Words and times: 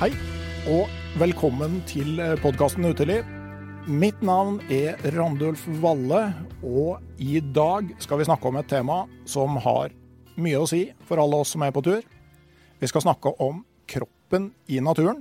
Hei, 0.00 0.14
og 0.72 0.88
velkommen 1.20 1.74
til 1.84 2.16
podkasten 2.40 2.86
Uteliv. 2.88 3.26
Mitt 3.84 4.22
navn 4.24 4.54
er 4.72 4.96
Randulf 5.12 5.66
Valle, 5.82 6.22
og 6.64 7.20
i 7.20 7.34
dag 7.44 7.90
skal 8.00 8.16
vi 8.16 8.24
snakke 8.24 8.48
om 8.48 8.56
et 8.56 8.70
tema 8.70 9.02
som 9.28 9.58
har 9.60 9.92
mye 10.40 10.62
å 10.62 10.70
si 10.70 10.86
for 11.04 11.20
alle 11.20 11.42
oss 11.44 11.52
som 11.52 11.66
er 11.66 11.74
på 11.76 11.82
tur. 11.84 12.00
Vi 12.80 12.88
skal 12.88 13.04
snakke 13.04 13.34
om 13.44 13.60
kroppen 13.84 14.48
i 14.72 14.80
naturen. 14.80 15.20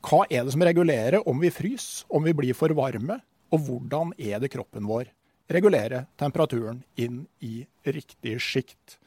Hva 0.00 0.22
er 0.24 0.48
det 0.48 0.56
som 0.56 0.64
regulerer 0.64 1.28
om 1.28 1.44
vi 1.44 1.52
fryser, 1.52 2.08
om 2.08 2.24
vi 2.24 2.32
blir 2.40 2.56
for 2.56 2.72
varme, 2.72 3.20
og 3.52 3.68
hvordan 3.68 4.16
er 4.16 4.40
det 4.40 4.54
kroppen 4.56 4.88
vår 4.88 5.12
regulerer 5.52 6.08
temperaturen 6.16 6.80
inn 6.96 7.26
i 7.44 7.58
riktig 7.84 8.40
sjikt? 8.40 9.01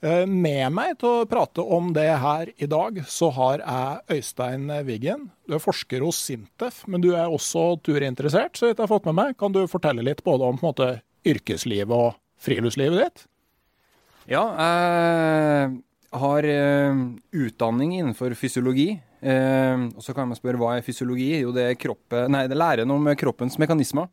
Eh, 0.00 0.24
Med 0.24 0.72
meg 0.72 0.94
til 1.00 1.10
å 1.10 1.26
prate 1.28 1.60
om 1.60 1.90
det 1.92 2.08
her 2.22 2.48
i 2.56 2.68
dag, 2.70 3.02
så 3.04 3.28
har 3.36 3.60
jeg 3.60 4.16
Øystein 4.16 4.70
Wiggen. 4.86 5.26
Du 5.44 5.58
er 5.58 5.60
forsker 5.60 6.00
hos 6.06 6.16
Sintef, 6.24 6.86
men 6.88 7.04
du 7.04 7.10
er 7.12 7.28
også 7.28 7.74
turinteressert, 7.84 8.56
så 8.56 8.70
vidt 8.70 8.78
jeg 8.80 8.86
har 8.86 8.94
fått 8.94 9.08
med 9.10 9.18
meg. 9.18 9.36
Kan 9.40 9.52
du 9.52 9.66
fortelle 9.68 10.04
litt 10.06 10.24
både 10.24 10.48
om 10.48 10.60
måte, 10.64 11.02
yrkeslivet 11.28 11.92
og 11.92 12.16
friluftslivet 12.40 13.02
ditt? 13.02 13.26
Ja, 14.30 14.46
jeg 14.56 15.82
har 16.22 16.48
eh, 16.48 17.02
utdanning 17.36 17.98
innenfor 17.98 18.32
fysiologi. 18.38 18.94
Eh, 19.20 19.84
og 19.92 20.00
så 20.00 20.16
kan 20.16 20.30
man 20.30 20.38
spørre 20.38 20.62
hva 20.62 20.78
er 20.78 20.86
fysiologi? 20.86 21.34
Jo, 21.42 21.52
det 21.52 21.66
er, 21.66 21.76
kroppen, 21.76 22.32
nei, 22.32 22.46
det 22.48 22.56
er 22.56 22.62
læren 22.64 22.96
om 22.96 23.12
kroppens 23.20 23.60
mekanismer. 23.60 24.08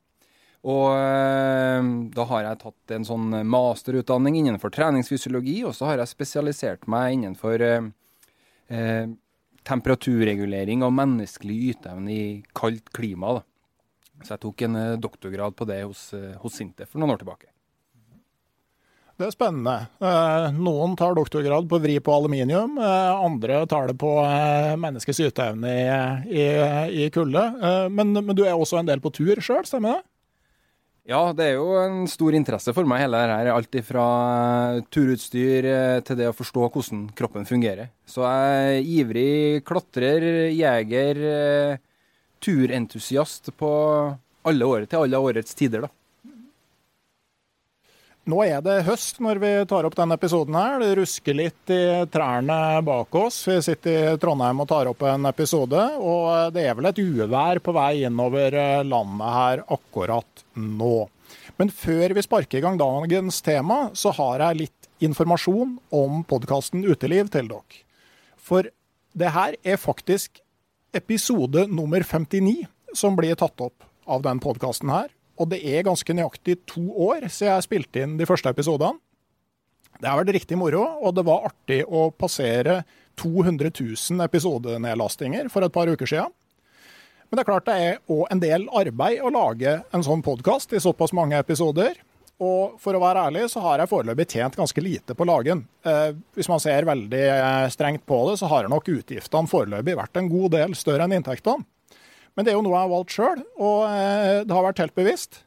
Og 0.66 0.88
eh, 0.98 1.90
da 2.16 2.26
har 2.32 2.48
jeg 2.48 2.60
tatt 2.64 2.96
en 2.98 3.06
sånn 3.08 3.30
masterutdanning 3.48 4.40
innenfor 4.42 4.74
treningsfysiologi, 4.74 5.60
og 5.68 5.76
så 5.78 5.92
har 5.92 6.02
jeg 6.02 6.12
spesialisert 6.12 6.88
meg 6.92 7.14
innenfor 7.18 7.62
eh, 7.64 7.90
eh, 8.74 9.06
temperaturregulering 9.68 10.84
og 10.88 10.96
menneskelig 10.98 11.60
yteevne 11.76 12.12
i 12.16 12.26
kaldt 12.58 12.90
klima. 12.96 13.38
Da. 13.38 13.46
Så 14.26 14.34
jeg 14.34 14.44
tok 14.48 14.66
en 14.66 14.80
eh, 14.82 14.96
doktorgrad 15.04 15.56
på 15.60 15.68
det 15.70 15.84
hos, 15.86 16.10
eh, 16.18 16.34
hos 16.42 16.58
Sinte 16.58 16.88
for 16.90 17.00
noen 17.04 17.14
år 17.16 17.22
tilbake. 17.22 17.52
Det 19.18 19.26
er 19.26 19.34
spennende. 19.34 19.88
Eh, 19.98 20.52
Noen 20.62 20.92
tar 20.98 21.16
doktorgrad 21.18 21.66
på 21.70 21.80
vri 21.82 21.96
på 22.04 22.14
aluminium, 22.14 22.76
eh, 22.78 23.14
andre 23.26 23.64
tar 23.70 23.90
det 23.90 23.96
på 23.98 24.12
eh, 24.26 24.76
menneskets 24.78 25.24
yteevne 25.26 25.72
i, 25.74 25.88
i, 26.30 26.46
i 27.06 27.08
kulde. 27.14 27.42
Eh, 27.58 27.88
Men, 27.90 28.14
men 28.14 28.36
du 28.38 28.44
er 28.46 28.54
også 28.54 28.78
en 28.82 28.90
del 28.90 29.02
på 29.02 29.14
tur 29.16 29.42
sjøl, 29.42 29.66
stemmer 29.66 29.98
det? 29.98 30.06
Ja, 31.08 31.22
det 31.32 31.46
er 31.46 31.54
jo 31.56 31.70
en 31.80 32.02
stor 32.12 32.36
interesse 32.36 32.74
for 32.76 32.88
meg, 32.90 33.06
hele 33.06 33.20
det 33.22 33.32
her. 33.32 33.50
Alt 33.54 33.78
fra 33.88 34.08
turutstyr 34.92 35.68
eh, 35.72 36.00
til 36.04 36.18
det 36.20 36.28
å 36.28 36.36
forstå 36.36 36.66
hvordan 36.68 37.06
kroppen 37.16 37.48
fungerer. 37.48 37.94
Så 38.04 38.26
jeg 38.26 38.74
er 38.82 38.90
ivrig 38.98 39.62
klatrer, 39.68 40.26
jeger, 40.52 41.22
eh, 41.32 41.80
turentusiast 42.44 43.54
på 43.56 43.72
alle 44.48 44.68
året, 44.68 44.92
til 44.92 45.06
alle 45.06 45.24
årets 45.30 45.56
tider, 45.56 45.88
da. 45.88 45.94
Nå 48.28 48.42
er 48.44 48.60
det 48.60 48.82
høst 48.84 49.22
når 49.24 49.40
vi 49.40 49.50
tar 49.72 49.86
opp 49.88 49.94
denne 49.96 50.18
episoden 50.20 50.56
her. 50.60 50.82
Det 50.84 50.98
rusker 51.00 51.36
litt 51.38 51.72
i 51.72 51.84
trærne 52.12 52.58
bak 52.84 53.16
oss. 53.16 53.38
Vi 53.48 53.56
sitter 53.64 53.94
i 53.96 54.18
Trondheim 54.20 54.60
og 54.60 54.68
tar 54.68 54.90
opp 54.92 55.06
en 55.08 55.30
episode, 55.30 55.84
og 55.96 56.52
det 56.52 56.66
er 56.68 56.76
vel 56.76 56.90
et 56.90 57.00
uvær 57.00 57.62
på 57.64 57.72
vei 57.78 58.02
innover 58.04 58.58
landet 58.84 59.32
her 59.38 59.64
akkurat 59.78 60.44
nå. 60.60 60.98
Men 61.56 61.72
før 61.72 62.18
vi 62.18 62.26
sparker 62.26 62.60
i 62.60 62.66
gang 62.66 62.76
dagens 62.82 63.40
tema, 63.46 63.80
så 63.96 64.12
har 64.20 64.44
jeg 64.44 64.62
litt 64.66 64.92
informasjon 65.08 65.78
om 65.96 66.24
podkasten 66.28 66.84
Uteliv 66.84 67.32
til 67.32 67.48
dere. 67.48 67.84
For 68.36 68.68
det 69.16 69.32
her 69.40 69.56
er 69.64 69.80
faktisk 69.80 70.42
episode 70.92 71.64
nummer 71.72 72.04
59 72.04 72.66
som 72.92 73.16
blir 73.16 73.40
tatt 73.40 73.64
opp 73.64 73.88
av 74.04 74.28
den 74.28 74.44
podkasten 74.44 74.92
her. 74.92 75.08
Og 75.38 75.50
det 75.52 75.60
er 75.62 75.86
ganske 75.86 76.16
nøyaktig 76.18 76.60
to 76.70 76.88
år 77.10 77.28
siden 77.30 77.54
jeg 77.54 77.68
spilte 77.68 78.04
inn 78.04 78.18
de 78.20 78.28
første 78.30 78.52
episodene. 78.54 78.98
Det 79.98 80.10
har 80.10 80.20
vært 80.20 80.36
riktig 80.36 80.58
moro, 80.60 80.84
og 81.02 81.16
det 81.18 81.24
var 81.26 81.48
artig 81.50 81.80
å 81.86 82.10
passere 82.14 82.84
200 83.18 83.72
000 83.74 84.26
episodenedlastinger 84.28 85.50
for 85.50 85.66
et 85.66 85.74
par 85.74 85.90
uker 85.90 86.10
siden. 86.10 86.34
Men 87.28 87.40
det 87.40 87.44
er 87.44 87.50
klart 87.50 87.68
det 87.68 87.78
er 87.84 87.98
òg 88.14 88.28
en 88.32 88.42
del 88.44 88.68
arbeid 88.78 89.24
å 89.26 89.32
lage 89.34 89.80
en 89.94 90.06
sånn 90.06 90.22
podkast 90.24 90.76
i 90.78 90.84
såpass 90.84 91.16
mange 91.18 91.40
episoder. 91.42 91.98
Og 92.38 92.78
for 92.78 92.94
å 92.94 93.02
være 93.02 93.24
ærlig, 93.28 93.48
så 93.50 93.64
har 93.64 93.82
jeg 93.82 93.90
foreløpig 93.90 94.28
tjent 94.36 94.56
ganske 94.60 94.82
lite 94.86 95.16
på 95.18 95.26
lagen. 95.26 95.64
Eh, 95.82 96.12
hvis 96.38 96.50
man 96.52 96.62
ser 96.62 96.86
veldig 96.86 97.24
eh, 97.34 97.66
strengt 97.74 98.06
på 98.06 98.20
det, 98.30 98.38
så 98.38 98.50
har 98.52 98.70
nok 98.70 98.92
utgiftene 98.94 99.50
foreløpig 99.50 99.98
vært 99.98 100.22
en 100.22 100.30
god 100.30 100.54
del 100.54 100.78
større 100.78 101.08
enn 101.08 101.18
inntektene. 101.18 101.66
Men 102.38 102.46
det 102.46 102.54
er 102.54 102.60
jo 102.60 102.64
noe 102.68 102.76
jeg 102.76 102.86
har 102.86 102.92
valgt 102.92 103.14
sjøl, 103.16 103.40
og 103.58 103.80
eh, 103.90 104.44
det 104.46 104.54
har 104.54 104.66
vært 104.68 104.82
helt 104.84 104.98
bevisst. 104.98 105.40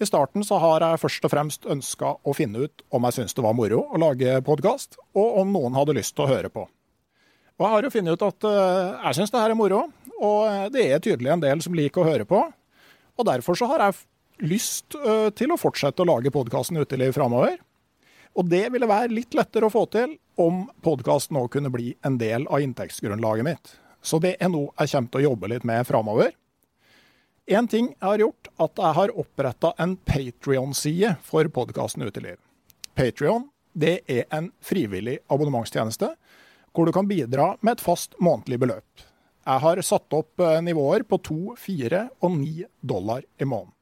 I 0.00 0.06
starten 0.08 0.42
så 0.42 0.56
har 0.62 0.80
jeg 0.80 1.00
først 1.02 1.26
og 1.28 1.30
fremst 1.34 1.66
ønska 1.68 2.14
å 2.24 2.32
finne 2.34 2.64
ut 2.64 2.84
om 2.90 3.04
jeg 3.06 3.18
syns 3.18 3.36
det 3.36 3.44
var 3.44 3.52
moro 3.54 3.82
å 3.84 4.00
lage 4.00 4.38
podkast, 4.46 4.96
og 5.12 5.42
om 5.42 5.52
noen 5.52 5.76
hadde 5.76 5.94
lyst 5.98 6.16
til 6.16 6.24
å 6.24 6.30
høre 6.30 6.48
på. 6.50 6.64
Og 7.60 7.66
jeg 7.66 7.74
har 7.74 7.84
jo 7.84 7.92
funnet 7.92 8.16
ut 8.16 8.24
at 8.30 8.48
eh, 8.48 8.94
jeg 9.10 9.18
syns 9.18 9.34
det 9.34 9.42
her 9.44 9.52
er 9.52 9.60
moro, 9.60 9.82
og 10.16 10.38
eh, 10.48 10.64
det 10.72 10.86
er 10.88 11.04
tydelig 11.04 11.34
en 11.34 11.44
del 11.44 11.64
som 11.66 11.76
liker 11.76 12.00
å 12.00 12.08
høre 12.08 12.26
på. 12.32 12.40
Og 13.20 13.28
derfor 13.28 13.60
så 13.60 13.68
har 13.74 13.84
jeg 13.84 14.00
lyst 14.48 14.96
til 15.36 15.52
å 15.52 15.60
fortsette 15.60 16.02
å 16.02 16.08
lage 16.08 16.32
podkasten 16.34 16.80
Uteliv 16.80 17.12
framover. 17.14 17.60
Og 18.40 18.48
det 18.48 18.64
ville 18.72 18.88
være 18.88 19.12
litt 19.12 19.36
lettere 19.36 19.68
å 19.68 19.72
få 19.72 19.84
til 19.92 20.16
om 20.40 20.64
podkasten 20.82 21.36
òg 21.38 21.50
kunne 21.52 21.70
bli 21.70 21.92
en 22.08 22.16
del 22.18 22.48
av 22.48 22.64
inntektsgrunnlaget 22.64 23.46
mitt. 23.46 23.74
Så 24.02 24.18
det 24.22 24.36
er 24.42 24.50
noe 24.50 24.72
jeg 24.76 24.92
kommer 24.92 25.12
til 25.12 25.22
å 25.22 25.28
jobbe 25.30 25.50
litt 25.52 25.66
med 25.68 25.86
framover. 25.86 26.32
En 27.46 27.66
ting 27.70 27.88
jeg 27.90 28.06
har 28.06 28.22
gjort, 28.22 28.50
at 28.62 28.78
jeg 28.78 28.96
har 28.98 29.14
oppretta 29.18 29.72
en 29.82 29.96
Patrion-side 29.96 31.16
for 31.26 31.48
podkasten 31.54 32.04
Uteliv. 32.06 32.38
Patrion 32.94 33.48
er 33.74 34.26
en 34.30 34.50
frivillig 34.62 35.18
abonnementstjeneste 35.32 36.12
hvor 36.72 36.86
du 36.86 36.92
kan 36.94 37.08
bidra 37.08 37.54
med 37.60 37.76
et 37.76 37.84
fast 37.84 38.14
månedlig 38.22 38.60
beløp. 38.62 39.06
Jeg 39.42 39.62
har 39.64 39.80
satt 39.82 40.14
opp 40.14 40.40
eh, 40.40 40.60
nivåer 40.62 41.02
på 41.02 41.18
2, 41.18 41.38
4 41.58 42.02
og 42.22 42.34
9 42.36 42.66
dollar 42.78 43.24
i 43.38 43.44
måneden. 43.48 43.74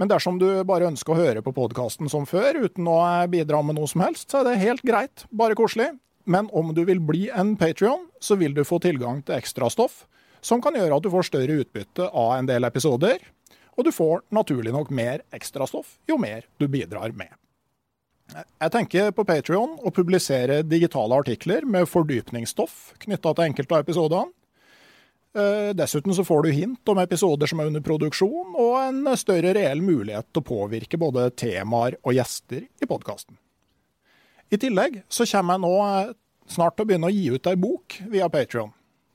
Men 0.00 0.08
dersom 0.08 0.38
du 0.40 0.48
bare 0.64 0.88
ønsker 0.88 1.12
å 1.12 1.18
høre 1.18 1.42
på 1.44 1.52
podkasten 1.54 2.08
som 2.10 2.26
før, 2.26 2.62
uten 2.64 2.88
å 2.90 2.98
eh, 3.04 3.28
bidra 3.30 3.60
med 3.62 3.78
noe 3.78 3.88
som 3.90 4.02
helst, 4.02 4.30
så 4.32 4.40
er 4.40 4.50
det 4.50 4.62
helt 4.64 4.84
greit, 4.86 5.26
bare 5.30 5.56
koselig. 5.58 5.92
Men 6.24 6.50
om 6.52 6.74
du 6.74 6.84
vil 6.84 7.00
bli 7.00 7.28
en 7.32 7.54
Patrion, 7.56 8.08
så 8.20 8.36
vil 8.36 8.54
du 8.54 8.64
få 8.64 8.78
tilgang 8.82 9.22
til 9.24 9.38
ekstrastoff, 9.38 10.04
som 10.40 10.62
kan 10.62 10.76
gjøre 10.76 10.96
at 10.96 11.04
du 11.04 11.10
får 11.12 11.28
større 11.28 11.60
utbytte 11.62 12.08
av 12.08 12.32
en 12.38 12.48
del 12.48 12.64
episoder, 12.68 13.20
og 13.76 13.86
du 13.86 13.92
får 13.94 14.24
naturlig 14.34 14.72
nok 14.74 14.90
mer 14.92 15.24
ekstrastoff 15.36 15.96
jo 16.08 16.18
mer 16.20 16.44
du 16.60 16.66
bidrar 16.68 17.14
med. 17.16 17.32
Jeg 18.30 18.70
tenker 18.70 19.10
på 19.14 19.24
Patrion 19.26 19.72
å 19.82 19.90
publisere 19.94 20.60
digitale 20.62 21.16
artikler 21.18 21.64
med 21.66 21.88
fordypningsstoff 21.90 22.92
knytta 23.02 23.32
til 23.34 23.48
enkelte 23.48 23.74
av 23.74 23.82
episodene. 23.86 24.30
Eh, 25.30 25.70
dessuten 25.78 26.14
så 26.14 26.24
får 26.26 26.42
du 26.42 26.54
hint 26.54 26.90
om 26.90 26.98
episoder 26.98 27.50
som 27.50 27.62
er 27.62 27.70
under 27.70 27.82
produksjon, 27.86 28.54
og 28.58 28.72
en 28.82 29.04
større 29.18 29.54
reell 29.54 29.82
mulighet 29.82 30.26
til 30.30 30.42
å 30.42 30.46
påvirke 30.46 30.98
både 30.98 31.28
temaer 31.38 31.98
og 32.02 32.16
gjester 32.16 32.66
i 32.66 32.90
podkasten. 32.90 33.38
I 34.50 34.58
tillegg 34.58 35.02
så 35.08 35.26
kommer 35.30 35.56
jeg 35.56 35.62
nå 35.62 35.74
eh, 35.86 36.14
snart 36.50 36.74
til 36.76 36.82
å 36.82 36.90
begynne 36.90 37.10
å 37.10 37.14
gi 37.14 37.28
ut 37.30 37.46
ei 37.46 37.58
bok 37.60 38.00
via 38.10 38.26
Patrion. 38.32 38.72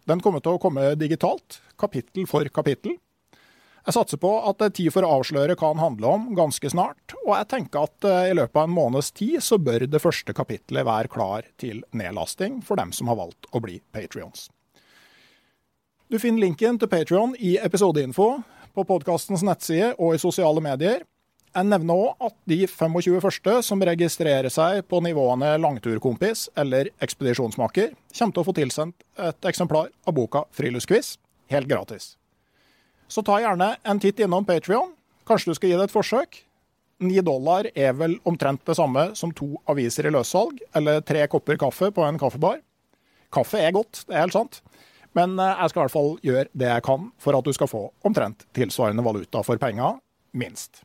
Den 0.07 0.21
kommer 0.23 0.39
til 0.43 0.55
å 0.55 0.61
komme 0.61 0.93
digitalt, 0.95 1.59
kapittel 1.81 2.27
for 2.29 2.47
kapittel. 2.53 2.95
Jeg 3.85 3.93
satser 3.97 4.17
på 4.21 4.31
at 4.47 4.57
det 4.57 4.69
er 4.69 4.75
Tid 4.79 4.93
for 4.95 5.05
å 5.05 5.17
avsløre 5.19 5.57
hva 5.59 5.73
den 5.73 5.81
handler 5.83 6.15
om 6.15 6.29
ganske 6.37 6.69
snart, 6.71 7.13
og 7.25 7.35
jeg 7.35 7.49
tenker 7.51 7.89
at 7.89 8.07
eh, 8.07 8.31
i 8.31 8.37
løpet 8.37 8.61
av 8.61 8.69
en 8.69 8.77
måneds 8.77 9.11
tid 9.17 9.43
så 9.43 9.59
bør 9.61 9.85
det 9.91 10.01
første 10.01 10.33
kapittelet 10.37 10.87
være 10.87 11.11
klar 11.11 11.49
til 11.61 11.83
nedlasting 11.91 12.61
for 12.65 12.79
dem 12.79 12.95
som 12.95 13.11
har 13.11 13.19
valgt 13.19 13.49
å 13.51 13.61
bli 13.61 13.81
patrions. 13.93 14.47
Du 16.07 16.15
finner 16.21 16.45
linken 16.45 16.79
til 16.79 16.87
Patrion 16.87 17.33
i 17.41 17.57
episodeinfo, 17.57 18.37
på 18.75 18.83
podkastens 18.87 19.43
nettside 19.45 19.93
og 19.97 20.15
i 20.15 20.19
sosiale 20.21 20.61
medier. 20.63 21.05
Jeg 21.55 21.69
nevner 21.69 21.95
òg 21.95 22.23
at 22.27 22.33
de 22.51 22.57
25 22.67 23.21
første 23.23 23.51
som 23.63 23.83
registrerer 23.87 24.51
seg 24.51 24.81
på 24.91 24.99
nivåene 25.05 25.53
langturkompis 25.63 26.49
eller 26.59 26.89
ekspedisjonsmaker, 26.99 27.93
kommer 28.17 28.35
til 28.35 28.41
å 28.41 28.47
få 28.49 28.53
tilsendt 28.57 29.05
et 29.23 29.47
eksemplar 29.47 29.87
av 30.03 30.17
boka 30.17 30.41
Friluftsquiz, 30.51 31.13
helt 31.53 31.69
gratis. 31.71 32.17
Så 33.07 33.23
ta 33.23 33.37
gjerne 33.39 33.77
en 33.87 34.01
titt 34.03 34.19
innom 34.19 34.43
Patrion. 34.43 34.91
Kanskje 35.23 35.53
du 35.53 35.55
skal 35.55 35.71
gi 35.71 35.77
det 35.79 35.85
et 35.87 35.93
forsøk. 35.95 36.41
Ni 37.07 37.21
dollar 37.23 37.69
er 37.71 37.95
vel 37.95 38.17
omtrent 38.27 38.65
det 38.67 38.75
samme 38.75 39.09
som 39.15 39.31
to 39.35 39.53
aviser 39.71 40.09
i 40.09 40.11
løssalg, 40.11 40.59
eller 40.75 40.99
tre 41.07 41.23
kopper 41.31 41.59
kaffe 41.61 41.87
på 41.95 42.03
en 42.03 42.19
kaffebar. 42.19 42.59
Kaffe 43.31 43.63
er 43.63 43.71
godt, 43.75 44.03
det 44.09 44.15
er 44.15 44.25
helt 44.25 44.35
sant. 44.35 44.59
Men 45.15 45.39
eh, 45.39 45.55
jeg 45.61 45.71
skal 45.71 45.79
i 45.79 45.85
hvert 45.85 45.95
fall 45.95 46.11
gjøre 46.23 46.51
det 46.51 46.71
jeg 46.73 46.85
kan 46.87 47.07
for 47.23 47.39
at 47.39 47.47
du 47.47 47.55
skal 47.55 47.71
få 47.71 47.85
omtrent 48.07 48.43
tilsvarende 48.55 49.07
valuta 49.07 49.43
for 49.47 49.59
penga, 49.61 49.93
minst. 50.35 50.84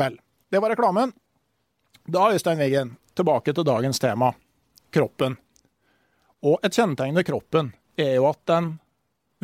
Vel, 0.00 0.16
det 0.48 0.60
var 0.62 0.72
reklamen. 0.72 1.12
Da, 2.08 2.30
Øystein 2.32 2.58
Wiggen, 2.58 2.94
tilbake 3.14 3.52
til 3.52 3.66
dagens 3.68 4.00
tema 4.00 4.30
kroppen. 4.94 5.36
Og 6.40 6.62
et 6.64 6.72
kjennetegn 6.72 7.18
ved 7.18 7.26
kroppen 7.28 7.74
er 8.00 8.14
jo 8.16 8.30
at 8.30 8.40
den 8.48 8.70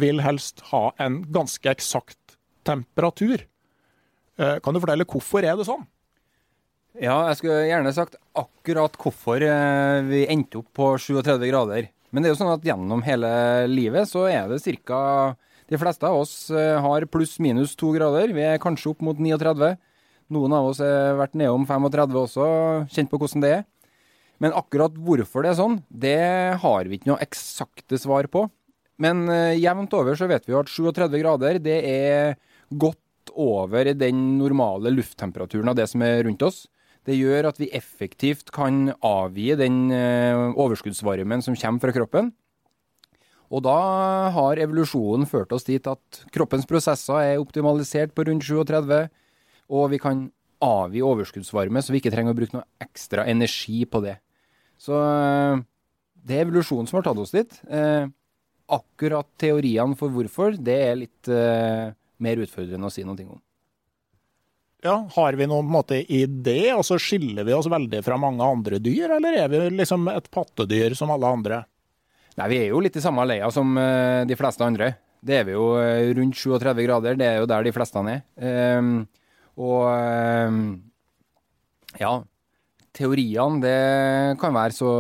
vil 0.00 0.22
helst 0.24 0.62
ha 0.70 0.88
en 1.02 1.20
ganske 1.32 1.68
eksakt 1.68 2.38
temperatur. 2.64 3.44
Eh, 4.40 4.56
kan 4.64 4.72
du 4.72 4.80
fortelle 4.80 5.06
hvorfor 5.08 5.44
er 5.44 5.58
det 5.58 5.68
sånn? 5.68 5.84
Ja, 6.96 7.26
jeg 7.28 7.40
skulle 7.42 7.66
gjerne 7.68 7.92
sagt 7.92 8.16
akkurat 8.36 8.96
hvorfor 9.00 9.44
eh, 9.44 10.00
vi 10.08 10.24
endte 10.32 10.62
opp 10.62 10.72
på 10.76 10.94
37 10.96 11.50
grader. 11.50 11.90
Men 12.10 12.22
det 12.24 12.30
er 12.30 12.32
jo 12.32 12.40
sånn 12.40 12.54
at 12.54 12.64
gjennom 12.64 13.04
hele 13.04 13.30
livet 13.68 14.08
så 14.08 14.24
er 14.30 14.48
det 14.48 14.62
ca. 14.88 15.36
De 15.68 15.80
fleste 15.80 16.08
av 16.08 16.22
oss 16.22 16.48
eh, 16.48 16.78
har 16.80 17.08
pluss-minus 17.12 17.76
to 17.76 17.92
grader. 17.92 18.32
Vi 18.32 18.44
er 18.54 18.62
kanskje 18.62 18.94
opp 18.94 19.04
mot 19.04 19.20
39. 19.20 19.74
Noen 20.34 20.54
av 20.56 20.72
oss 20.72 20.82
har 20.82 21.16
vært 21.20 21.36
nedom 21.38 21.66
35 21.68 22.16
også, 22.24 22.46
kjent 22.90 23.10
på 23.12 23.20
hvordan 23.20 23.44
det 23.44 23.52
er. 23.60 23.64
Men 24.42 24.56
akkurat 24.58 24.96
hvorfor 25.00 25.44
det 25.44 25.52
er 25.52 25.58
sånn, 25.60 25.80
det 25.88 26.20
har 26.60 26.88
vi 26.88 26.98
ikke 26.98 27.12
noe 27.12 27.22
eksakte 27.24 27.98
svar 28.00 28.28
på. 28.32 28.44
Men 29.02 29.26
uh, 29.30 29.54
jevnt 29.56 29.92
over 29.96 30.16
så 30.18 30.28
vet 30.28 30.46
vi 30.48 30.54
jo 30.54 30.62
at 30.62 30.72
37 30.72 31.18
grader 31.20 31.60
det 31.62 31.76
er 31.88 32.36
godt 32.72 33.32
over 33.36 33.92
den 33.96 34.38
normale 34.40 34.92
lufttemperaturen 34.94 35.72
av 35.72 35.76
det 35.78 35.88
som 35.90 36.04
er 36.04 36.24
rundt 36.26 36.44
oss. 36.46 36.64
Det 37.06 37.14
gjør 37.14 37.52
at 37.52 37.60
vi 37.60 37.70
effektivt 37.76 38.50
kan 38.54 38.90
avgi 39.04 39.52
den 39.58 39.86
uh, 39.92 40.56
overskuddsvarmen 40.58 41.44
som 41.44 41.56
kommer 41.58 41.86
fra 41.86 41.94
kroppen. 41.96 42.32
Og 43.46 43.62
da 43.62 43.78
har 44.34 44.58
evolusjonen 44.58 45.28
ført 45.30 45.52
oss 45.54 45.68
dit 45.68 45.84
at 45.86 46.24
kroppens 46.34 46.66
prosesser 46.66 47.20
er 47.22 47.42
optimalisert 47.42 48.10
på 48.16 48.26
rundt 48.26 48.42
37, 48.42 49.06
og 49.72 49.90
vi 49.92 50.00
kan 50.02 50.26
avgi 50.62 51.02
overskuddsvarme, 51.04 51.82
så 51.82 51.92
vi 51.92 52.00
ikke 52.00 52.12
trenger 52.14 52.34
å 52.34 52.38
bruke 52.38 52.56
noe 52.56 52.66
ekstra 52.82 53.26
energi 53.28 53.84
på 53.88 54.00
det. 54.04 54.16
Så 54.80 54.96
uh, 54.96 55.58
det 56.26 56.38
er 56.38 56.46
evolusjonen 56.46 56.88
som 56.88 57.00
har 57.00 57.06
tatt 57.08 57.20
oss 57.20 57.34
dit. 57.34 57.58
Uh, 57.68 58.08
akkurat 58.72 59.28
teoriene 59.40 59.96
for 59.98 60.12
hvorfor, 60.12 60.56
det 60.58 60.78
er 60.88 61.00
litt 61.02 61.30
uh, 61.30 61.92
mer 62.22 62.42
utfordrende 62.42 62.88
å 62.88 62.92
si 62.92 63.04
noe 63.06 63.28
om. 63.28 63.40
Ja, 64.84 65.00
Har 65.16 65.34
vi 65.34 65.48
noen 65.48 65.66
måte 65.72 65.98
i 65.98 66.26
det, 66.28 66.70
og 66.76 66.84
så 66.86 66.98
skiller 67.00 67.46
vi 67.46 67.54
oss 67.56 67.68
veldig 67.70 68.02
fra 68.06 68.18
mange 68.20 68.44
andre 68.44 68.78
dyr, 68.78 69.16
eller 69.16 69.40
er 69.40 69.48
vi 69.50 69.62
liksom 69.80 70.06
et 70.12 70.28
pattedyr 70.30 70.94
som 70.94 71.10
alle 71.10 71.32
andre? 71.38 71.64
Nei, 72.36 72.48
vi 72.52 72.58
er 72.60 72.68
jo 72.68 72.82
litt 72.84 72.98
i 73.00 73.02
samme 73.02 73.24
leia 73.26 73.48
som 73.50 73.72
de 74.28 74.36
fleste 74.36 74.62
andre. 74.62 74.90
Det 75.24 75.38
er 75.40 75.46
vi 75.48 75.54
jo 75.56 75.70
rundt 76.18 76.36
37 76.36 76.84
grader, 76.84 77.16
det 77.18 77.26
er 77.26 77.38
jo 77.40 77.48
der 77.48 77.64
de 77.64 77.72
fleste 77.74 78.02
er. 78.12 78.20
Um, 78.36 79.06
og 79.56 79.88
um, 79.88 80.60
ja, 81.96 82.12
teoriene, 82.96 83.60
det 83.64 84.38
kan 84.40 84.56
være 84.56 84.76
så 84.76 84.92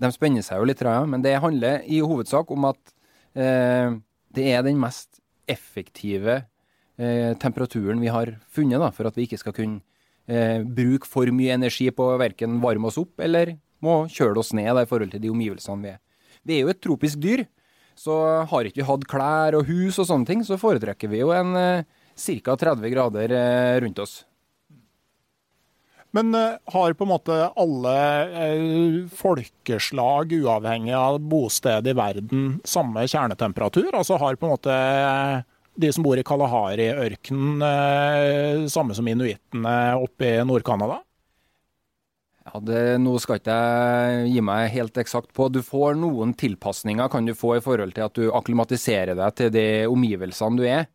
de 0.00 0.10
spenner 0.14 0.44
seg 0.44 0.60
jo 0.60 0.68
litt, 0.68 0.80
ja, 0.80 1.02
men 1.08 1.24
det 1.24 1.36
handler 1.42 1.84
i 1.84 2.00
hovedsak 2.00 2.50
om 2.54 2.70
at 2.70 2.94
eh, 3.36 3.92
det 4.32 4.46
er 4.54 4.64
den 4.64 4.80
mest 4.80 5.20
effektive 5.50 6.40
eh, 6.96 7.32
temperaturen 7.42 8.00
vi 8.00 8.12
har 8.12 8.32
funnet, 8.48 8.80
da, 8.80 8.90
for 8.94 9.10
at 9.10 9.18
vi 9.18 9.28
ikke 9.28 9.40
skal 9.42 9.56
kunne 9.56 9.82
eh, 10.30 10.64
bruke 10.64 11.08
for 11.08 11.28
mye 11.34 11.56
energi 11.58 11.90
på 11.92 12.12
å 12.14 12.20
verken 12.20 12.60
varme 12.64 12.88
oss 12.88 13.00
opp 13.00 13.20
eller 13.20 13.58
må 13.84 14.02
kjøle 14.12 14.40
oss 14.40 14.54
ned 14.56 14.72
da, 14.72 14.84
i 14.84 14.88
forhold 14.88 15.12
til 15.12 15.22
de 15.22 15.32
omgivelsene 15.32 15.84
vi 15.84 15.94
er. 15.94 16.00
Vi 16.46 16.56
er 16.56 16.64
jo 16.64 16.72
et 16.72 16.80
tropisk 16.80 17.20
dyr, 17.20 17.44
så 17.98 18.16
har 18.48 18.64
ikke 18.64 18.80
vi 18.80 18.88
hatt 18.88 19.08
klær 19.08 19.58
og 19.58 19.68
hus 19.68 19.98
og 20.00 20.08
sånne 20.08 20.28
ting, 20.28 20.44
så 20.46 20.56
foretrekker 20.60 21.10
vi 21.12 21.20
jo 21.20 21.34
en 21.36 21.52
eh, 21.60 21.88
ca. 22.20 22.56
30 22.56 22.90
grader 22.90 23.32
eh, 23.32 23.80
rundt 23.80 23.98
oss. 23.98 24.24
Men 26.10 26.34
uh, 26.34 26.58
har 26.64 26.92
på 26.92 27.04
en 27.06 27.12
måte 27.12 27.36
alle 27.62 27.96
uh, 28.26 29.08
folkeslag, 29.14 30.32
uavhengig 30.32 30.94
av 30.98 31.20
bosted 31.22 31.86
i 31.86 31.94
verden, 31.94 32.56
samme 32.66 33.06
kjernetemperatur? 33.06 33.92
Altså 33.94 34.18
har 34.18 34.38
på 34.38 34.48
en 34.48 34.56
måte 34.56 34.78
de 35.80 35.92
som 35.94 36.04
bor 36.04 36.18
i 36.18 36.24
Kalahari-ørkenen, 36.26 37.62
samme 38.68 38.92
som 38.92 39.06
inuittene 39.08 39.76
oppe 40.02 40.26
i 40.26 40.42
Nord-Canada? 40.44 40.98
Ja, 42.50 42.60
det, 42.66 42.82
Nå 43.00 43.14
skal 43.22 43.38
ikke 43.38 43.54
jeg 43.54 44.32
gi 44.34 44.42
meg 44.44 44.74
helt 44.74 44.98
eksakt 45.00 45.30
på. 45.36 45.46
Du 45.48 45.62
får 45.64 45.94
noen 45.96 46.34
tilpasninger 46.36 47.08
kan 47.12 47.24
du 47.24 47.32
få 47.38 47.54
i 47.56 47.62
forhold 47.64 47.94
til 47.96 48.08
at 48.08 48.18
du 48.18 48.28
akklimatiserer 48.34 49.14
deg 49.16 49.38
til 49.38 49.54
de 49.54 49.66
omgivelsene 49.88 50.58
du 50.58 50.66
er. 50.68 50.90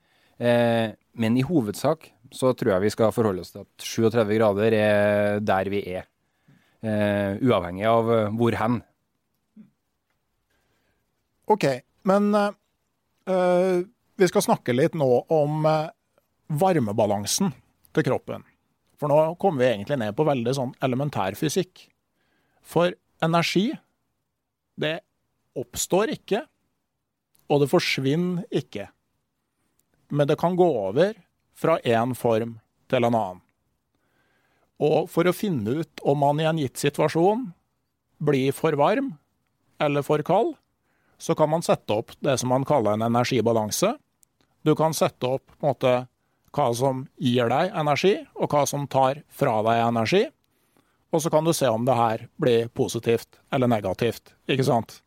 Men 1.19 1.37
i 1.39 1.45
hovedsak 1.45 2.09
så 2.35 2.51
tror 2.57 2.75
jeg 2.75 2.85
vi 2.85 2.93
skal 2.93 3.13
forholde 3.15 3.43
oss 3.45 3.53
til 3.53 3.63
at 3.63 3.87
37 3.87 4.35
grader 4.37 4.75
er 4.77 5.39
der 5.43 5.71
vi 5.71 5.81
er. 5.95 6.07
Uh, 6.85 7.41
uavhengig 7.41 7.85
av 7.89 8.09
uh, 8.11 8.33
hvor 8.37 8.55
hen. 8.59 8.79
OK, 11.49 11.65
men 12.09 12.27
uh, 12.35 13.79
vi 14.15 14.29
skal 14.29 14.45
snakke 14.45 14.75
litt 14.75 14.97
nå 14.97 15.07
om 15.33 15.65
varmebalansen 16.45 17.53
til 17.95 18.05
kroppen. 18.05 18.45
For 18.99 19.11
nå 19.11 19.35
kommer 19.41 19.63
vi 19.63 19.71
egentlig 19.71 19.97
ned 20.01 20.15
på 20.15 20.27
veldig 20.27 20.53
sånn 20.55 20.75
elementærfysikk. 20.85 21.87
For 22.65 22.93
energi, 23.25 23.69
det 24.79 24.99
oppstår 25.57 26.13
ikke, 26.15 26.43
og 27.51 27.61
det 27.61 27.71
forsvinner 27.71 28.45
ikke. 28.55 28.87
Men 30.15 30.29
det 30.29 30.39
kan 30.39 30.55
gå 30.55 30.67
over 30.87 31.17
fra 31.55 31.79
én 31.83 32.15
form 32.15 32.57
til 32.89 33.03
en 33.03 33.15
annen. 33.15 33.41
Og 34.79 35.09
for 35.11 35.27
å 35.27 35.35
finne 35.35 35.81
ut 35.81 36.03
om 36.03 36.19
man 36.19 36.39
i 36.39 36.47
en 36.47 36.59
gitt 36.59 36.79
situasjon 36.79 37.49
blir 38.23 38.55
for 38.55 38.75
varm 38.79 39.13
eller 39.79 40.03
for 40.03 40.23
kald, 40.23 40.55
så 41.17 41.35
kan 41.35 41.49
man 41.51 41.63
sette 41.63 41.95
opp 41.95 42.11
det 42.23 42.37
som 42.39 42.51
man 42.51 42.67
kaller 42.67 42.95
en 42.95 43.07
energibalanse. 43.07 43.93
Du 44.67 44.75
kan 44.75 44.95
sette 44.95 45.27
opp 45.37 45.47
på 45.47 45.63
en 45.63 45.71
måte 45.71 45.93
hva 46.55 46.69
som 46.75 47.05
gir 47.19 47.51
deg 47.51 47.73
energi, 47.75 48.15
og 48.39 48.51
hva 48.51 48.63
som 48.67 48.87
tar 48.87 49.21
fra 49.27 49.57
deg 49.67 49.81
energi. 49.83 50.23
Og 51.11 51.23
så 51.23 51.31
kan 51.31 51.47
du 51.47 51.53
se 51.55 51.67
om 51.71 51.83
det 51.87 51.95
her 51.95 52.27
blir 52.39 52.69
positivt 52.75 53.39
eller 53.53 53.71
negativt, 53.71 54.33
ikke 54.47 54.67
sant. 54.67 55.01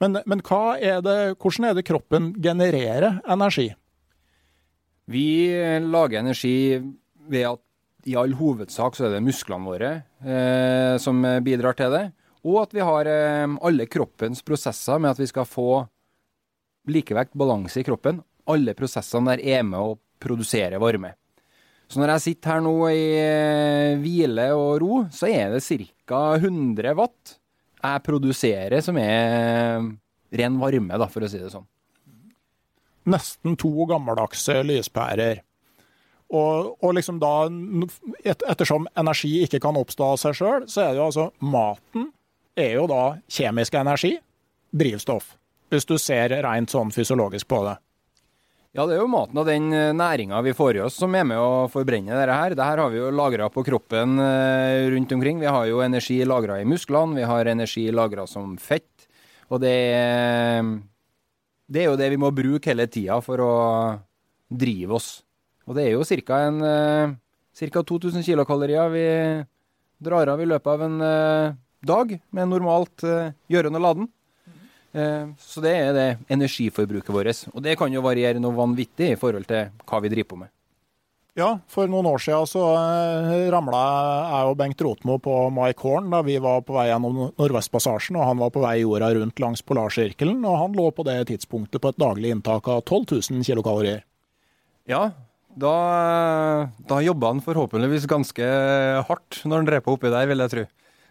Men, 0.00 0.18
men 0.26 0.42
er 0.80 1.00
det, 1.04 1.36
hvordan 1.38 1.70
er 1.70 1.74
det 1.76 1.86
kroppen 1.88 2.32
genererer 2.42 3.20
energi? 3.30 3.70
Vi 5.10 5.26
lager 5.84 6.20
energi 6.20 6.80
ved 7.28 7.48
at 7.48 7.62
i 8.08 8.16
all 8.20 8.34
hovedsak 8.36 8.96
så 8.96 9.06
er 9.06 9.14
det 9.14 9.24
musklene 9.24 9.64
våre 9.64 9.90
eh, 10.24 10.96
som 11.00 11.22
bidrar 11.44 11.76
til 11.78 11.92
det. 11.92 12.04
Og 12.44 12.60
at 12.66 12.74
vi 12.76 12.84
har 12.84 13.08
eh, 13.08 13.56
alle 13.64 13.88
kroppens 13.88 14.44
prosesser 14.44 15.00
med 15.00 15.14
at 15.14 15.20
vi 15.20 15.28
skal 15.30 15.48
få 15.48 15.84
likevekt, 16.92 17.32
balanse 17.36 17.80
i 17.80 17.86
kroppen. 17.86 18.20
Alle 18.50 18.76
prosessene 18.76 19.32
der 19.32 19.44
er 19.56 19.64
med 19.64 19.80
å 19.80 19.94
produsere 20.20 20.80
varme. 20.80 21.14
Så 21.88 22.00
når 22.00 22.14
jeg 22.14 22.24
sitter 22.24 22.54
her 22.54 22.62
nå 22.64 22.74
i 22.90 23.04
eh, 23.20 23.96
hvile 24.00 24.50
og 24.56 24.70
ro, 24.82 25.00
så 25.12 25.28
er 25.28 25.54
det 25.54 25.64
ca. 26.04 26.22
100 26.36 26.96
watt 26.98 27.38
jeg 27.84 28.04
produserer 28.04 28.80
som 28.84 28.96
er 29.00 29.84
ren 30.34 30.56
varme, 30.60 30.96
da, 31.00 31.08
for 31.12 31.24
å 31.24 31.28
si 31.28 31.40
det 31.40 31.52
sånn. 31.52 31.66
Nesten 33.10 33.58
to 33.60 33.72
gammeldagse 33.90 34.62
lyspærer. 34.64 35.42
Og, 36.34 36.74
og 36.82 36.94
liksom 36.96 37.20
da, 37.22 37.46
et, 38.24 38.42
ettersom 38.48 38.88
energi 38.98 39.36
ikke 39.44 39.60
kan 39.62 39.76
oppstå 39.78 40.14
av 40.14 40.20
seg 40.22 40.38
sjøl, 40.38 40.68
så 40.70 40.86
er 40.86 40.92
det 40.94 41.02
jo 41.02 41.08
altså 41.10 41.26
maten 41.44 42.08
er 42.56 42.76
jo 42.78 42.86
da 42.90 43.02
kjemisk 43.30 43.76
energi, 43.78 44.14
drivstoff. 44.74 45.34
Hvis 45.70 45.86
du 45.88 45.96
ser 45.98 46.32
rent 46.44 46.72
sånn 46.72 46.92
fysiologisk 46.94 47.48
på 47.50 47.64
det. 47.66 47.76
Ja, 48.74 48.88
det 48.90 48.96
er 48.96 49.04
jo 49.04 49.10
maten 49.10 49.38
og 49.38 49.46
den 49.46 49.68
eh, 49.70 49.92
næringa 49.94 50.40
vi 50.42 50.54
får 50.56 50.80
i 50.80 50.80
oss 50.82 50.96
som 50.98 51.12
er 51.14 51.22
med 51.28 51.38
å 51.38 51.66
forbrenne 51.70 52.10
dette 52.10 52.34
her. 52.34 52.56
Dette 52.56 52.66
har 52.66 52.90
vi 52.90 52.98
jo 52.98 53.12
lagra 53.14 53.46
på 53.54 53.62
kroppen 53.66 54.18
eh, 54.18 54.88
rundt 54.90 55.14
omkring. 55.14 55.38
Vi 55.38 55.46
har 55.46 55.68
jo 55.70 55.78
energi 55.84 56.16
lagra 56.26 56.58
i 56.58 56.66
musklene, 56.66 57.14
vi 57.20 57.28
har 57.30 57.52
energi 57.52 57.84
lagra 57.94 58.26
som 58.26 58.56
fett. 58.58 59.06
Og 59.54 59.62
det 59.62 59.76
er, 59.94 60.72
det 61.66 61.82
er 61.82 61.90
jo 61.90 61.98
det 62.00 62.10
vi 62.12 62.20
må 62.20 62.30
bruke 62.34 62.70
hele 62.70 62.86
tida 62.90 63.20
for 63.24 63.40
å 63.42 63.52
drive 64.48 64.98
oss. 64.98 65.08
Og 65.64 65.76
det 65.78 65.86
er 65.86 65.94
jo 65.94 66.04
ca. 66.04 66.40
Ca. 67.54 67.82
2000 67.82 68.26
kilokalorier 68.26 68.90
vi 68.92 69.06
drar 70.04 70.34
av 70.34 70.42
i 70.42 70.48
løpet 70.48 70.72
av 70.74 70.84
en 70.84 70.98
uh, 71.00 71.54
dag 71.86 72.18
med 72.34 72.50
normalt 72.50 73.04
gjørende 73.04 73.54
gjøren 73.54 73.78
og 73.80 73.84
laden. 73.86 74.10
Så 75.42 75.58
det 75.58 75.72
er 75.74 75.88
det 75.90 76.08
energiforbruket 76.30 77.10
vårt. 77.10 77.40
Og 77.50 77.64
det 77.64 77.72
kan 77.80 77.90
jo 77.90 78.04
variere 78.04 78.38
noe 78.38 78.54
vanvittig 78.54 79.08
i 79.10 79.16
forhold 79.18 79.48
til 79.48 79.72
hva 79.88 79.98
vi 80.04 80.12
driver 80.12 80.28
på 80.30 80.38
med. 80.44 80.52
Ja, 81.34 81.48
for 81.66 81.90
noen 81.90 82.06
år 82.06 82.20
siden 82.22 82.46
så 82.46 82.62
ramla 83.50 83.78
jeg 83.82 84.50
og 84.52 84.58
Bengt 84.60 84.82
Rotmo 84.86 85.16
på 85.18 85.32
Mike 85.50 85.82
Horn 85.82 86.12
da 86.12 86.20
vi 86.22 86.36
var 86.38 86.62
på 86.62 86.76
vei 86.76 86.84
gjennom 86.92 87.16
Nordvestpassasjen, 87.32 88.14
og 88.20 88.28
han 88.28 88.38
var 88.38 88.52
på 88.54 88.62
vei 88.62 88.76
jorda 88.84 89.08
rundt 89.16 89.42
langs 89.42 89.64
polarsirkelen, 89.66 90.44
og 90.46 90.60
han 90.60 90.78
lå 90.78 90.86
på 90.94 91.06
det 91.08 91.16
tidspunktet 91.32 91.82
på 91.82 91.90
et 91.90 91.98
daglig 91.98 92.30
inntak 92.36 92.70
av 92.70 92.84
12 92.86 93.18
000 93.34 93.48
kilokalorier. 93.50 94.06
Ja, 94.86 95.08
da, 95.58 95.74
da 96.86 97.02
jobba 97.02 97.34
han 97.34 97.42
forhåpentligvis 97.42 98.06
ganske 98.10 98.54
hardt 99.10 99.42
når 99.42 99.64
han 99.64 99.70
drev 99.72 99.84
på 99.88 99.98
oppi 99.98 100.14
der, 100.14 100.30
vil 100.30 100.46
jeg 100.46 100.54
tro. 100.54 100.66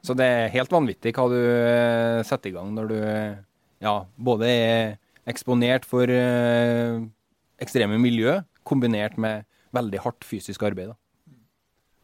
Så 0.07 0.15
det 0.15 0.27
er 0.27 0.51
helt 0.55 0.71
vanvittig 0.71 1.17
hva 1.17 1.29
du 1.31 1.39
eh, 1.39 2.23
setter 2.27 2.51
i 2.51 2.55
gang 2.55 2.71
når 2.75 2.91
du 2.91 2.99
ja, 3.83 3.97
både 4.15 4.47
er 4.47 4.99
eksponert 5.27 5.83
for 5.87 6.07
eh, 6.07 7.03
ekstreme 7.59 7.99
miljø, 7.99 8.39
kombinert 8.63 9.19
med 9.19 9.43
veldig 9.75 10.03
hardt 10.05 10.27
fysisk 10.27 10.63
arbeid. 10.67 10.93
Da. 10.93 10.99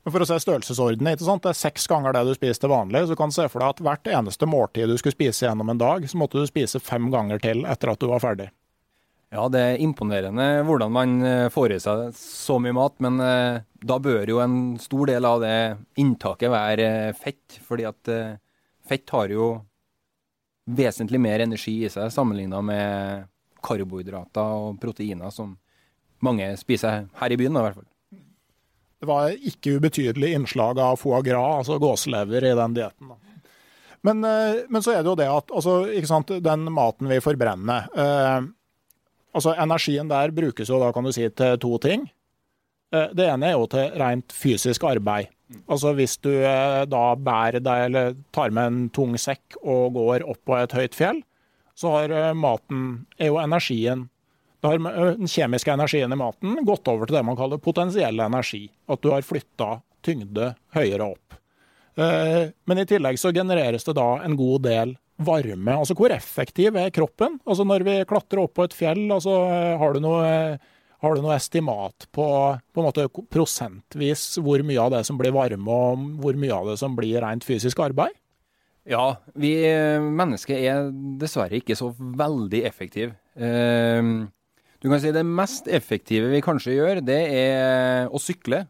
For 0.10 0.24
å 0.24 0.28
se 0.28 0.38
størrelsesordenen, 0.42 1.14
ikke 1.14 1.28
sant? 1.28 1.44
det 1.44 1.52
er 1.52 1.60
seks 1.60 1.86
ganger 1.92 2.16
det 2.16 2.24
du 2.28 2.32
spiser 2.38 2.64
til 2.64 2.72
vanlig. 2.72 3.04
Så 3.06 3.16
du 3.16 3.20
kan 3.20 3.34
se 3.36 3.46
for 3.52 3.62
deg 3.62 3.76
at 3.76 3.84
hvert 3.86 4.10
eneste 4.20 4.48
måltid 4.50 4.90
du 4.90 4.98
skulle 4.98 5.18
spise 5.18 5.46
gjennom 5.46 5.70
en 5.74 5.82
dag, 5.82 6.08
så 6.10 6.20
måtte 6.20 6.42
du 6.42 6.50
spise 6.50 6.82
fem 6.82 7.10
ganger 7.14 7.42
til 7.44 7.66
etter 7.70 7.94
at 7.94 8.02
du 8.02 8.08
var 8.10 8.24
ferdig. 8.24 8.50
Ja, 9.30 9.44
det 9.54 9.60
er 9.62 9.82
imponerende 9.84 10.46
hvordan 10.66 10.94
man 10.94 11.12
eh, 11.22 11.48
får 11.54 11.76
i 11.76 11.82
seg 11.84 12.16
så 12.18 12.56
mye 12.58 12.74
mat, 12.74 12.96
men 13.06 13.20
eh, 13.22 13.60
da 13.86 14.00
bør 14.02 14.32
jo 14.32 14.40
en 14.42 14.56
stor 14.82 15.12
del 15.12 15.28
av 15.30 15.44
det 15.44 15.58
inntaket 16.02 16.50
være 16.50 16.88
eh, 17.10 17.18
fett. 17.18 17.60
Fordi 17.68 17.86
at 17.86 18.14
fett 18.90 19.14
har 19.14 19.30
jo 19.30 19.52
vesentlig 20.70 21.22
mer 21.22 21.44
energi 21.46 21.76
i 21.86 21.92
seg 21.94 22.10
sammenligna 22.14 22.64
med 22.66 23.30
karbohydrater 23.66 24.66
og 24.66 24.80
proteiner 24.82 25.30
som 25.34 25.54
mange 26.26 26.52
spiser 26.60 27.08
her 27.20 27.34
i 27.34 27.40
byen, 27.40 27.58
i 27.58 27.64
hvert 27.66 27.80
fall. 27.80 27.88
Det 29.00 29.08
var 29.08 29.32
ikke 29.32 29.78
ubetydelig 29.80 30.34
innslag 30.36 30.80
av 30.84 31.00
foie 31.00 31.22
gras, 31.24 31.62
altså 31.62 31.80
gåselever, 31.80 32.44
i 32.44 32.56
den 32.60 32.76
dietten. 32.76 33.14
Men, 34.04 34.24
men, 34.24 34.82
så 34.84 34.94
er 34.94 35.04
det 35.04 35.12
jo 35.12 35.20
det 35.20 35.28
at 35.28 35.52
altså, 35.52 36.40
den 36.44 36.70
maten 36.72 37.10
vi 37.12 37.18
forbrenner 37.20 37.90
Altså 39.36 39.54
Energien 39.62 40.10
der 40.10 40.32
brukes 40.34 40.72
jo 40.72 40.80
da 40.82 40.92
kan 40.94 41.06
du 41.06 41.12
si 41.14 41.28
til 41.30 41.58
to 41.62 41.78
ting. 41.84 42.08
Eh, 42.94 43.12
det 43.14 43.28
ene 43.30 43.52
er 43.52 43.58
jo 43.58 43.68
til 43.70 43.92
rent 44.02 44.34
fysisk 44.34 44.86
arbeid. 44.90 45.30
Altså 45.70 45.94
Hvis 45.98 46.18
du 46.22 46.32
eh, 46.32 46.86
da 46.90 47.04
bærer 47.16 47.62
deg 47.62 47.86
eller 47.90 48.16
tar 48.34 48.54
med 48.54 48.72
en 48.72 48.80
tung 48.94 49.18
sekk 49.18 49.58
og 49.62 49.94
går 49.98 50.26
opp 50.30 50.42
på 50.46 50.58
et 50.58 50.74
høyt 50.74 50.98
fjell, 50.98 51.22
så 51.78 51.94
har 51.96 52.14
eh, 52.14 52.34
maten, 52.38 53.06
er 53.18 53.32
jo 53.32 53.42
energien 53.42 54.08
da 54.60 54.72
har 54.74 54.80
den 55.18 55.30
kjemiske 55.30 55.72
energien 55.72 56.12
i 56.12 56.20
maten 56.20 56.58
gått 56.68 56.88
over 56.92 57.08
til 57.08 57.20
det 57.20 57.26
man 57.28 57.38
kaller 57.40 57.62
potensiell 57.64 58.20
energi. 58.20 58.66
At 58.92 59.02
du 59.04 59.12
har 59.14 59.26
flytta 59.26 59.78
tyngde 60.06 60.54
høyere 60.76 61.12
opp. 61.14 61.38
Men 62.00 62.82
i 62.82 62.88
tillegg 62.88 63.20
så 63.20 63.32
genereres 63.36 63.88
det 63.88 63.96
da 63.98 64.10
en 64.24 64.36
god 64.40 64.66
del 64.68 64.96
varme. 65.20 65.76
Altså 65.76 65.96
hvor 65.98 66.14
effektiv 66.16 66.78
er 66.80 66.94
kroppen? 66.96 67.40
Altså 67.46 67.66
når 67.68 67.86
vi 67.88 67.96
klatrer 68.08 68.44
opp 68.44 68.56
på 68.60 68.68
et 68.68 68.76
fjell, 68.76 69.06
altså 69.12 69.36
har 69.82 69.96
du 69.96 70.02
noe, 70.04 70.30
har 71.04 71.16
du 71.16 71.24
noe 71.24 71.36
estimat 71.36 72.08
på, 72.16 72.26
på 72.60 72.82
en 72.82 72.88
måte 72.88 73.08
prosentvis 73.32 74.32
hvor 74.44 74.64
mye 74.64 74.80
av 74.86 74.96
det 74.96 75.04
som 75.08 75.20
blir 75.20 75.36
varme, 75.36 75.68
og 75.68 76.08
hvor 76.24 76.40
mye 76.40 76.56
av 76.56 76.72
det 76.72 76.80
som 76.82 76.96
blir 77.00 77.20
rent 77.24 77.48
fysisk 77.48 77.84
arbeid? 77.84 78.16
Ja, 78.90 79.20
vi 79.38 79.54
mennesker 80.02 80.58
er 80.58 80.88
dessverre 81.20 81.60
ikke 81.60 81.76
så 81.78 81.92
veldig 82.00 82.64
effektive. 82.66 83.12
Ehm, 83.36 84.30
du 84.80 84.88
kan 84.88 85.00
si 85.04 85.12
det 85.12 85.26
mest 85.28 85.68
effektive 85.68 86.30
vi 86.32 86.44
kanskje 86.44 86.78
gjør, 86.78 87.02
det 87.04 87.20
er 87.36 88.12
å 88.12 88.22
sykle. 88.22 88.64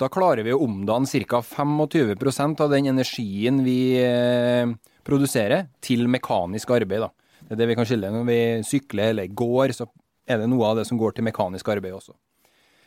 Da 0.00 0.10
klarer 0.12 0.44
vi 0.44 0.52
å 0.52 0.60
omdanne 0.64 1.08
ca. 1.28 1.40
25% 1.44 2.60
av 2.64 2.72
den 2.72 2.90
energien 2.92 3.62
vi 3.64 3.96
eh, 4.00 4.68
produserer, 5.06 5.68
til 5.84 6.06
mekanisk 6.08 6.72
arbeid. 6.76 7.04
Da. 7.04 7.10
Det 7.44 7.56
er 7.56 7.60
det 7.62 7.68
vi 7.70 7.76
kan 7.78 7.88
skille. 7.88 8.12
Når 8.12 8.26
vi 8.28 8.40
sykler 8.68 9.14
eller 9.14 9.32
går, 9.32 9.76
så 9.76 9.88
er 10.28 10.40
det 10.40 10.48
noe 10.52 10.68
av 10.68 10.80
det 10.80 10.86
som 10.88 11.00
går 11.00 11.16
til 11.16 11.26
mekanisk 11.28 11.68
arbeid 11.72 11.96
også. 11.96 12.16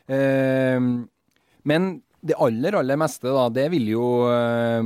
Eh, 0.10 0.80
men 1.70 1.90
det 2.24 2.38
aller, 2.40 2.78
aller 2.80 3.00
meste, 3.00 3.28
da, 3.28 3.48
det 3.52 3.68
vil 3.74 3.90
jo 3.92 4.06
eh, 4.32 4.86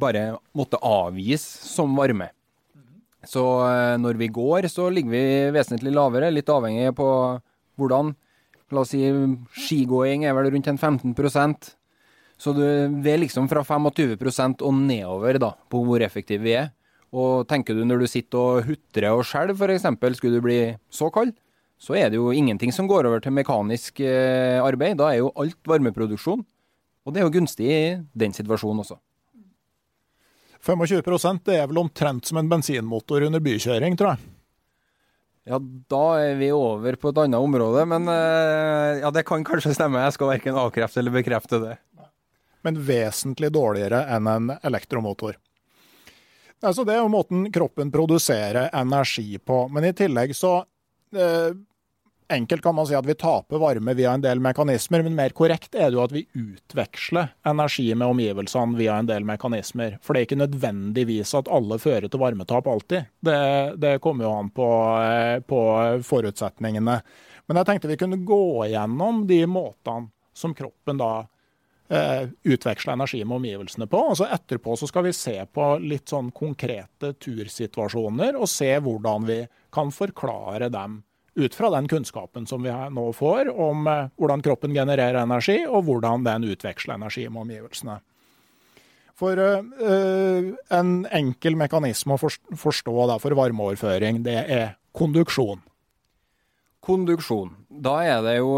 bare 0.00 0.26
måtte 0.58 0.80
avgis 0.80 1.44
som 1.44 1.92
varme. 1.96 2.32
Så 3.30 3.44
eh, 3.68 3.94
når 4.00 4.20
vi 4.20 4.28
går, 4.34 4.68
så 4.72 4.90
ligger 4.92 5.14
vi 5.14 5.24
vesentlig 5.54 5.94
lavere, 5.94 6.32
litt 6.34 6.50
avhengig 6.52 6.92
på 6.98 7.08
hvordan. 7.80 8.12
La 8.74 8.82
oss 8.82 8.94
si 8.94 9.02
skigåing 9.66 10.24
er 10.26 10.34
vel 10.36 10.50
rundt 10.54 10.70
en 10.72 10.80
15% 10.80 11.74
så 12.40 12.52
vi 12.54 13.12
er 13.12 13.20
liksom 13.22 13.46
fra 13.50 13.62
25% 13.64 14.64
og 14.66 14.74
nedover 14.74 15.38
da, 15.40 15.52
på 15.70 15.82
hvor 15.86 16.02
effektive 16.04 16.44
vi 16.44 16.56
er. 16.58 16.72
Og 17.14 17.46
tenker 17.48 17.76
du 17.76 17.84
når 17.86 18.02
du 18.02 18.10
sitter 18.10 18.40
og 18.40 18.68
hutrer 18.68 19.14
og 19.14 19.22
skjelver 19.28 19.76
f.eks., 19.76 20.18
skulle 20.18 20.40
du 20.40 20.44
bli 20.44 20.58
så 20.90 21.10
kald, 21.14 21.32
så 21.78 21.94
er 21.98 22.10
det 22.10 22.18
jo 22.18 22.32
ingenting 22.34 22.72
som 22.74 22.88
går 22.90 23.06
over 23.06 23.22
til 23.22 23.34
mekanisk 23.34 24.00
eh, 24.02 24.58
arbeid. 24.62 24.98
Da 24.98 25.12
er 25.12 25.20
jo 25.22 25.32
alt 25.38 25.58
varmeproduksjon. 25.68 26.42
Og 27.04 27.12
det 27.12 27.20
er 27.20 27.26
jo 27.26 27.34
gunstig 27.34 27.68
i 27.68 27.80
den 28.16 28.34
situasjonen 28.34 28.82
også. 28.82 28.98
25 30.64 31.42
det 31.44 31.58
er 31.58 31.68
vel 31.68 31.82
omtrent 31.84 32.26
som 32.26 32.40
en 32.40 32.48
bensinmotor 32.48 33.26
under 33.26 33.42
bykjøring, 33.44 33.98
tror 34.00 34.14
jeg. 34.14 34.30
Ja, 35.44 35.58
da 35.92 36.04
er 36.24 36.38
vi 36.40 36.48
over 36.56 36.96
på 36.96 37.10
et 37.12 37.18
annet 37.20 37.36
område, 37.36 37.82
men 37.84 38.08
eh, 38.08 39.02
ja, 39.02 39.10
det 39.12 39.26
kan 39.28 39.44
kanskje 39.44 39.74
stemme. 39.76 40.00
Jeg 40.06 40.16
skal 40.16 40.30
verken 40.30 40.56
avkrefte 40.56 41.02
eller 41.02 41.12
bekrefte 41.18 41.60
det 41.60 41.74
men 42.64 42.80
vesentlig 42.80 43.52
dårligere 43.52 44.06
enn 44.16 44.26
en 44.26 44.52
elektromotor. 44.62 45.36
Altså 46.64 46.84
det 46.88 46.94
er 46.94 47.02
jo 47.02 47.12
måten 47.12 47.50
kroppen 47.52 47.90
produserer 47.92 48.70
energi 48.72 49.36
på. 49.38 49.66
Men 49.68 49.84
i 49.84 49.92
tillegg 49.96 50.32
så 50.36 50.54
eh, 51.12 51.50
Enkelt 52.28 52.62
kan 52.62 52.74
man 52.74 52.86
si 52.88 52.94
at 52.96 53.06
vi 53.06 53.14
taper 53.20 53.60
varme 53.60 53.92
via 53.94 54.14
en 54.16 54.22
del 54.24 54.40
mekanismer, 54.40 55.02
men 55.04 55.16
mer 55.16 55.34
korrekt 55.36 55.74
er 55.76 55.90
det 55.90 55.98
jo 55.98 56.04
at 56.06 56.14
vi 56.14 56.22
utveksler 56.32 57.34
energi 57.44 57.90
med 57.92 58.08
omgivelsene 58.14 58.78
via 58.78 58.96
en 58.96 59.10
del 59.10 59.26
mekanismer. 59.28 59.98
For 60.00 60.16
det 60.16 60.22
er 60.22 60.28
ikke 60.30 60.40
nødvendigvis 60.40 61.34
at 61.36 61.52
alle 61.52 61.78
fører 61.82 62.08
til 62.08 62.22
varmetap 62.22 62.70
alltid. 62.70 63.12
Det, 63.20 63.36
det 63.76 63.98
kommer 64.04 64.24
jo 64.24 64.32
an 64.38 64.50
på, 64.56 64.70
eh, 65.04 65.36
på 65.44 65.60
forutsetningene. 66.08 66.96
Men 67.44 67.60
jeg 67.60 67.68
tenkte 67.68 67.92
vi 67.92 68.00
kunne 68.00 68.22
gå 68.24 68.70
gjennom 68.72 69.26
de 69.28 69.42
måtene 69.44 70.08
som 70.34 70.56
kroppen 70.56 70.98
da 70.98 71.12
eh, 71.92 72.28
utveksle 72.42 72.96
energi 72.96 73.20
med 73.24 73.36
omgivelsene 73.36 73.86
på. 73.86 74.00
Og 74.00 74.16
så 74.16 74.32
etterpå 74.32 74.80
så 74.80 74.88
skal 74.88 75.10
vi 75.10 75.16
se 75.16 75.36
på 75.44 75.74
litt 75.84 76.08
sånn 76.08 76.32
konkrete 76.32 77.12
tursituasjoner, 77.20 78.40
og 78.40 78.48
se 78.48 78.72
hvordan 78.80 79.28
vi 79.28 79.42
kan 79.74 79.92
forklare 79.92 80.72
dem 80.72 81.02
ut 81.34 81.54
fra 81.54 81.70
den 81.74 81.88
kunnskapen 81.90 82.46
som 82.46 82.62
vi 82.62 82.72
nå 82.72 83.04
får 83.16 83.50
om 83.50 83.86
eh, 83.90 84.10
hvordan 84.20 84.42
kroppen 84.44 84.74
genererer 84.74 85.22
energi, 85.22 85.60
og 85.66 85.86
hvordan 85.88 86.26
den 86.26 86.48
utveksler 86.54 86.98
energi 86.98 87.26
med 87.28 87.46
omgivelsene. 87.46 88.00
For 89.14 89.38
uh, 89.38 90.46
en 90.74 90.88
enkel 91.14 91.54
mekanisme 91.54 92.16
å 92.16 92.18
forstå 92.58 92.94
for 93.22 93.36
varmeoverføring, 93.38 94.24
det 94.26 94.40
er 94.50 94.72
konduksjon. 94.90 95.60
Konduksjon. 96.82 97.52
Da 97.70 98.00
er 98.02 98.24
det 98.26 98.32
jo 98.40 98.56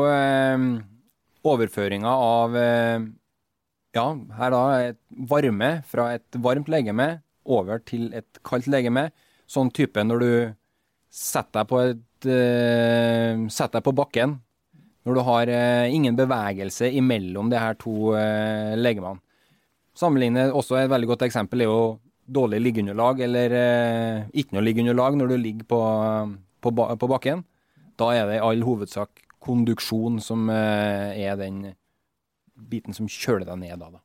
overføringa 1.45 2.09
av 2.09 2.57
ja, 3.97 4.07
her 4.39 4.53
da 4.53 4.63
et 4.89 5.01
varme 5.29 5.71
fra 5.89 6.11
et 6.17 6.41
varmt 6.43 6.73
legeme 6.73 7.09
over 7.47 7.81
til 7.87 8.11
et 8.17 8.41
kaldt 8.47 8.69
legeme. 8.71 9.11
Sånn 9.47 9.71
type 9.75 10.03
når 10.03 10.25
du 10.25 10.31
setter 11.13 11.63
deg 11.63 11.71
på, 11.71 11.83
et, 11.83 12.03
uh, 12.25 13.47
setter 13.53 13.79
deg 13.79 13.85
på 13.87 13.95
bakken. 13.97 14.39
Når 15.07 15.19
du 15.19 15.23
har 15.27 15.53
uh, 15.53 15.93
ingen 15.93 16.17
bevegelse 16.19 16.89
imellom 16.99 17.51
de 17.53 17.61
her 17.61 17.77
to 17.79 18.15
uh, 18.17 18.73
legemene. 18.79 19.23
Sammenlignet 19.97 20.53
også 20.53 20.81
et 20.81 20.91
veldig 20.93 21.13
godt 21.13 21.27
eksempel 21.29 21.65
er 21.65 21.71
jo 21.71 21.99
dårlig 22.27 22.59
liggeunderlag 22.61 23.21
eller 23.23 23.53
ikke 24.37 24.53
noe 24.53 24.65
liggeunderlag 24.67 25.15
når 25.17 25.31
du 25.31 25.37
ligger 25.39 25.69
på, 25.71 25.79
på, 26.61 26.73
på, 26.75 27.09
bakken. 27.09 27.45
Da 27.97 28.11
er 28.13 28.27
det 28.29 28.35
i 28.37 28.43
all 28.45 28.61
hovedsak 28.67 29.23
konduksjon 29.41 30.19
som 30.21 30.51
er 30.51 31.39
den 31.41 31.63
biten 32.57 32.93
som 32.93 33.09
kjøler 33.09 33.47
deg 33.49 33.63
ned 33.63 33.81
da. 33.81 33.89
da. 33.95 34.03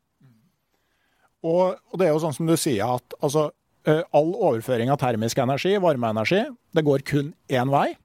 Og, 1.42 1.78
og, 1.90 1.96
det 1.98 2.08
er 2.08 2.14
jo 2.14 2.22
sånn 2.22 2.36
som 2.38 2.50
du 2.50 2.56
sier, 2.60 2.86
at 2.86 3.16
altså, 3.24 3.48
eh, 3.50 3.56
all 3.88 4.32
overføring 4.36 4.92
av 4.94 5.00
termisk 5.02 5.40
energi, 5.42 5.74
varmeenergi, 5.82 6.44
det 6.76 6.84
går 6.86 7.02
kun 7.08 7.32
én 7.50 7.72
vei. 7.74 7.96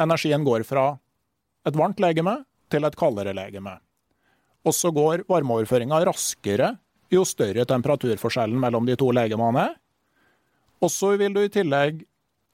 Energien 0.00 0.44
går 0.44 0.64
fra 0.64 0.86
et 1.68 1.76
varmt 1.76 2.00
legeme 2.00 2.38
til 2.72 2.86
et 2.88 2.96
kaldere 2.96 3.34
legeme. 3.36 3.76
Og 4.64 4.74
så 4.76 4.92
går 4.94 5.26
varmeoverføringa 5.28 6.00
raskere 6.06 6.76
jo 7.12 7.24
større 7.28 7.66
temperaturforskjellen 7.68 8.60
mellom 8.60 8.86
de 8.88 8.96
to 8.98 9.10
legemene 9.14 9.66
er. 9.66 9.76
Og 10.82 10.90
så 10.90 11.12
vil 11.20 11.34
du 11.34 11.42
i 11.44 11.52
tillegg 11.52 12.00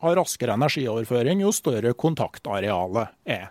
ha 0.03 0.15
raskere 0.15 0.57
energioverføring 0.59 1.43
jo 1.43 1.53
større 1.55 1.95
kontaktarealet 1.99 3.15
er. 3.29 3.49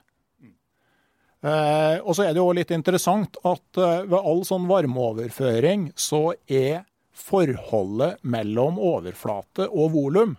Eh, 1.47 1.97
og 2.01 2.15
så 2.17 2.25
er 2.25 2.33
det 2.33 2.41
jo 2.41 2.53
litt 2.55 2.71
interessant 2.73 3.37
at 3.45 3.79
eh, 3.79 4.05
ved 4.09 4.17
all 4.17 4.41
sånn 4.47 4.67
varmeoverføring 4.69 5.91
så 5.97 6.31
er 6.49 6.85
forholdet 7.17 8.21
mellom 8.23 8.77
overflate 8.79 9.67
og 9.67 9.93
volum 9.95 10.35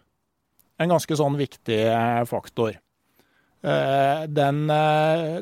en 0.78 0.92
ganske 0.94 1.16
sånn 1.18 1.38
viktig 1.38 1.80
eh, 1.90 2.22
faktor. 2.30 2.78
Den, 3.58 4.58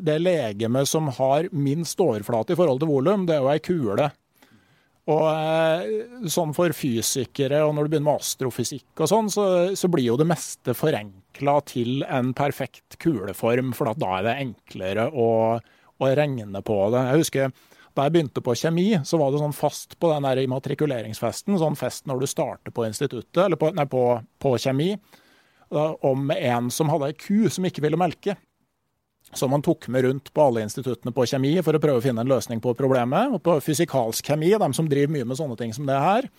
det 0.01 0.15
legemet 0.17 0.89
som 0.89 1.11
har 1.19 1.45
minst 1.53 1.99
overflate 2.01 2.55
i 2.55 2.57
forhold 2.57 2.81
til 2.81 2.89
volum, 2.89 3.27
det 3.29 3.35
er 3.35 3.43
jo 3.43 3.51
ei 3.51 3.61
kule. 3.61 4.07
Og 5.07 6.27
sånn 6.27 6.51
for 6.57 6.73
fysikere, 6.75 7.61
og 7.63 7.75
når 7.75 7.85
du 7.85 7.93
begynner 7.93 8.09
med 8.09 8.25
astrofysikk 8.25 9.05
og 9.05 9.11
sånn, 9.11 9.29
så, 9.31 9.45
så 9.77 9.87
blir 9.91 10.09
jo 10.09 10.17
det 10.19 10.27
meste 10.27 10.75
forenkla 10.75 11.59
til 11.69 12.01
en 12.03 12.33
perfekt 12.35 12.97
kuleform, 12.99 13.71
for 13.77 13.93
da 13.95 14.17
er 14.17 14.25
det 14.25 14.35
enklere 14.43 15.07
å, 15.13 15.29
å 15.61 16.11
regne 16.19 16.63
på 16.65 16.79
det. 16.91 17.05
Jeg 17.07 17.21
husker 17.23 17.55
jeg 18.05 18.13
begynte 18.13 18.43
på 18.43 18.55
kjemi, 18.57 18.89
så 19.07 19.19
var 19.19 19.31
det 19.31 19.41
sånn 19.41 19.55
fast 19.55 19.95
på 19.99 20.11
den 20.11 20.27
der 20.27 20.41
immatrikuleringsfesten, 20.43 21.57
sånn 21.57 21.77
fest 21.79 22.05
når 22.09 22.21
du 22.21 22.27
starter 22.29 22.73
på 22.75 22.85
instituttet, 22.87 23.39
eller 23.45 23.59
på, 23.59 23.71
nei, 23.75 23.87
på, 23.89 24.03
på 24.43 24.53
kjemi, 24.61 24.91
da, 25.73 25.89
om 26.07 26.29
en 26.31 26.69
som 26.71 26.91
hadde 26.91 27.11
ei 27.11 27.17
ku 27.17 27.47
som 27.51 27.65
ikke 27.67 27.83
ville 27.85 27.99
melke. 27.99 28.37
Som 29.35 29.51
man 29.51 29.63
tok 29.65 29.89
med 29.91 30.05
rundt 30.05 30.29
på 30.31 30.43
alle 30.45 30.61
instituttene 30.63 31.11
på 31.11 31.25
kjemi 31.27 31.57
for 31.59 31.75
å 31.75 31.81
prøve 31.83 31.99
å 31.99 32.05
finne 32.05 32.23
en 32.23 32.31
løsning 32.31 32.61
på 32.63 32.71
problemet. 32.79 33.33
Og 33.35 33.41
på 33.43 33.57
fysikalsk 33.65 34.29
kjemi, 34.29 34.53
de 34.55 34.69
som 34.75 34.87
driver 34.87 35.11
mye 35.17 35.27
med 35.27 35.39
sånne 35.39 35.57
ting 35.59 35.73
som 35.75 35.89
det 35.89 35.97
her, 35.99 36.29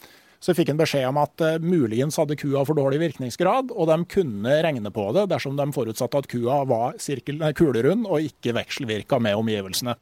så 0.40 0.54
fikk 0.54 0.70
en 0.72 0.78
beskjed 0.78 1.04
om 1.08 1.18
at 1.20 1.42
uh, 1.42 1.56
muligens 1.60 2.16
hadde 2.20 2.38
kua 2.38 2.62
for 2.64 2.78
dårlig 2.78 3.00
virkningsgrad, 3.02 3.72
og 3.74 3.90
de 3.90 3.98
kunne 4.08 4.60
regne 4.64 4.92
på 4.94 5.08
det 5.16 5.26
dersom 5.32 5.58
de 5.58 5.66
forutsatte 5.74 6.22
at 6.22 6.30
kua 6.30 6.62
var 6.70 6.96
sirkel, 7.02 7.42
kulerund 7.58 8.06
og 8.06 8.30
ikke 8.30 8.54
vekselvirka 8.56 9.18
med 9.22 9.38
omgivelsene. 9.40 9.98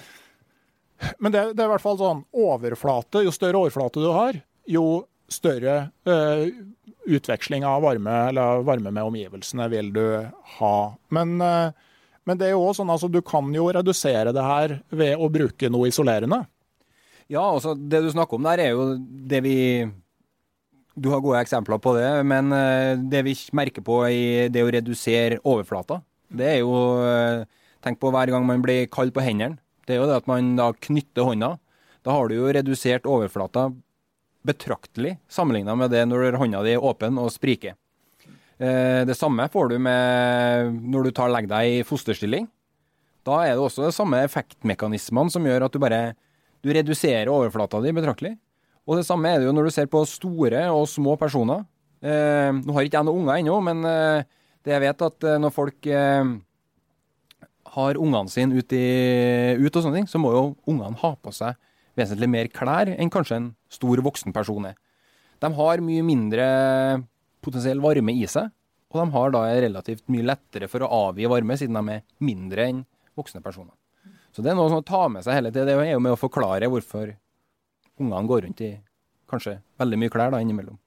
Men 1.19 1.33
det, 1.33 1.41
det, 1.55 1.63
er 1.63 1.69
i 1.69 1.73
hvert 1.75 1.85
fall 1.85 1.99
sånn 2.01 2.23
overflate. 2.45 3.25
Jo 3.27 3.33
større 3.35 3.65
overflate 3.65 4.03
du 4.03 4.11
har, 4.15 4.39
jo 4.71 4.85
større 5.33 5.89
uh, 6.09 6.47
utveksling 7.05 7.65
av 7.67 7.83
varme, 7.85 8.15
eller 8.31 8.65
varme 8.67 8.93
med 8.93 9.11
omgivelsene 9.11 9.69
vil 9.73 9.91
du 9.95 10.05
ha. 10.59 10.77
Men, 11.15 11.37
uh, 11.41 11.73
men 12.29 12.41
det 12.41 12.49
er 12.49 12.55
jo 12.55 12.65
også 12.65 12.83
sånn 12.83 12.95
altså, 12.95 13.11
du 13.13 13.21
kan 13.27 13.51
jo 13.55 13.71
redusere 13.75 14.35
det 14.37 14.45
her 14.45 14.79
ved 14.95 15.17
å 15.19 15.31
bruke 15.33 15.71
noe 15.73 15.91
isolerende. 15.91 16.45
Ja, 17.33 17.43
altså 17.49 17.75
det 17.75 18.05
du 18.05 18.11
snakker 18.13 18.39
om 18.39 18.47
der, 18.47 18.61
er 18.61 18.75
jo 18.77 18.95
det 19.01 19.41
vi 19.45 19.59
Du 20.95 21.09
har 21.11 21.23
gode 21.25 21.41
eksempler 21.41 21.81
på 21.83 21.97
det, 21.97 22.07
men 22.23 22.53
eh, 22.55 22.95
det 23.11 23.25
vi 23.27 23.33
merker 23.57 23.83
på 23.83 23.97
i 24.07 24.47
det 24.53 24.63
å 24.63 24.69
redusere 24.71 25.41
overflata, 25.43 25.99
det 26.29 26.51
er 26.53 26.59
jo 26.61 26.77
Tenk 27.85 27.99
på 28.01 28.13
hver 28.15 28.31
gang 28.33 28.47
man 28.49 28.63
blir 28.65 28.87
kald 28.89 29.11
på 29.13 29.21
hendene. 29.21 29.59
Det 29.85 29.95
er 29.95 30.01
jo 30.01 30.09
det 30.09 30.21
at 30.23 30.29
man 30.31 30.55
da 30.59 30.71
knytter 30.73 31.29
hånda. 31.29 31.55
Da 32.05 32.13
har 32.17 32.29
du 32.29 32.37
jo 32.37 32.53
redusert 32.53 33.09
overflata 33.09 33.71
betraktelig 34.45 35.17
sammenligna 35.33 35.77
med 35.79 35.93
det 35.95 36.05
når 36.09 36.37
hånda 36.41 36.63
di 36.67 36.75
er 36.77 36.85
åpen 36.85 37.17
og 37.21 37.33
spriker. 37.33 37.77
Eh, 38.59 39.03
det 39.09 39.17
samme 39.17 39.49
får 39.51 39.73
du 39.73 39.79
med 39.83 40.77
når 40.93 41.09
du 41.09 41.15
tar 41.17 41.33
legger 41.33 41.51
deg 41.57 41.81
i 41.81 41.87
fosterstilling. 41.87 42.47
Da 43.25 43.41
er 43.47 43.57
det 43.57 43.65
også 43.65 43.87
de 43.87 43.95
samme 43.97 44.21
effektmekanismene 44.27 45.33
som 45.33 45.49
gjør 45.49 45.67
at 45.67 45.75
du 45.75 45.81
bare 45.83 46.03
du 46.65 46.71
reduserer 46.73 47.33
overflata 47.33 47.81
di 47.85 47.93
betraktelig. 47.93 48.35
Og 48.85 49.01
det 49.01 49.07
samme 49.09 49.33
er 49.33 49.41
det 49.41 49.49
jo 49.49 49.57
når 49.57 49.69
du 49.69 49.75
ser 49.75 49.89
på 49.89 50.05
store 50.09 50.67
og 50.73 50.87
små 50.89 51.17
personer. 51.21 51.65
Eh, 52.05 52.53
nå 52.53 52.77
har 52.77 52.85
ikke 52.85 53.01
jeg 53.01 53.09
noen 53.09 53.25
unger 53.25 53.41
ennå, 53.41 53.61
men 53.65 53.85
eh, 53.89 54.25
det 54.65 54.77
jeg 54.77 54.85
vet 54.85 55.07
at 55.09 55.27
når 55.41 55.53
folk 55.53 55.89
har 57.75 57.99
ungene 58.01 58.31
sine 58.31 58.57
ut, 58.57 58.73
ut, 58.73 59.77
og 59.77 59.83
sånne 59.83 60.01
ting, 60.01 60.09
så 60.11 60.21
må 60.23 60.33
jo 60.35 60.45
ungene 60.71 60.99
ha 61.01 61.15
på 61.19 61.33
seg 61.35 61.59
vesentlig 61.99 62.31
mer 62.31 62.51
klær 62.51 62.91
enn 62.91 63.13
kanskje 63.13 63.39
en 63.39 63.49
stor 63.73 64.03
voksen 64.03 64.35
person 64.35 64.67
er. 64.71 64.77
De 65.43 65.51
har 65.55 65.83
mye 65.85 66.05
mindre 66.07 66.47
potensiell 67.45 67.83
varme 67.83 68.15
i 68.15 68.27
seg, 68.31 68.51
og 68.95 69.01
de 69.01 69.17
har 69.17 69.35
da 69.35 69.43
relativt 69.65 70.05
mye 70.13 70.27
lettere 70.27 70.69
for 70.71 70.85
å 70.87 70.91
avgi 71.11 71.27
varme, 71.31 71.57
siden 71.59 71.79
de 71.79 71.97
er 71.97 72.05
mindre 72.23 72.69
enn 72.71 72.85
voksne 73.19 73.43
personer. 73.45 73.75
Så 74.35 74.43
det 74.43 74.51
er 74.51 74.59
noe 74.59 74.81
å 74.81 74.87
ta 74.87 75.05
med 75.11 75.23
seg 75.27 75.37
hele 75.39 75.53
tida. 75.53 75.67
Det 75.69 75.77
er 75.79 75.95
jo 75.95 76.03
med 76.03 76.15
å 76.15 76.19
forklare 76.19 76.71
hvorfor 76.71 77.13
ungene 78.03 78.27
går 78.31 78.47
rundt 78.47 78.63
i 78.67 78.73
kanskje 79.31 79.61
veldig 79.79 80.01
mye 80.01 80.15
klær 80.15 80.35
da 80.35 80.41
innimellom. 80.43 80.79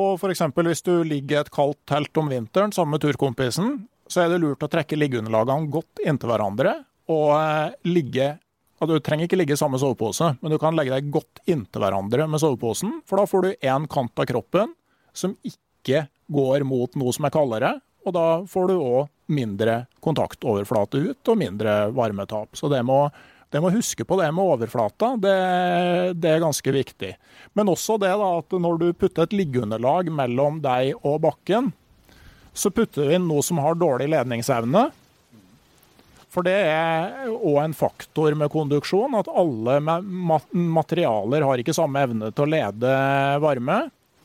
Og 0.00 0.20
f.eks. 0.20 0.44
hvis 0.54 0.84
du 0.86 0.92
ligger 1.04 1.36
i 1.36 1.40
et 1.42 1.52
kaldt 1.52 1.80
telt 1.90 2.16
om 2.20 2.30
vinteren 2.30 2.72
sammen 2.72 2.94
med 2.94 3.02
turkompisen, 3.04 3.72
så 4.10 4.24
er 4.24 4.32
det 4.32 4.40
lurt 4.42 4.62
å 4.66 4.70
trekke 4.70 4.98
liggeunderlagene 4.98 5.70
godt 5.72 6.02
inntil 6.04 6.32
hverandre 6.32 6.76
og 7.10 7.34
eh, 7.38 7.76
ligge 7.88 8.32
og 8.80 8.88
Du 8.88 8.96
trenger 9.04 9.28
ikke 9.28 9.36
ligge 9.36 9.52
i 9.52 9.60
samme 9.60 9.76
sovepose, 9.76 10.30
men 10.40 10.52
du 10.52 10.56
kan 10.56 10.72
legge 10.72 10.94
deg 10.94 11.10
godt 11.12 11.42
inntil 11.44 11.82
hverandre 11.84 12.24
med 12.24 12.40
soveposen, 12.40 13.02
for 13.04 13.20
da 13.20 13.26
får 13.28 13.42
du 13.44 13.66
én 13.68 13.84
kant 13.92 14.22
av 14.22 14.28
kroppen 14.30 14.72
som 15.12 15.34
ikke 15.44 16.06
går 16.32 16.64
mot 16.64 16.96
noe 16.96 17.12
som 17.12 17.26
er 17.28 17.34
kaldere, 17.34 17.74
og 18.06 18.14
da 18.16 18.24
får 18.48 18.70
du 18.70 18.78
òg 18.78 19.10
mindre 19.36 19.82
kontaktoverflate 20.00 21.02
ut 21.10 21.30
og 21.30 21.38
mindre 21.38 21.74
varmetap. 21.92 22.56
Så 22.56 22.70
det 22.72 22.80
må, 22.88 23.02
det 23.52 23.60
må 23.60 23.68
huske 23.74 24.06
på 24.08 24.16
det 24.16 24.30
med 24.32 24.54
overflata, 24.56 25.12
det, 25.20 25.36
det, 26.16 26.32
er 26.32 26.42
ganske 26.46 26.74
viktig. 26.74 27.12
Men 27.60 27.68
også 27.68 27.98
det 28.00 28.14
da, 28.16 28.30
at 28.40 28.56
når 28.64 28.80
du 28.80 28.88
putter 28.96 29.28
et 29.28 29.36
liggeunderlag 29.36 30.08
mellom 30.08 30.62
deg 30.64 30.96
og 31.04 31.20
bakken, 31.26 31.74
så 32.52 32.72
putter 32.74 33.06
du 33.06 33.14
inn 33.14 33.28
noe 33.28 33.44
som 33.46 33.60
har 33.62 33.78
dårlig 33.78 34.08
ledningsevne. 34.10 34.88
For 36.30 36.46
det 36.46 36.54
er 36.70 37.30
òg 37.30 37.58
en 37.64 37.74
faktor 37.74 38.36
med 38.38 38.52
konduksjon, 38.52 39.16
at 39.18 39.30
alle 39.30 39.80
materialer 40.54 41.46
har 41.46 41.62
ikke 41.62 41.74
samme 41.74 42.04
evne 42.06 42.30
til 42.30 42.46
å 42.46 42.52
lede 42.52 42.92
varme. 43.42 43.80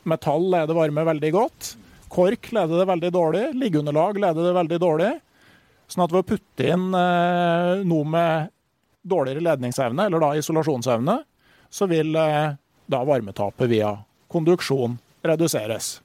Metall 0.06 0.46
leder 0.54 0.78
varme 0.78 1.06
veldig 1.08 1.32
godt. 1.34 1.72
Kork 2.12 2.52
leder 2.54 2.82
det 2.82 2.90
veldig 2.92 3.10
dårlig. 3.14 3.46
Liggeunderlag 3.58 4.20
leder 4.22 4.46
det 4.46 4.54
veldig 4.54 4.78
dårlig. 4.82 5.10
Sånn 5.90 6.04
at 6.06 6.14
ved 6.14 6.22
å 6.22 6.28
putte 6.30 6.70
inn 6.70 6.86
eh, 6.94 7.82
noe 7.86 8.06
med 8.10 8.54
dårligere 9.06 9.42
ledningsevne, 9.42 10.06
eller 10.06 10.22
da 10.22 10.30
isolasjonsevne, 10.38 11.18
så 11.70 11.90
vil 11.90 12.14
eh, 12.18 12.54
da 12.86 13.02
varmetapet 13.06 13.70
via 13.70 13.92
konduksjon 14.30 14.98
reduseres. 15.26 15.96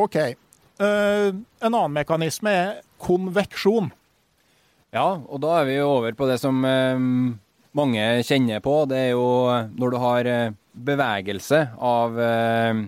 OK. 0.00 0.16
Uh, 0.80 1.30
en 1.60 1.74
annen 1.74 1.96
mekanisme 1.98 2.52
er 2.56 2.78
konveksjon. 3.02 3.90
Ja, 4.96 5.20
og 5.20 5.42
da 5.44 5.60
er 5.60 5.68
vi 5.68 5.76
jo 5.76 5.90
over 6.00 6.16
på 6.18 6.26
det 6.30 6.40
som 6.42 6.64
uh, 6.64 6.96
mange 7.76 8.06
kjenner 8.26 8.62
på. 8.64 8.82
Det 8.90 9.02
er 9.06 9.12
jo 9.12 9.26
når 9.76 9.92
du 9.92 9.98
har 10.02 10.30
eh, 10.30 10.56
bevegelse 10.90 11.60
av 11.76 12.16
uh, 12.18 12.80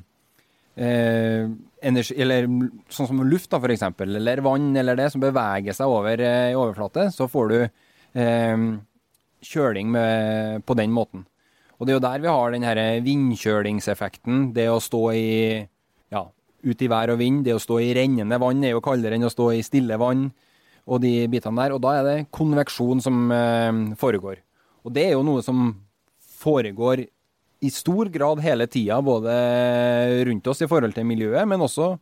eh, 0.76 1.50
energi, 1.82 2.16
eller 2.22 2.48
sånn 2.92 3.10
som 3.10 3.24
luft, 3.26 3.50
da, 3.52 3.60
f.eks., 3.60 3.84
eller 4.06 4.44
vann, 4.44 4.70
eller 4.76 4.98
det 4.98 5.10
som 5.12 5.22
beveger 5.22 5.76
seg 5.76 5.90
over 5.90 6.22
eh, 6.22 6.52
i 6.52 6.58
overflate, 6.58 7.10
så 7.14 7.28
får 7.30 7.52
du 7.52 7.58
eh, 7.60 8.64
kjøling 9.52 9.92
med, 9.92 10.64
på 10.66 10.78
den 10.78 10.94
måten. 10.94 11.26
Og 11.78 11.86
det 11.86 11.94
er 11.94 11.98
jo 11.98 12.06
der 12.06 12.22
vi 12.22 12.30
har 12.30 12.52
den 12.54 12.66
her 12.66 12.78
vindkjølingseffekten. 13.02 14.52
Det 14.54 14.68
å 14.70 14.82
stå 14.82 15.00
i 15.18 15.30
ut 16.62 16.82
i 16.82 16.88
vær 16.90 17.12
og 17.14 17.20
vind, 17.20 17.42
det 17.46 17.56
å 17.56 17.62
stå 17.62 17.80
i 17.82 17.92
rennende 17.96 18.38
vann 18.40 18.62
er 18.64 18.76
jo 18.76 18.82
kaldere 18.84 19.18
enn 19.18 19.26
å 19.26 19.32
stå 19.32 19.50
i 19.56 19.64
stille 19.66 19.98
vann 20.00 20.28
og 20.86 21.02
de 21.02 21.26
bitene 21.30 21.62
der. 21.62 21.74
Og 21.76 21.82
da 21.82 21.96
er 21.98 22.06
det 22.08 22.28
konveksjon 22.34 23.02
som 23.04 23.24
eh, 23.34 23.72
foregår. 23.98 24.42
Og 24.82 24.94
det 24.94 25.08
er 25.08 25.16
jo 25.16 25.26
noe 25.26 25.42
som 25.46 25.70
foregår 26.42 27.04
i 27.62 27.70
stor 27.70 28.08
grad 28.10 28.40
hele 28.42 28.66
tida, 28.66 28.98
både 29.02 29.32
rundt 30.26 30.48
oss 30.50 30.64
i 30.64 30.70
forhold 30.70 30.96
til 30.96 31.06
miljøet, 31.06 31.46
men 31.46 31.62
også 31.62 31.92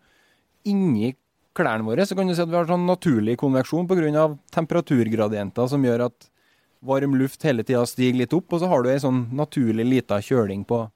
inni 0.70 1.12
klærne 1.56 1.84
våre. 1.84 2.06
Så 2.08 2.16
kan 2.16 2.28
du 2.28 2.34
si 2.34 2.40
at 2.40 2.48
vi 2.48 2.56
har 2.56 2.68
sånn 2.68 2.88
naturlig 2.88 3.36
konveksjon 3.40 3.88
pga. 3.90 4.28
temperaturgradienter 4.54 5.68
som 5.68 5.84
gjør 5.84 6.06
at 6.08 6.30
varm 6.80 7.18
luft 7.20 7.42
hele 7.44 7.64
tida 7.66 7.84
stiger 7.84 8.22
litt 8.22 8.32
opp, 8.32 8.52
og 8.52 8.62
så 8.62 8.70
har 8.70 8.82
du 8.82 8.88
ei 8.88 9.00
sånn 9.02 9.26
naturlig 9.36 9.84
lita 9.84 10.20
kjøling 10.24 10.64
på 10.64 10.86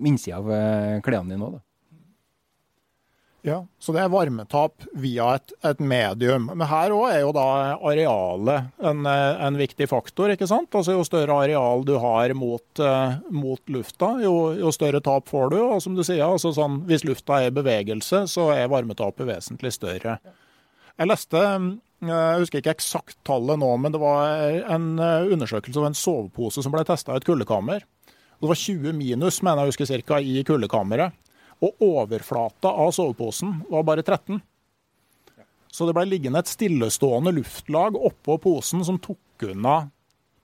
innsida 0.00 0.38
av 0.40 0.48
eh, 0.48 1.00
klærne 1.04 1.34
dine 1.34 1.44
òg, 1.44 1.58
da. 1.58 1.64
Ja, 3.42 3.62
Så 3.80 3.94
det 3.96 4.02
er 4.02 4.10
varmetap 4.12 4.84
via 5.00 5.30
et, 5.38 5.52
et 5.64 5.78
medium. 5.80 6.50
Men 6.50 6.66
her 6.68 6.92
òg 6.92 7.06
er 7.08 7.22
jo 7.22 7.30
da 7.32 7.44
arealet 7.78 8.84
en, 8.84 9.06
en, 9.08 9.56
viktig 9.56 9.88
faktor. 9.88 10.34
ikke 10.34 10.48
sant? 10.50 10.68
Altså 10.76 10.98
Jo 10.98 11.06
større 11.08 11.38
areal 11.46 11.86
du 11.88 11.94
har 12.02 12.34
mot, 12.36 12.66
uh, 12.84 13.16
mot 13.32 13.72
lufta, 13.72 14.12
jo, 14.20 14.34
jo, 14.60 14.72
større 14.76 15.00
tap 15.04 15.30
får 15.32 15.54
du. 15.54 15.58
Og 15.62 15.80
som 15.80 15.96
du 15.96 16.04
sier, 16.04 16.26
altså 16.26 16.52
sånn, 16.56 16.82
hvis 16.90 17.06
lufta 17.08 17.40
er 17.40 17.48
i 17.48 17.56
bevegelse, 17.56 18.26
så 18.28 18.50
er 18.52 18.68
varmetapet 18.72 19.28
vesentlig 19.30 19.72
større. 19.78 20.18
Jeg 21.00 21.08
leste, 21.08 21.40
eh, 21.40 21.70
jeg 22.10 22.42
husker 22.42 22.60
ikke 22.60 22.74
eksakt 22.76 23.16
tallet 23.24 23.56
nå, 23.62 23.70
men 23.80 23.94
det 23.94 24.02
var 24.02 24.36
en 24.74 24.90
eh, 25.00 25.30
undersøkelse 25.32 25.80
av 25.80 25.88
en 25.88 25.96
sovepose 25.96 26.60
som 26.60 26.74
ble 26.74 26.84
testa 26.84 27.16
i 27.16 27.22
et 27.22 27.24
kuldekammer. 27.24 27.86
Det 28.40 28.48
var 28.48 28.60
20 28.60 28.92
minus, 28.96 29.40
mener 29.44 29.64
jeg 29.64 29.72
husker 29.72 29.88
cirka, 29.88 30.20
i 30.20 30.44
kuldekammeret. 30.44 31.16
Og 31.60 31.84
overflata 31.84 32.72
av 32.72 32.94
soveposen 32.96 33.60
var 33.68 33.84
bare 33.88 34.04
13. 34.04 34.40
Så 35.70 35.86
det 35.86 35.94
ble 35.94 36.06
liggende 36.08 36.40
et 36.42 36.50
stillestående 36.50 37.32
luftlag 37.36 37.98
oppå 37.98 38.38
posen 38.42 38.82
som 38.86 38.98
tok 39.02 39.44
unna 39.52 39.82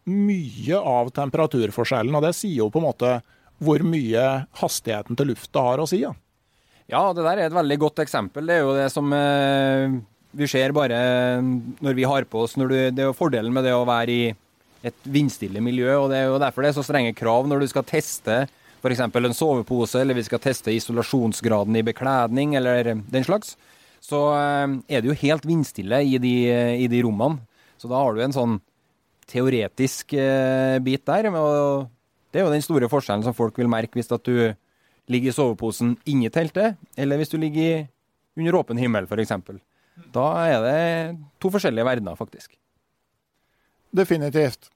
mye 0.06 0.78
av 0.78 1.10
temperaturforskjellen. 1.16 2.14
Og 2.14 2.22
det 2.22 2.36
sier 2.38 2.60
jo 2.60 2.70
på 2.70 2.80
en 2.82 2.86
måte 2.86 3.16
hvor 3.62 3.82
mye 3.86 4.26
hastigheten 4.60 5.18
til 5.18 5.32
lufta 5.32 5.64
har 5.64 5.82
å 5.82 5.88
si. 5.88 6.02
Ja, 6.04 6.12
ja 6.92 7.02
det 7.16 7.24
der 7.26 7.40
er 7.40 7.48
et 7.48 7.56
veldig 7.56 7.78
godt 7.82 8.04
eksempel. 8.04 8.46
Det 8.46 8.58
er 8.58 8.66
jo 8.66 8.76
det 8.76 8.90
som 8.94 9.10
eh, 9.16 9.96
vi 10.36 10.48
ser 10.50 10.74
bare 10.76 10.98
når 11.40 11.96
vi 11.96 12.06
har 12.06 12.28
på 12.28 12.44
oss 12.44 12.56
du, 12.58 12.68
Det 12.68 12.92
er 12.92 13.08
jo 13.08 13.16
fordelen 13.16 13.54
med 13.54 13.66
det 13.66 13.74
å 13.74 13.86
være 13.88 14.12
i 14.12 14.26
et 14.86 15.08
vindstille 15.08 15.58
miljø, 15.64 15.88
og 15.98 16.12
det 16.12 16.20
er 16.20 16.28
jo 16.28 16.38
derfor 16.38 16.62
det 16.62 16.70
er 16.70 16.76
så 16.76 16.84
strenge 16.86 17.16
krav 17.16 17.48
når 17.48 17.64
du 17.64 17.70
skal 17.72 17.86
teste 17.88 18.44
f.eks. 18.86 19.02
en 19.02 19.34
sovepose, 19.36 20.00
eller 20.00 20.16
vi 20.16 20.24
skal 20.26 20.42
teste 20.42 20.74
isolasjonsgraden 20.74 21.76
i 21.76 21.84
bekledning, 21.86 22.54
eller 22.58 22.94
den 22.94 23.26
slags, 23.26 23.56
så 24.00 24.22
eh, 24.36 24.78
er 24.88 25.02
det 25.02 25.10
jo 25.10 25.20
helt 25.26 25.46
vindstille 25.48 26.02
i 26.06 26.18
de, 26.22 26.34
i 26.84 26.88
de 26.90 27.02
rommene. 27.04 27.42
Så 27.76 27.90
da 27.90 28.00
har 28.00 28.14
du 28.14 28.22
en 28.24 28.34
sånn 28.34 28.58
teoretisk 29.30 30.14
eh, 30.16 30.78
bit 30.84 31.04
der. 31.08 31.28
og 31.34 31.88
Det 32.30 32.40
er 32.40 32.46
jo 32.46 32.54
den 32.54 32.64
store 32.64 32.88
forskjellen 32.92 33.26
som 33.26 33.36
folk 33.36 33.58
vil 33.58 33.70
merke 33.70 33.98
hvis 33.98 34.12
at 34.14 34.24
du 34.26 34.54
ligger 35.10 35.30
i 35.30 35.34
soveposen 35.34 35.96
inni 36.08 36.30
teltet, 36.34 36.78
eller 36.98 37.20
hvis 37.20 37.30
du 37.30 37.38
ligger 37.38 37.86
under 38.36 38.58
åpen 38.58 38.80
himmel, 38.80 39.06
f.eks. 39.06 39.34
Da 40.12 40.26
er 40.44 40.64
det 40.64 40.80
to 41.40 41.50
forskjellige 41.52 41.86
verdener, 41.86 42.18
faktisk. 42.18 42.56
Definitivt. 43.96 44.70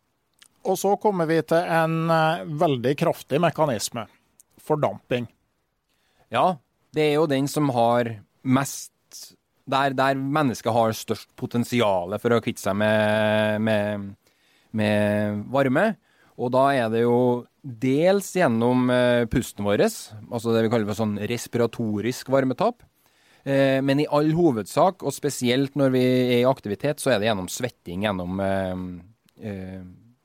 Og 0.68 0.76
så 0.76 0.92
kommer 1.00 1.28
vi 1.30 1.40
til 1.46 1.60
en 1.72 2.10
uh, 2.10 2.44
veldig 2.60 2.92
kraftig 3.00 3.40
mekanisme. 3.40 4.04
Fordamping. 4.60 5.28
Ja, 6.30 6.60
det 6.94 7.06
er 7.06 7.14
jo 7.16 7.28
den 7.30 7.48
som 7.50 7.70
har 7.74 8.18
mest 8.42 8.92
Der, 9.70 9.92
der 9.94 10.18
mennesket 10.18 10.72
har 10.74 10.92
størst 10.96 11.28
potensial 11.38 12.16
for 12.18 12.34
å 12.34 12.40
kvitte 12.42 12.62
seg 12.64 12.74
med, 12.80 13.60
med, 13.62 14.06
med, 14.74 15.44
varme. 15.52 15.84
Og 16.40 16.50
da 16.50 16.64
er 16.74 16.88
det 16.90 17.04
jo 17.04 17.44
dels 17.62 18.32
gjennom 18.34 18.88
uh, 18.90 19.28
pusten 19.30 19.66
vår, 19.66 19.84
altså 19.84 20.54
det 20.56 20.64
vi 20.64 20.72
kaller 20.72 20.88
for 20.88 20.98
sånn 20.98 21.20
respiratorisk 21.30 22.32
varmetap. 22.34 22.82
Uh, 23.46 23.78
men 23.84 24.02
i 24.02 24.08
all 24.10 24.32
hovedsak, 24.34 25.04
og 25.06 25.14
spesielt 25.14 25.78
når 25.78 25.94
vi 25.94 26.04
er 26.08 26.36
i 26.40 26.50
aktivitet, 26.50 26.98
så 26.98 27.14
er 27.14 27.20
det 27.20 27.30
gjennom 27.30 27.50
svetting, 27.52 28.08
gjennom 28.08 28.42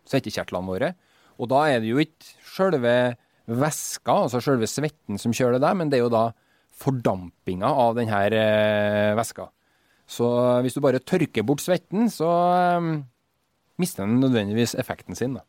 svettekjertlene 0.10 0.70
våre. 0.70 0.94
Og 1.41 1.50
da 1.52 1.65
er 1.70 1.82
det 1.84 1.91
jo 1.91 2.02
ikke 2.02 2.32
sjølve 2.56 2.96
væska, 3.46 4.13
altså 4.26 4.41
sjølve 4.41 4.70
svetten, 4.70 5.20
som 5.22 5.34
kjører 5.36 5.58
det 5.58 5.65
der, 5.68 5.78
men 5.78 5.91
det 5.91 6.00
er 6.00 6.06
jo 6.06 6.13
da 6.13 6.30
fordampinga 6.76 7.68
av 7.70 7.98
denne 7.98 8.22
eh, 8.36 9.12
væska. 9.18 9.50
Så 10.06 10.28
hvis 10.62 10.76
du 10.76 10.84
bare 10.86 11.02
tørker 11.02 11.46
bort 11.48 11.63
svetten, 11.63 12.10
så 12.13 12.30
eh, 12.54 12.89
mister 13.82 14.06
den 14.06 14.22
nødvendigvis 14.24 14.76
effekten 14.80 15.18
sin. 15.18 15.38
da. 15.39 15.46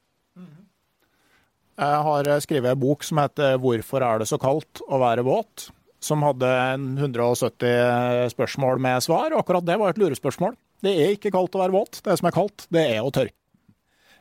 Jeg 1.76 2.04
har 2.06 2.28
skrevet 2.40 2.72
en 2.72 2.80
bok 2.80 3.02
som 3.04 3.18
heter 3.20 3.58
'Hvorfor 3.60 4.00
er 4.00 4.18
det 4.18 4.28
så 4.30 4.38
kaldt 4.40 4.80
å 4.88 4.96
være 4.96 5.24
våt?', 5.26 5.68
som 6.00 6.22
hadde 6.24 6.48
170 6.96 8.30
spørsmål 8.32 8.80
med 8.80 9.02
svar. 9.04 9.32
Akkurat 9.36 9.64
det 9.64 9.78
var 9.78 9.90
et 9.90 9.98
lurespørsmål. 9.98 10.56
Det 10.80 10.92
er 10.92 11.12
ikke 11.16 11.32
kaldt 11.32 11.56
å 11.56 11.60
være 11.60 11.76
våt. 11.76 12.00
Det 12.04 12.16
som 12.16 12.28
er 12.28 12.36
kaldt, 12.36 12.66
det 12.72 12.84
er 12.96 13.02
å 13.04 13.12
tørke. 13.12 13.36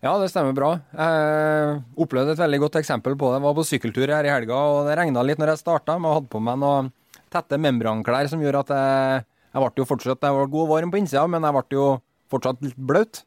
Ja, 0.03 0.12
det 0.19 0.27
stemmer 0.29 0.55
bra. 0.55 0.71
Jeg 0.91 1.77
opplevde 2.03 2.36
et 2.36 2.41
veldig 2.41 2.60
godt 2.65 2.79
eksempel 2.81 3.15
på 3.17 3.29
det. 3.31 3.38
Jeg 3.39 3.45
var 3.45 3.55
på 3.58 3.67
sykkeltur 3.67 4.12
her 4.12 4.27
i 4.27 4.34
helga, 4.34 4.58
og 4.58 4.89
det 4.89 4.97
regna 4.99 5.23
litt 5.23 5.39
når 5.41 5.53
jeg 5.53 5.62
starta. 5.63 5.95
Jeg 5.95 6.17
hadde 6.17 6.31
på 6.31 6.41
meg 6.43 6.60
noen 6.62 6.91
tette 7.34 7.60
membranklær 7.60 8.27
som 8.31 8.43
gjorde 8.43 8.65
at 8.65 8.73
jeg, 8.75 9.23
jeg 9.55 9.63
ble 9.63 9.81
jo 9.81 9.88
fortsatt 9.89 10.27
jeg 10.27 10.36
var 10.36 10.51
god 10.51 10.65
og 10.65 10.73
varm 10.73 10.91
på 10.91 10.99
innsida, 10.99 11.23
men 11.31 11.47
jeg 11.47 11.55
ble 11.58 11.79
jo 11.79 11.88
fortsatt 12.31 12.62
litt 12.65 12.77
bløt. 12.91 13.23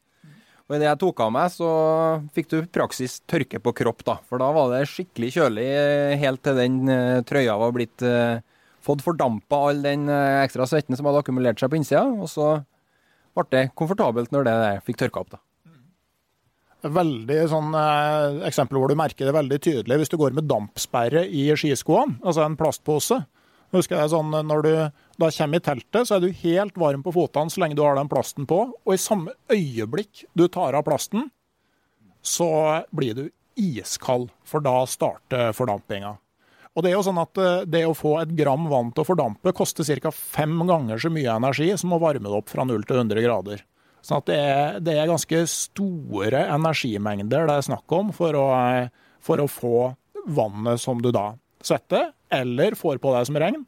Og 0.68 0.76
idet 0.76 0.90
jeg 0.90 1.00
tok 1.00 1.24
av 1.24 1.32
meg, 1.32 1.48
så 1.54 1.70
fikk 2.36 2.52
du 2.52 2.58
praksis 2.76 3.16
tørke 3.24 3.62
på 3.64 3.72
kropp, 3.80 4.04
da. 4.04 4.18
For 4.28 4.40
da 4.42 4.52
var 4.52 4.74
det 4.74 4.84
skikkelig 4.92 5.32
kjølig 5.38 5.66
helt 6.20 6.44
til 6.44 6.60
den 6.60 6.78
uh, 6.92 7.24
trøya 7.28 7.56
var 7.60 7.74
blitt 7.76 8.04
Fått 8.88 9.02
fordampa 9.04 9.58
all 9.68 9.82
den 9.84 10.06
ekstra 10.08 10.64
svetten 10.70 10.96
som 10.96 11.08
hadde 11.08 11.20
akkumulert 11.20 11.58
seg 11.60 11.68
på 11.68 11.76
innsida. 11.76 12.06
Og 12.14 12.30
så 12.30 12.46
ble 13.36 13.44
det 13.50 13.64
komfortabelt 13.76 14.30
når 14.32 14.46
det 14.46 14.56
fikk 14.86 15.02
tørka 15.02 15.24
opp, 15.26 15.34
da 15.34 15.42
veldig 16.82 17.38
sånn 17.50 17.74
eh, 17.74 18.44
eksempel 18.48 18.78
hvor 18.78 18.92
du 18.92 18.98
merker 18.98 19.28
det 19.28 19.34
veldig 19.34 19.58
tydelig 19.64 19.98
hvis 20.00 20.12
du 20.12 20.18
går 20.20 20.36
med 20.36 20.46
dampsperre 20.50 21.24
i 21.26 21.48
skiskoene, 21.58 22.20
altså 22.22 22.44
en 22.44 22.58
plastpose. 22.58 23.22
Husker 23.74 23.98
jeg 23.98 24.12
sånn, 24.14 24.32
Når 24.48 24.62
du 24.64 24.70
da 25.20 25.28
kommer 25.34 25.58
i 25.58 25.64
teltet, 25.64 26.08
så 26.08 26.16
er 26.16 26.22
du 26.22 26.38
helt 26.44 26.78
varm 26.80 27.02
på 27.04 27.12
føttene 27.12 27.52
så 27.52 27.60
lenge 27.60 27.76
du 27.76 27.82
har 27.84 27.98
den 27.98 28.08
plasten 28.08 28.46
på. 28.48 28.62
Og 28.86 28.94
i 28.94 29.00
samme 29.00 29.34
øyeblikk 29.52 30.24
du 30.38 30.46
tar 30.48 30.78
av 30.78 30.86
plasten, 30.86 31.28
så 32.24 32.48
blir 32.94 33.18
du 33.18 33.26
iskald, 33.58 34.30
for 34.46 34.64
da 34.64 34.86
starter 34.88 35.52
fordampinga. 35.52 36.16
Og 36.78 36.84
Det 36.84 36.92
er 36.92 36.94
jo 36.94 37.06
sånn 37.08 37.18
at 37.18 37.40
eh, 37.42 37.64
det 37.66 37.82
å 37.88 37.96
få 37.96 38.20
et 38.20 38.32
gram 38.38 38.68
vann 38.70 38.92
til 38.94 39.02
å 39.02 39.08
fordampe 39.08 39.52
koster 39.56 39.84
ca. 39.98 40.12
fem 40.14 40.60
ganger 40.68 41.00
så 41.02 41.10
mye 41.10 41.34
energi 41.34 41.72
som 41.76 41.92
å 41.92 41.98
varme 41.98 42.28
det 42.28 42.38
opp 42.38 42.52
fra 42.52 42.64
0 42.68 42.86
til 42.86 43.02
100 43.02 43.24
grader. 43.24 43.64
Sånn 44.08 44.22
at 44.22 44.28
det 44.30 44.36
er, 44.40 44.78
det 44.80 44.94
er, 44.96 45.08
ganske 45.10 45.42
store 45.52 46.46
energimengder 46.48 47.48
det 47.48 47.58
er 47.58 47.66
snakk 47.66 47.92
om 47.92 48.12
for 48.16 48.36
å, 48.40 48.46
for 49.20 49.42
å 49.42 49.50
få 49.52 49.90
vannet 50.32 50.80
som 50.80 51.02
du 51.04 51.10
da 51.12 51.34
svetter, 51.64 52.14
eller 52.32 52.76
får 52.78 53.02
på 53.02 53.12
deg 53.12 53.28
som 53.28 53.36
regn, 53.40 53.66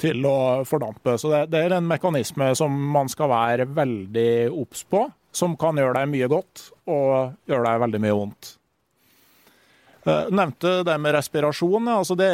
til 0.00 0.26
å 0.28 0.36
fordampe. 0.68 1.14
Så 1.20 1.30
det, 1.32 1.46
det 1.54 1.62
er 1.64 1.76
en 1.78 1.88
mekanisme 1.88 2.50
som 2.58 2.74
man 2.92 3.08
skal 3.12 3.30
være 3.32 3.68
veldig 3.72 4.50
obs 4.50 4.84
på, 4.92 5.06
som 5.32 5.56
kan 5.56 5.80
gjøre 5.80 6.02
deg 6.02 6.12
mye 6.12 6.28
godt 6.28 6.66
og 6.92 7.38
gjøre 7.48 7.64
deg 7.70 7.82
veldig 7.86 8.02
mye 8.04 8.18
vondt. 8.18 8.52
Eh, 10.02 10.28
nevnte 10.34 10.74
det 10.84 10.98
med 11.00 11.16
respirasjon. 11.16 11.88
Altså 11.94 12.18
det, 12.18 12.32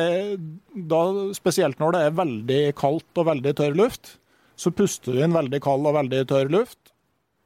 da, 0.90 1.02
spesielt 1.38 1.78
når 1.78 1.94
det 1.94 2.02
er 2.02 2.20
veldig 2.24 2.62
kaldt 2.82 3.22
og 3.22 3.30
veldig 3.30 3.54
tørr 3.62 3.78
luft, 3.78 4.16
så 4.58 4.74
puster 4.74 5.14
du 5.14 5.22
inn 5.22 5.36
veldig 5.36 5.62
kald 5.62 5.86
og 5.86 6.00
veldig 6.00 6.26
tørr 6.32 6.50
luft 6.50 6.87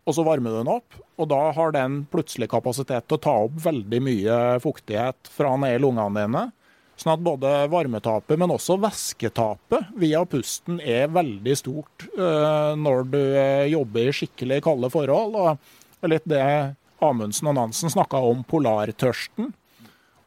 og 0.03 0.17
så 0.17 0.25
varmer 0.27 0.51
du 0.51 0.59
den 0.63 0.73
opp. 0.73 0.97
Og 1.21 1.29
da 1.31 1.41
har 1.55 1.75
den 1.75 2.03
plutselig 2.11 2.49
kapasitet 2.51 3.07
til 3.07 3.19
å 3.19 3.23
ta 3.23 3.37
opp 3.45 3.61
veldig 3.63 4.01
mye 4.03 4.41
fuktighet 4.65 5.31
fra 5.31 5.55
ned 5.61 5.77
i 5.77 5.83
lungene 5.83 6.25
dine, 6.25 6.49
Sånn 7.03 7.15
at 7.17 7.23
både 7.25 7.51
varmetapet, 7.73 8.37
men 8.39 8.53
også 8.53 8.77
væsketapet 8.83 9.95
via 9.99 10.21
pusten 10.29 10.77
er 10.79 11.09
veldig 11.11 11.55
stort 11.59 12.05
uh, 12.19 12.77
når 12.79 13.09
du 13.11 13.19
uh, 13.19 13.65
jobber 13.73 14.11
i 14.11 14.15
skikkelig 14.15 14.61
kalde 14.67 14.91
forhold. 14.93 15.35
Og 15.41 16.13
litt 16.13 16.29
det 16.29 16.45
Amundsen 17.03 17.51
og 17.51 17.57
Nansen 17.59 17.91
snakka 17.91 18.21
om, 18.23 18.45
polartørsten. 18.47 19.51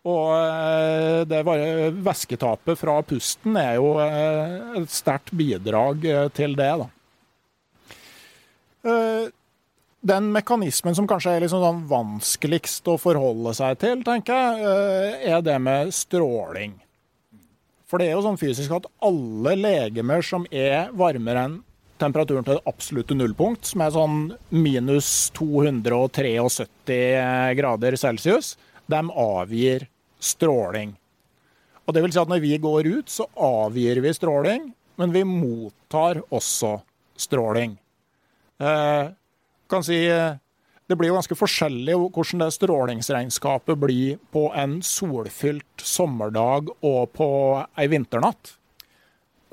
Og 0.05 0.25
uh, 0.33 1.21
det 1.29 1.45
væsketapet 1.45 2.81
fra 2.81 2.97
pusten 3.07 3.61
er 3.61 3.77
jo 3.77 3.93
et 4.01 4.91
sterkt 4.91 5.31
bidrag 5.37 6.03
til 6.35 6.57
det. 6.57 6.73
da. 6.81 6.89
Den 10.05 10.27
mekanismen 10.29 10.93
som 10.93 11.07
kanskje 11.09 11.31
er 11.33 11.41
liksom 11.41 11.63
sånn 11.63 11.85
vanskeligst 11.89 12.85
å 12.91 12.93
forholde 13.01 13.55
seg 13.57 13.79
til, 13.81 14.03
tenker 14.05 14.37
jeg, 14.37 14.67
eh, 14.69 15.31
er 15.33 15.39
det 15.41 15.55
med 15.57 15.89
stråling. 15.97 16.75
For 17.89 17.97
det 17.97 18.09
er 18.09 18.13
jo 18.13 18.25
sånn 18.25 18.37
fysisk 18.37 18.75
at 18.75 18.85
alle 19.01 19.55
legemer 19.57 20.21
som 20.21 20.45
er 20.51 20.91
varmere 20.93 21.47
enn 21.47 21.55
temperaturen 21.97 22.45
til 22.45 22.59
det 22.59 22.69
absolutte 22.69 23.17
nullpunkt, 23.17 23.65
som 23.65 23.81
er 23.81 23.95
sånn 23.95 24.19
minus 24.51 25.31
273 25.33 27.57
grader 27.57 27.97
celsius, 27.97 28.59
de 28.85 29.01
avgir 29.09 29.87
stråling. 30.21 30.93
Og 31.87 31.93
det 31.93 32.05
vil 32.05 32.13
si 32.13 32.21
at 32.21 32.29
når 32.29 32.45
vi 32.45 32.61
går 32.61 32.93
ut, 32.99 33.09
så 33.09 33.25
avgir 33.41 34.05
vi 34.05 34.13
stråling, 34.13 34.69
men 35.01 35.17
vi 35.17 35.25
mottar 35.25 36.21
også 36.29 36.77
stråling. 37.17 37.79
Eh, 38.61 39.09
kan 39.71 39.85
si 39.85 39.99
eh, 40.09 40.37
det 40.85 40.97
blir 40.97 41.09
jo 41.09 41.17
ganske 41.17 41.37
forskjellig 41.37 41.95
hvordan 41.97 42.43
det 42.43 42.51
strålingsregnskapet 42.53 43.79
blir 43.81 44.19
på 44.33 44.47
en 44.53 44.77
solfylt 44.85 45.81
sommerdag 45.81 46.69
og 46.85 47.09
på 47.17 47.29
ei 47.73 47.87
vinternatt. 47.89 48.53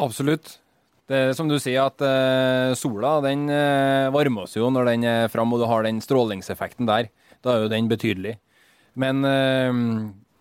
Absolutt. 0.03 0.59
Det 1.09 1.19
er 1.19 1.33
som 1.37 1.49
du 1.49 1.57
sier, 1.61 1.89
at 1.89 2.05
uh, 2.05 2.77
sola 2.79 3.17
den 3.25 3.47
uh, 3.51 4.13
varmer 4.15 4.47
oss 4.47 4.57
jo 4.57 4.69
når 4.73 4.93
den 4.93 5.07
er 5.09 5.33
fram, 5.33 5.53
og 5.53 5.61
du 5.61 5.67
har 5.69 5.85
den 5.85 6.01
strålingseffekten 6.05 6.89
der. 6.89 7.09
Da 7.43 7.55
er 7.55 7.65
jo 7.65 7.73
den 7.73 7.89
betydelig. 7.91 8.37
Men 8.93 9.25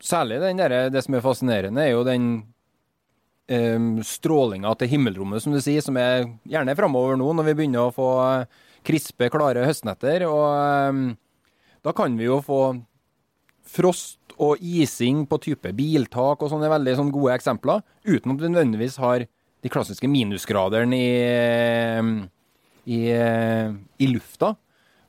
særlig 0.04 0.42
der, 0.44 0.74
det 0.92 1.02
som 1.06 1.16
er 1.16 1.24
fascinerende, 1.24 1.86
er 1.86 1.94
jo 1.94 2.02
den 2.04 2.26
strålinga 4.04 4.74
til 4.76 4.92
himmelrommet, 4.92 5.40
som 5.42 5.56
du 5.56 5.62
sier, 5.64 5.80
som 5.82 5.96
er 5.98 6.28
gjerne 6.44 6.76
framover 6.76 7.16
nå, 7.18 7.30
når 7.32 7.48
vi 7.48 7.56
begynner 7.62 7.88
å 7.88 7.96
få 7.96 8.10
krispe, 8.88 9.30
klare 9.34 9.66
høstnetter. 9.68 10.26
Og 10.30 10.48
um, 10.92 11.04
da 11.86 11.94
kan 11.98 12.16
vi 12.18 12.28
jo 12.30 12.40
få 12.46 12.62
frost 13.72 14.20
og 14.42 14.62
ising 14.62 15.26
på 15.30 15.40
type 15.44 15.72
biltak 15.78 16.42
og 16.42 16.50
sånne 16.50 16.70
veldig 16.72 16.96
sånne 16.98 17.14
gode 17.14 17.36
eksempler, 17.38 17.84
uten 18.08 18.34
at 18.34 18.42
vi 18.42 18.50
nødvendigvis 18.50 18.98
har 19.02 19.28
de 19.62 19.70
klassiske 19.70 20.10
minusgradene 20.10 20.98
i, 20.98 21.12
ehm, 21.30 22.16
i, 22.90 23.00
i, 24.02 24.10
lufta. 24.10 24.56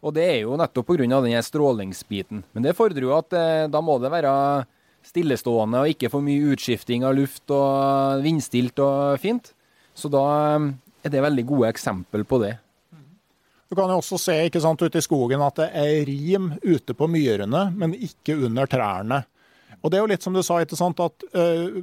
Og 0.02 0.12
det 0.16 0.26
er 0.26 0.38
jo 0.42 0.58
nettopp 0.60 0.90
pga. 0.90 1.06
denne 1.08 1.42
strålingsbiten. 1.42 2.42
Men 2.52 2.66
det 2.66 2.76
fordrer 2.76 3.06
jo 3.06 3.16
at 3.16 3.32
eh, 3.32 3.68
da 3.72 3.80
må 3.80 3.98
det 4.02 4.12
være 4.12 4.66
stillestående 5.06 5.80
og 5.80 5.94
ikke 5.94 6.10
for 6.12 6.22
mye 6.22 6.52
utskifting 6.52 7.06
av 7.06 7.16
luft 7.16 7.50
og 7.50 8.20
vindstilt 8.22 8.78
og 8.82 9.18
fint. 9.22 9.54
Så 9.94 10.10
da 10.12 10.26
ehm, 10.56 10.74
er 11.02 11.14
det 11.14 11.24
veldig 11.24 11.46
gode 11.48 11.72
eksempel 11.72 12.26
på 12.28 12.42
det. 12.42 12.56
Du 13.72 13.76
kan 13.78 13.88
jo 13.88 14.02
også 14.02 14.18
se 14.20 14.34
ikke 14.50 14.60
sant, 14.60 14.82
ute 14.84 15.00
i 15.00 15.04
skogen 15.04 15.40
at 15.40 15.56
det 15.56 15.70
er 15.80 16.02
rim 16.04 16.50
ute 16.60 16.92
på 16.92 17.06
myrene, 17.08 17.70
men 17.72 17.94
ikke 17.96 18.34
under 18.44 18.68
trærne. 18.68 19.22
Og 19.80 19.88
det 19.88 19.96
er 19.96 20.02
jo 20.02 20.10
litt 20.10 20.26
som 20.26 20.34
du 20.36 20.42
sa, 20.44 20.58
ikke 20.60 20.76
sant, 20.76 21.00
at 21.00 21.24
øh, 21.32 21.78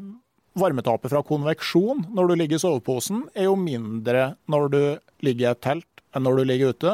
varmetapet 0.53 1.09
fra 1.09 1.23
konveksjon 1.25 2.03
når 2.13 2.29
du 2.29 2.33
ligger 2.37 2.59
i 2.59 2.61
soveposen, 2.61 3.23
er 3.33 3.47
jo 3.47 3.55
mindre 3.57 4.35
når 4.45 4.69
du 4.69 4.81
ligger 5.25 5.47
i 5.47 5.49
et 5.49 5.63
telt 5.65 6.03
enn 6.13 6.27
når 6.27 6.37
du 6.37 6.43
ligger 6.51 6.75
ute. 6.75 6.93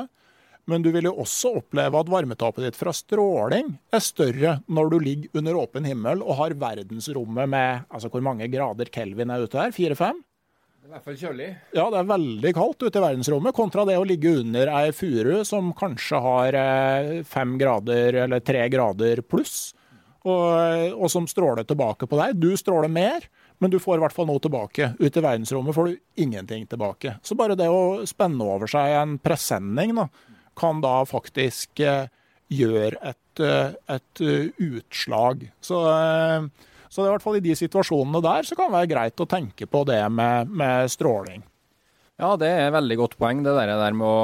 Men 0.71 0.86
du 0.86 0.88
vil 0.95 1.10
jo 1.10 1.13
også 1.25 1.58
oppleve 1.60 1.99
at 1.99 2.13
varmetapet 2.15 2.63
ditt 2.63 2.79
fra 2.79 2.95
stråling 2.95 3.75
er 3.91 4.05
større 4.05 4.55
når 4.71 4.93
du 4.93 4.97
ligger 5.03 5.41
under 5.41 5.60
åpen 5.60 5.91
himmel 5.91 6.23
og 6.23 6.39
har 6.39 6.55
verdensrommet 6.63 7.51
med 7.51 7.84
altså 7.91 8.13
hvor 8.15 8.23
mange 8.23 8.47
grader 8.55 8.95
kelvin 8.95 9.36
er 9.36 9.43
ute 9.43 9.60
her? 9.60 9.75
Fire-fem? 9.75 10.23
I 10.86 10.91
hvert 10.93 11.02
fall 11.02 11.15
kjølig. 11.17 11.48
Ja, 11.74 11.88
det 11.89 11.98
er 11.98 12.10
veldig 12.12 12.50
kaldt 12.54 12.84
ute 12.86 13.00
i 13.00 13.02
verdensrommet, 13.02 13.56
kontra 13.58 13.88
det 13.89 13.95
å 13.98 14.04
ligge 14.06 14.36
under 14.43 14.69
ei 14.69 14.91
furu 14.93 15.39
som 15.48 15.71
kanskje 15.74 16.19
har 16.21 16.58
eh, 16.60 17.08
fem 17.26 17.56
grader 17.58 18.19
eller 18.28 18.43
tre 18.45 18.67
grader 18.69 19.24
pluss, 19.26 19.71
og, 20.21 20.45
og, 20.93 21.08
som 21.10 21.26
stråler 21.30 21.65
tilbake 21.65 22.06
på 22.06 22.19
deg. 22.19 22.38
Du 22.38 22.54
stråler 22.62 22.93
mer, 22.93 23.26
men 23.58 23.74
du 23.74 23.80
får 23.82 23.98
i 23.98 24.04
hvert 24.04 24.13
fall 24.13 24.30
noe 24.30 24.43
tilbake. 24.43 24.91
Ute 25.02 25.24
i 25.24 25.26
verdensrommet 25.26 25.74
får 25.74 25.89
du 25.89 26.21
ingenting 26.21 26.69
tilbake. 26.69 27.15
Så 27.26 27.38
bare 27.39 27.58
det 27.58 27.71
å 27.71 28.06
spenne 28.06 28.45
over 28.45 28.69
seg 28.69 28.93
en 29.00 29.17
presenning 29.17 29.98
da, 29.98 30.06
kan 30.54 30.86
da 30.86 31.00
faktisk 31.10 31.82
eh, 31.82 32.13
gjøre 32.54 33.02
et, 33.02 33.41
eh, 33.41 33.74
et, 33.98 34.26
utslag. 34.69 35.50
Så 35.65 35.82
så 36.89 37.02
det 37.02 37.06
er 37.06 37.12
i 37.12 37.15
hvert 37.15 37.26
fall 37.26 37.39
i 37.39 37.45
de 37.45 37.56
situasjonene 37.58 38.21
der 38.24 38.48
så 38.48 38.58
kan 38.58 38.69
det 38.69 38.78
være 38.78 38.91
greit 38.93 39.24
å 39.24 39.30
tenke 39.30 39.67
på 39.69 39.84
det 39.89 40.02
med, 40.13 40.52
med 40.52 40.91
stråling. 40.93 41.43
Ja, 42.21 42.36
det 42.39 42.48
er 42.48 42.67
et 42.67 42.76
veldig 42.78 42.98
godt 43.02 43.17
poeng, 43.19 43.43
det 43.43 43.56
der, 43.58 43.74
der 43.76 43.98
med 43.98 44.08
å 44.08 44.19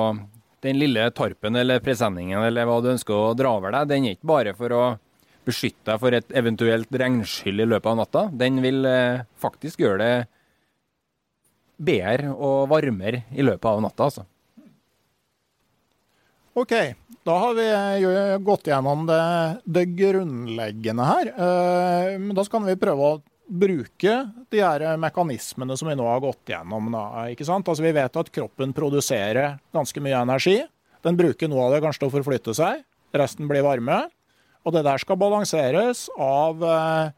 Den 0.62 0.78
lille 0.78 1.08
tarpen 1.18 1.58
eller 1.58 1.82
presenningen 1.82 2.44
eller 2.46 2.68
hva 2.70 2.76
du 2.86 2.92
ønsker 2.92 3.16
å 3.18 3.32
dra 3.34 3.56
over 3.58 3.74
deg, 3.74 3.88
den 3.90 4.06
er 4.06 4.14
ikke 4.14 4.30
bare 4.30 4.52
for 4.54 4.76
å 4.78 4.84
beskytte 5.42 5.88
deg 5.90 6.02
for 6.04 6.14
et 6.14 6.36
eventuelt 6.38 7.00
regnskyll 7.02 7.64
i 7.64 7.66
løpet 7.66 7.90
av 7.90 7.98
natta. 7.98 8.22
Den 8.30 8.62
vil 8.62 8.86
eh, 8.86 9.24
faktisk 9.42 9.82
gjøre 9.82 9.98
det 10.04 10.14
bedre 11.82 12.36
og 12.36 12.70
varmere 12.70 13.24
i 13.34 13.42
løpet 13.46 13.66
av 13.72 13.82
natta, 13.82 14.10
altså. 14.12 14.28
OK, 16.62 16.74
da 17.28 17.38
har 17.38 17.54
vi 17.58 17.68
eh, 17.70 18.38
gått 18.42 18.68
gjennom 18.68 19.06
det, 19.10 19.22
det 19.66 19.86
grunnleggende 19.98 21.06
her. 21.06 21.34
Eh, 21.36 22.16
men 22.20 22.34
da 22.38 22.46
kan 22.50 22.66
vi 22.66 22.80
prøve 22.80 23.10
å 23.12 23.20
bruke 23.52 24.16
de 24.50 24.62
her 24.64 24.86
mekanismene 25.02 25.76
som 25.78 25.90
vi 25.92 25.98
nå 26.00 26.08
har 26.08 26.24
gått 26.24 26.54
gjennom. 26.54 26.88
Da? 26.94 27.28
Altså 27.28 27.84
Vi 27.84 27.94
vet 27.94 28.18
at 28.18 28.32
kroppen 28.34 28.74
produserer 28.74 29.60
ganske 29.76 30.04
mye 30.04 30.24
energi. 30.24 30.62
Den 31.06 31.18
bruker 31.20 31.50
noe 31.52 31.68
av 31.68 31.76
det 31.76 31.82
kanskje 31.84 32.06
til 32.06 32.12
å 32.12 32.16
forflytte 32.16 32.56
seg. 32.58 32.82
Resten 33.18 33.50
blir 33.52 33.66
varme. 33.66 34.06
Og 34.66 34.76
det 34.76 34.86
der 34.86 35.02
skal 35.02 35.20
balanseres 35.20 36.08
av 36.22 36.62
eh, 36.64 37.14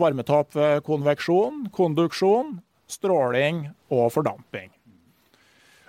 varmetap 0.00 0.52
ved 0.56 0.84
konveksjon, 0.84 1.66
konduksjon, 1.72 2.58
stråling 2.90 3.66
og 3.92 4.10
fordamping. 4.14 4.70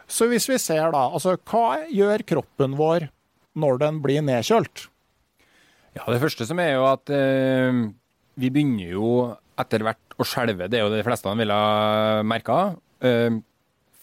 Så 0.07 0.29
hvis 0.31 0.47
vi 0.47 0.55
ser 0.61 0.93
da, 0.95 1.09
altså 1.11 1.35
hva 1.35 1.83
gjør 1.91 2.23
kroppen 2.27 2.77
vår 2.79 3.09
når 3.57 3.81
den 3.81 3.99
blir 4.03 4.23
nedkjølt? 4.25 4.87
Ja, 5.97 6.05
Det 6.05 6.21
første 6.21 6.45
som 6.45 6.59
er 6.61 6.75
jo 6.75 6.85
at 6.87 7.09
eh, 7.09 7.83
vi 8.37 8.51
begynner 8.53 8.93
jo 8.93 9.11
etter 9.57 9.85
hvert 9.85 10.17
å 10.21 10.25
skjelve. 10.27 10.67
Det 10.69 10.79
er 10.79 10.85
jo 10.85 10.91
det 10.93 11.01
de 11.01 11.07
fleste 11.07 11.33
ville 11.39 11.57
ha 11.57 12.21
merka. 12.25 12.75
Eh, 13.01 13.39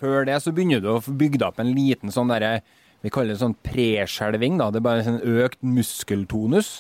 før 0.01 0.27
det 0.27 0.41
så 0.43 0.53
begynner 0.55 0.83
du 0.83 0.91
å 0.91 1.03
få 1.03 1.15
bygd 1.19 1.45
opp 1.47 1.61
en 1.63 1.71
liten 1.75 2.13
sånn 2.15 2.33
derre 2.33 2.59
Vi 3.05 3.11
kaller 3.13 3.35
det 3.35 3.43
sånn 3.43 3.59
preskjelving. 3.61 4.57
Det 4.57 4.81
er 4.81 4.85
bare 4.85 5.03
en 5.03 5.09
sånn 5.11 5.41
økt 5.45 5.59
muskeltonus. 5.61 6.79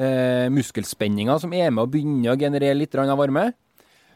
Eh, 0.00 0.46
muskelspenninger 0.48 1.42
som 1.42 1.52
er 1.52 1.68
med 1.68 1.82
å 1.82 1.90
begynne 1.92 2.32
å 2.32 2.38
generere 2.40 2.78
litt 2.78 2.94
av 2.96 3.18
varme. 3.20 3.50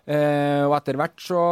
Eh, 0.09 0.63
og 0.65 0.73
etter 0.79 0.97
hvert 0.97 1.21
så, 1.21 1.43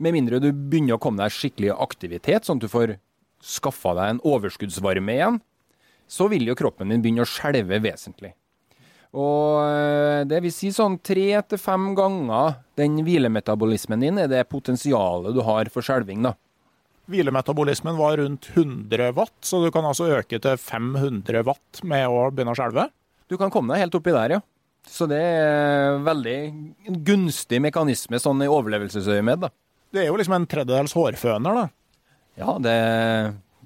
med 0.00 0.14
mindre 0.14 0.40
du 0.40 0.48
begynner 0.52 0.96
å 0.96 1.02
komme 1.02 1.20
deg 1.20 1.34
skikkelig 1.34 1.74
aktivitet, 1.76 2.46
sånn 2.48 2.56
at 2.56 2.64
du 2.64 2.72
får 2.72 2.96
skaffa 3.44 3.92
deg 3.98 4.14
en 4.14 4.22
overskuddsvarme 4.26 5.18
igjen, 5.18 5.38
så 6.08 6.28
vil 6.30 6.46
jo 6.48 6.56
kroppen 6.58 6.92
din 6.92 7.02
begynne 7.04 7.24
å 7.24 7.28
skjelve 7.28 7.80
vesentlig. 7.82 8.32
Og 9.16 9.62
eh, 9.64 10.24
det 10.28 10.42
vil 10.44 10.52
si 10.52 10.72
sånn 10.74 10.98
tre 11.04 11.28
til 11.48 11.60
fem 11.60 11.92
ganger 11.96 12.58
den 12.78 12.98
hvilemetabolismen 13.06 14.02
din 14.02 14.20
er 14.20 14.28
det 14.30 14.42
potensialet 14.52 15.36
du 15.36 15.40
har 15.46 15.70
for 15.72 15.86
skjelving, 15.86 16.26
da. 16.26 16.34
Hvilemetabolismen 17.06 17.96
var 17.96 18.18
rundt 18.18 18.48
100 18.50 19.12
watt, 19.14 19.36
så 19.46 19.62
du 19.62 19.70
kan 19.74 19.86
altså 19.86 20.08
øke 20.18 20.40
til 20.42 20.58
500 20.58 21.44
watt 21.46 21.82
med 21.86 22.08
å 22.10 22.26
begynne 22.34 22.52
å 22.52 22.58
skjelve? 22.58 22.88
Du 23.30 23.36
kan 23.38 23.52
komme 23.54 23.74
deg 23.74 23.86
helt 23.86 23.98
oppi 23.98 24.14
der, 24.14 24.36
ja. 24.36 24.42
Så 24.86 25.06
det 25.10 25.18
er 25.18 25.96
veldig 26.06 26.38
gunstig 27.06 27.58
mekanisme 27.62 28.20
sånn 28.22 28.44
i 28.44 28.50
overlevelsesøyemed, 28.50 29.46
da. 29.46 29.52
Det 29.94 30.02
er 30.02 30.10
jo 30.10 30.18
liksom 30.18 30.36
en 30.36 30.48
tredjedels 30.50 30.94
hårføner, 30.98 31.62
da. 31.62 31.66
Ja, 32.36 32.56
det, 32.60 32.76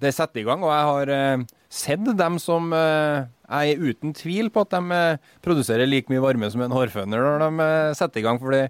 det 0.01 0.13
setter 0.15 0.43
i 0.43 0.47
gang. 0.47 0.63
Og 0.63 0.71
jeg 0.71 0.87
har 0.91 1.13
eh, 1.17 1.47
sett 1.71 2.05
dem 2.19 2.39
som 2.43 2.73
eh, 2.75 3.27
er 3.47 3.83
uten 3.83 4.15
tvil 4.17 4.51
på 4.51 4.65
at 4.67 4.75
de 4.75 4.95
eh, 4.97 5.35
produserer 5.45 5.87
like 5.87 6.11
mye 6.11 6.23
varme 6.23 6.51
som 6.51 6.63
en 6.65 6.75
hårføner 6.75 7.23
når 7.23 7.45
de 7.45 7.67
eh, 7.67 7.91
setter 7.99 8.21
i 8.21 8.25
gang. 8.27 8.41
fordi 8.43 8.65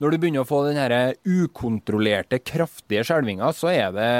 når 0.00 0.10
du 0.10 0.16
begynner 0.18 0.42
å 0.42 0.48
få 0.48 0.64
den 0.66 0.80
her 0.80 1.14
ukontrollerte, 1.28 2.40
kraftige 2.40 3.04
skjelvinga, 3.06 3.52
så 3.54 3.70
er 3.70 3.92
det 3.94 4.14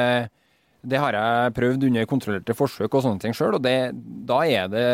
det 0.80 1.00
har 1.00 1.12
jeg 1.12 1.54
prøvd 1.56 1.82
under 1.90 2.06
kontrollerte 2.08 2.56
forsøk 2.56 2.94
og 2.94 3.02
sånne 3.04 3.20
ting 3.20 3.34
sjøl, 3.36 3.58
og 3.58 3.64
det, 3.64 3.92
da 4.24 4.38
er 4.48 4.70
det 4.72 4.84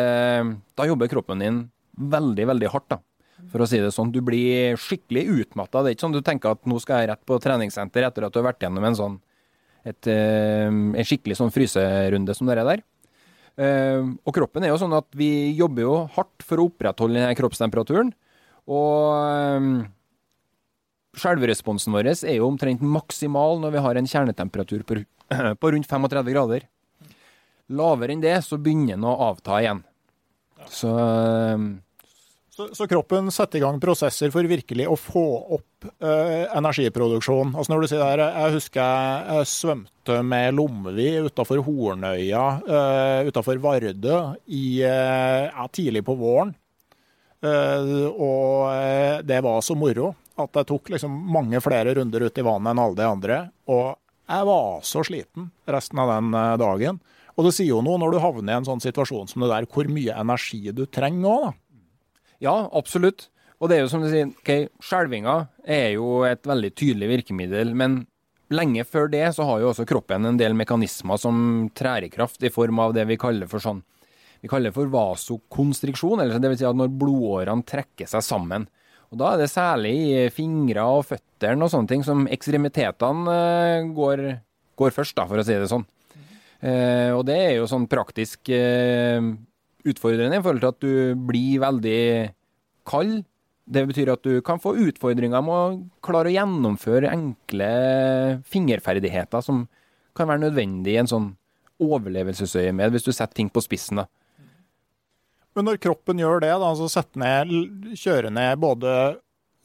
Da 0.75 0.83
jobber 0.83 1.07
kroppen 1.07 1.39
din 1.39 1.61
veldig, 1.95 2.47
veldig 2.49 2.71
hardt, 2.73 2.89
da. 2.91 2.97
for 3.51 3.63
å 3.63 3.67
si 3.69 3.79
det 3.79 3.93
sånn. 3.95 4.11
Du 4.11 4.19
blir 4.21 4.75
skikkelig 4.75 5.23
utmatta. 5.43 5.81
Det 5.81 5.93
er 5.93 5.95
ikke 5.95 6.05
sånn 6.07 6.17
du 6.17 6.21
tenker 6.25 6.57
at 6.57 6.67
nå 6.67 6.79
skal 6.83 7.01
jeg 7.01 7.11
rett 7.13 7.23
på 7.25 7.39
treningssenter 7.41 8.03
etter 8.03 8.27
at 8.27 8.35
du 8.35 8.41
har 8.41 8.49
vært 8.49 8.65
gjennom 8.65 8.85
en 8.89 8.99
sånn 8.99 9.15
et, 9.87 10.09
en 10.11 11.07
skikkelig 11.07 11.39
sånn 11.39 11.53
fryserunde 11.55 12.35
som 12.35 12.51
det 12.51 12.59
der. 12.59 12.83
Og 13.57 14.33
kroppen 14.35 14.65
er 14.65 14.69
jo 14.69 14.77
sånn 14.77 14.93
at 14.93 15.07
vi 15.17 15.55
jobber 15.57 15.81
jo 15.81 15.93
hardt 16.13 16.45
for 16.45 16.61
å 16.61 16.67
opprettholde 16.69 17.17
denne 17.17 17.37
kroppstemperaturen. 17.39 18.11
Og 18.69 19.87
Selveresponsen 21.17 21.95
vår 21.95 22.11
er 22.13 22.37
jo 22.37 22.47
omtrent 22.49 22.83
maksimal 22.85 23.57
når 23.61 23.73
vi 23.73 23.83
har 23.85 23.97
en 23.97 24.09
kjernetemperatur 24.09 24.83
på, 24.87 24.99
rundt 25.73 25.89
35 25.89 26.33
grader. 26.33 26.67
Lavere 27.67 28.13
enn 28.13 28.23
det, 28.23 28.35
så 28.45 28.59
begynner 28.61 28.95
den 28.95 29.07
å 29.07 29.17
avta 29.27 29.57
igjen. 29.59 29.81
Så, 30.71 30.91
så, 32.57 32.67
så 32.73 32.87
kroppen 32.89 33.29
setter 33.33 33.59
i 33.59 33.61
gang 33.61 33.77
prosesser 33.81 34.31
for 34.33 34.47
virkelig 34.49 34.87
å 34.89 34.95
få 34.97 35.25
opp 35.59 35.87
eh, 36.01 36.47
energiproduksjon. 36.57 37.53
Altså 37.53 37.73
når 37.73 37.83
du 37.83 37.89
sier 37.91 38.01
der, 38.01 38.23
Jeg 38.25 38.55
husker 38.55 39.27
jeg 39.37 39.49
svømte 39.51 40.21
med 40.25 40.55
Lomvi 40.57 41.11
utafor 41.27 41.61
Hornøya, 41.67 42.45
eh, 42.65 43.29
utafor 43.29 43.61
Vardø, 43.61 44.21
i, 44.49 44.81
eh, 44.81 45.67
tidlig 45.69 46.01
på 46.07 46.17
våren. 46.17 46.55
Eh, 47.45 47.91
og 48.09 48.71
uh, 48.73 49.19
det 49.21 49.37
var 49.45 49.61
så 49.61 49.75
moro 49.77 50.09
at 50.41 50.57
jeg 50.57 50.67
tok 50.71 50.89
liksom 50.93 51.13
mange 51.29 51.61
flere 51.61 51.93
runder 51.97 52.25
ut 52.25 52.41
i 52.41 52.45
vannet 52.45 52.71
enn 52.73 52.81
alle 52.81 52.97
de 52.97 53.05
andre. 53.05 53.37
Og 53.69 53.93
jeg 54.25 54.49
var 54.49 54.81
så 54.85 55.05
sliten 55.05 55.51
resten 55.69 56.01
av 56.01 56.15
den 56.15 56.33
uh, 56.33 56.57
dagen. 56.57 56.97
Og 57.37 57.45
det 57.45 57.53
sier 57.53 57.69
jo 57.75 57.83
noe 57.85 58.01
når 58.01 58.15
du 58.15 58.21
havner 58.23 58.55
i 58.55 58.57
en 58.57 58.65
sånn 58.65 58.81
situasjon 58.81 59.29
som 59.29 59.45
det 59.45 59.51
der, 59.53 59.69
hvor 59.69 59.89
mye 59.93 60.17
energi 60.17 60.73
du 60.73 60.87
trenger 60.89 61.29
òg, 61.29 61.45
da. 61.45 61.55
Ja, 62.43 62.69
absolutt. 62.71 63.29
Og 63.57 63.69
det 63.69 63.77
er 63.77 63.85
jo 63.85 63.89
som 63.89 64.03
du 64.03 64.11
sier, 64.11 64.29
ok, 64.29 64.69
skjelvinga 64.83 65.39
er 65.65 65.95
jo 65.95 66.21
et 66.27 66.45
veldig 66.45 66.71
tydelig 66.77 67.09
virkemiddel. 67.15 67.73
Men 67.77 68.03
lenge 68.53 68.85
før 68.85 69.09
det 69.11 69.25
så 69.35 69.47
har 69.49 69.63
jo 69.63 69.71
også 69.71 69.87
kroppen 69.89 70.29
en 70.29 70.39
del 70.39 70.53
mekanismer 70.57 71.17
som 71.21 71.69
trær 71.77 72.05
i 72.05 72.11
kraft, 72.13 72.43
i 72.45 72.53
form 72.53 72.83
av 72.83 72.93
det 72.97 73.07
vi 73.09 73.19
kaller 73.19 73.49
for 73.49 73.63
sånn 73.63 73.81
vi 74.41 74.49
kaller 74.51 74.73
for 74.73 74.89
vasokonstriksjon, 74.93 76.21
eller 76.21 76.41
vil 76.43 76.57
si 76.59 76.65
at 76.67 76.77
når 76.77 76.91
blodårene 76.99 77.65
trekker 77.67 78.09
seg 78.09 78.25
sammen. 78.25 78.67
Og 79.11 79.19
Da 79.21 79.33
er 79.33 79.41
det 79.41 79.51
særlig 79.51 79.93
i 79.95 80.23
fingre 80.33 80.83
og 80.83 81.05
føttene 81.07 81.63
og 81.63 81.71
sånne 81.71 81.89
ting 81.89 82.03
som 82.03 82.25
ekstremitetene 82.27 83.33
eh, 83.33 83.87
går, 83.95 84.23
går 84.77 84.95
først, 84.95 85.15
da, 85.15 85.27
for 85.29 85.39
å 85.39 85.45
si 85.47 85.55
det 85.55 85.69
sånn. 85.71 85.85
Eh, 86.59 87.13
og 87.15 87.23
det 87.29 87.37
er 87.37 87.53
jo 87.55 87.69
sånn 87.71 87.87
praktisk 87.87 88.51
eh, 88.51 89.21
utfordrende 89.85 90.39
i 90.39 90.43
forhold 90.43 90.63
til 90.63 90.73
at 90.73 90.83
du 90.83 91.25
blir 91.29 91.63
veldig 91.63 92.01
kald. 92.87 93.19
Det 93.67 93.83
betyr 93.89 94.13
at 94.13 94.23
du 94.23 94.39
kan 94.45 94.61
få 94.63 94.75
utfordringer 94.79 95.43
med 95.43 95.53
å 95.53 95.79
klare 96.05 96.31
å 96.31 96.35
gjennomføre 96.37 97.11
enkle 97.11 97.71
fingerferdigheter 98.47 99.43
som 99.43 99.65
kan 100.17 100.29
være 100.29 100.47
nødvendig 100.47 100.95
i 100.95 101.01
en 101.01 101.09
sånn 101.09 101.27
overlevelsesøyemed, 101.83 102.93
hvis 102.93 103.05
du 103.05 103.11
setter 103.13 103.37
ting 103.37 103.51
på 103.53 103.61
spissen. 103.61 104.01
da. 104.01 104.07
Men 105.57 105.67
når 105.69 105.81
kroppen 105.81 106.21
gjør 106.21 106.41
det, 106.41 106.53
da, 106.61 106.71
så 106.77 107.03
ned, 107.17 107.53
kjører 107.97 108.33
ned 108.33 108.61
både 108.61 108.93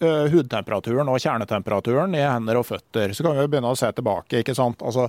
uh, 0.02 0.26
hudtemperaturen 0.32 1.08
og 1.12 1.20
kjernetemperaturen 1.20 2.16
i 2.16 2.24
hender 2.24 2.60
og 2.60 2.68
føtter, 2.68 3.12
så 3.16 3.24
kan 3.26 3.38
vi 3.38 3.48
begynne 3.52 3.72
å 3.72 3.78
se 3.78 3.90
tilbake. 3.96 4.40
ikke 4.40 4.56
sant? 4.56 4.82
Altså, 4.84 5.08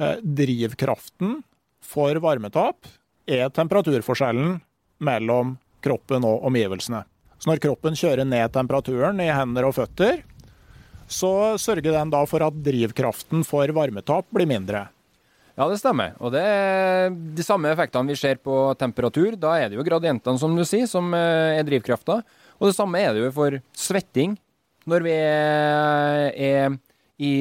uh, 0.00 0.16
Drivkraften 0.20 1.40
for 1.82 2.20
varmetap 2.24 2.88
er 3.26 3.52
temperaturforskjellen 3.54 4.56
mellom 5.02 5.56
kroppen 5.82 6.24
og 6.26 6.46
omgivelsene. 6.48 7.02
Så 7.42 7.50
når 7.50 7.62
kroppen 7.62 7.96
kjører 7.98 8.26
ned 8.28 8.52
temperaturen 8.54 9.18
i 9.22 9.30
hender 9.34 9.66
og 9.66 9.76
føtter, 9.76 10.22
så 11.10 11.58
sørger 11.60 11.90
den 11.90 12.12
da 12.12 12.22
for 12.28 12.44
at 12.46 12.58
drivkraften 12.64 13.42
for 13.46 13.72
varmetap 13.74 14.28
blir 14.32 14.48
mindre. 14.48 14.86
Ja, 15.58 15.66
det 15.68 15.82
stemmer. 15.82 16.14
Og 16.22 16.32
det 16.32 16.40
er 16.48 17.10
de 17.12 17.44
samme 17.44 17.68
effektene 17.74 18.14
vi 18.14 18.16
ser 18.16 18.38
på 18.40 18.72
temperatur. 18.80 19.34
Da 19.36 19.56
er 19.60 19.68
det 19.68 19.76
jo 19.76 19.84
gradientene, 19.84 20.40
som 20.40 20.54
du 20.56 20.64
sier, 20.64 20.86
som 20.88 21.12
eh, 21.16 21.58
er 21.58 21.66
drivkrafta. 21.68 22.22
Og 22.56 22.70
det 22.70 22.76
samme 22.78 23.02
er 23.02 23.12
det 23.12 23.26
jo 23.26 23.34
for 23.36 23.58
svetting. 23.76 24.38
Når 24.88 25.04
vi 25.04 25.12
er 25.12 26.78
i 27.22 27.34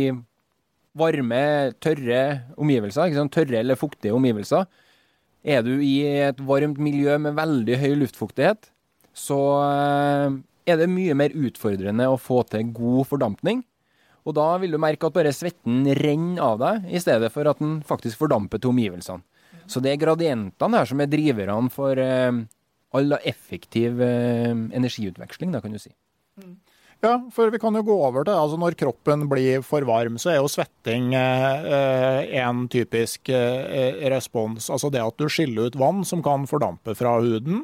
varme, 0.97 1.43
tørre 1.81 2.21
omgivelser, 2.59 3.15
tørre 3.31 3.61
eller 3.61 3.79
fuktige 3.79 4.13
omgivelser. 4.13 4.67
Er 5.41 5.63
du 5.65 5.73
i 5.81 5.95
et 6.27 6.39
varmt 6.45 6.77
miljø 6.81 7.17
med 7.21 7.37
veldig 7.37 7.79
høy 7.81 7.95
luftfuktighet, 8.03 8.69
så 9.17 9.39
eh, 9.65 10.37
er 10.69 10.79
det 10.79 10.89
mye 10.91 11.17
mer 11.17 11.33
utfordrende 11.33 12.07
å 12.07 12.19
få 12.21 12.43
til 12.49 12.69
god 12.75 13.09
fordampning. 13.09 13.63
Og 14.21 14.35
da 14.37 14.47
vil 14.61 14.75
du 14.75 14.77
merke 14.81 15.09
at 15.09 15.15
bare 15.15 15.33
svetten 15.33 15.87
renner 15.97 16.43
av 16.45 16.61
deg, 16.61 16.85
i 16.93 17.01
stedet 17.01 17.31
for 17.33 17.49
at 17.49 17.61
den 17.61 17.79
faktisk 17.87 18.21
fordamper 18.21 18.61
til 18.61 18.69
omgivelsene. 18.75 19.25
Så 19.71 19.81
det 19.81 19.93
er 19.93 20.01
gradientene 20.01 20.77
her 20.77 20.89
som 20.89 21.01
er 21.01 21.09
driverne 21.09 21.71
for 21.73 21.97
eh, 21.97 22.43
all 22.97 23.17
effektiv 23.19 24.01
eh, 24.05 24.51
energiutveksling, 24.51 25.53
da 25.55 25.61
kan 25.63 25.73
du 25.73 25.81
si. 25.81 25.93
Ja, 27.01 27.15
for 27.33 27.49
vi 27.49 27.57
kan 27.57 27.73
jo 27.73 27.81
gå 27.81 27.95
over 28.05 28.25
til 28.27 28.37
altså 28.37 28.59
Når 28.61 28.75
kroppen 28.77 29.25
blir 29.29 29.63
for 29.65 29.81
varm, 29.89 30.19
så 30.21 30.35
er 30.35 30.37
jo 30.37 30.49
svetting 30.51 31.15
eh, 31.17 32.27
en 32.43 32.67
typisk 32.69 33.31
eh, 33.33 34.03
respons. 34.13 34.69
Altså 34.69 34.91
det 34.93 35.01
at 35.01 35.17
du 35.17 35.25
skiller 35.25 35.71
ut 35.71 35.77
vann 35.81 36.03
som 36.05 36.21
kan 36.21 36.45
fordampe 36.49 36.93
fra 36.97 37.15
huden. 37.23 37.63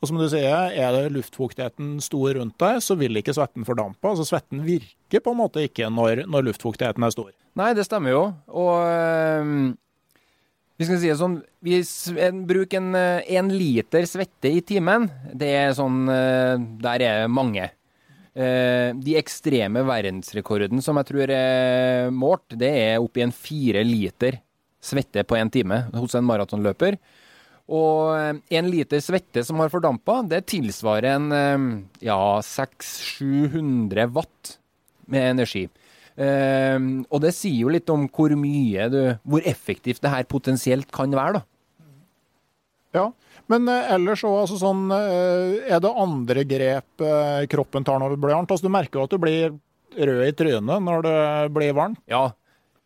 Og 0.00 0.08
som 0.08 0.16
du 0.16 0.24
sier, 0.32 0.72
er 0.72 0.94
det 0.96 1.12
luftfuktigheten 1.12 1.98
stor 2.00 2.38
rundt 2.38 2.56
deg, 2.62 2.78
så 2.80 2.96
vil 2.96 3.20
ikke 3.20 3.34
svetten 3.36 3.66
fordampe. 3.68 4.00
Altså 4.08 4.24
svetten 4.24 4.62
virker 4.64 5.20
på 5.20 5.34
en 5.34 5.40
måte 5.42 5.66
ikke 5.68 5.90
når, 5.92 6.24
når 6.24 6.46
luftfuktigheten 6.46 7.04
er 7.04 7.12
stor. 7.12 7.34
Nei, 7.60 7.74
det 7.76 7.84
stemmer 7.84 8.14
jo. 8.14 8.22
Og 8.48 8.78
øh, 8.80 9.74
vi 10.80 10.88
skal 10.88 11.02
si 11.02 11.10
det 11.10 11.18
sånn, 11.20 11.36
vi 11.60 11.82
bruker 12.48 12.80
en, 12.80 12.96
en, 12.96 13.52
liter 13.52 14.08
svette 14.08 14.48
i 14.48 14.64
timen. 14.64 15.04
Det 15.36 15.52
er 15.66 15.76
sånn 15.76 16.08
øh, 16.08 16.64
Der 16.80 17.04
er 17.04 17.28
mange. 17.28 17.68
Uh, 18.30 18.94
de 19.02 19.16
ekstreme 19.18 19.82
verdensrekorden 19.82 20.78
som 20.84 21.00
jeg 21.00 21.08
tror 21.08 21.32
er 21.34 22.12
målt, 22.14 22.54
det 22.54 22.70
er 22.70 23.02
oppi 23.02 23.24
en 23.24 23.34
fire 23.34 23.82
liter 23.86 24.38
svette 24.80 25.24
på 25.26 25.36
én 25.36 25.50
time 25.52 25.82
hos 25.96 26.14
en 26.16 26.24
maratonløper. 26.28 26.96
Og 27.70 28.16
eh, 28.16 28.38
en 28.58 28.70
liter 28.72 29.02
svette 29.04 29.44
som 29.46 29.60
har 29.62 29.70
fordampa, 29.70 30.16
det 30.26 30.40
tilsvarer 30.50 31.12
en 31.12 31.26
eh, 31.36 31.66
ja, 32.08 32.16
600-700 32.42 34.08
watt 34.16 34.56
med 35.10 35.28
energi. 35.36 35.68
Og 36.20 37.22
det 37.22 37.30
sier 37.32 37.62
jo 37.62 37.70
litt 37.72 37.88
om 37.92 38.02
hvor 38.12 38.32
mye 38.36 38.88
du, 38.92 38.98
hvor 39.22 39.46
effektivt 39.48 40.02
det 40.04 40.10
her 40.12 40.26
potensielt 40.28 40.90
kan 40.92 41.14
være, 41.16 41.38
da. 41.38 41.59
Ja, 42.96 43.06
men 43.52 43.70
uh, 43.70 43.92
ellers 43.94 44.24
òg, 44.26 44.40
altså 44.42 44.56
sånn 44.58 44.88
uh, 44.90 45.60
Er 45.62 45.78
det 45.82 45.90
andre 45.94 46.42
grep 46.42 47.04
kroppen 47.52 47.86
tar 47.86 48.00
når 48.02 48.16
det 48.16 48.22
blir 48.22 48.34
varmt? 48.34 48.50
Altså, 48.50 48.66
du 48.66 48.74
merker 48.74 49.00
jo 49.00 49.06
at 49.06 49.14
du 49.14 49.20
blir 49.22 49.54
rød 49.94 50.26
i 50.26 50.34
trynet 50.38 50.86
når 50.86 51.06
det 51.06 51.20
blir 51.54 51.74
varmt? 51.74 52.02
Ja, 52.10 52.28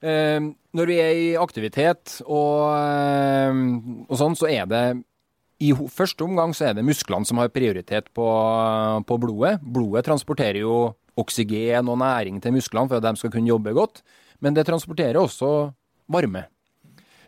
Eh, 0.04 0.40
når 0.76 0.90
vi 0.90 0.96
er 1.00 1.16
i 1.16 1.28
aktivitet 1.40 2.18
og, 2.26 2.74
ehm, 2.76 4.04
og 4.04 4.18
sånn, 4.20 4.36
så 4.36 4.50
er 4.50 4.66
det 4.68 4.84
i 5.64 5.70
første 5.72 6.26
omgang 6.26 6.52
så 6.52 6.68
er 6.68 6.74
det 6.76 6.84
musklene 6.84 7.24
som 7.24 7.40
har 7.40 7.52
prioritet 7.54 8.10
på, 8.12 8.26
på, 9.08 9.18
blodet. 9.22 9.62
Blodet 9.62 10.04
transporterer 10.04 10.60
jo 10.60 10.92
oksygen 11.16 11.88
og 11.88 12.02
næring 12.02 12.42
til 12.42 12.52
musklene 12.56 12.90
for 12.90 12.98
at 12.98 13.06
de 13.06 13.20
skal 13.20 13.32
kunne 13.32 13.48
jobbe 13.48 13.72
godt, 13.72 14.02
men 14.44 14.56
det 14.56 14.66
transporterer 14.68 15.16
også 15.22 15.70
varme. 16.10 16.44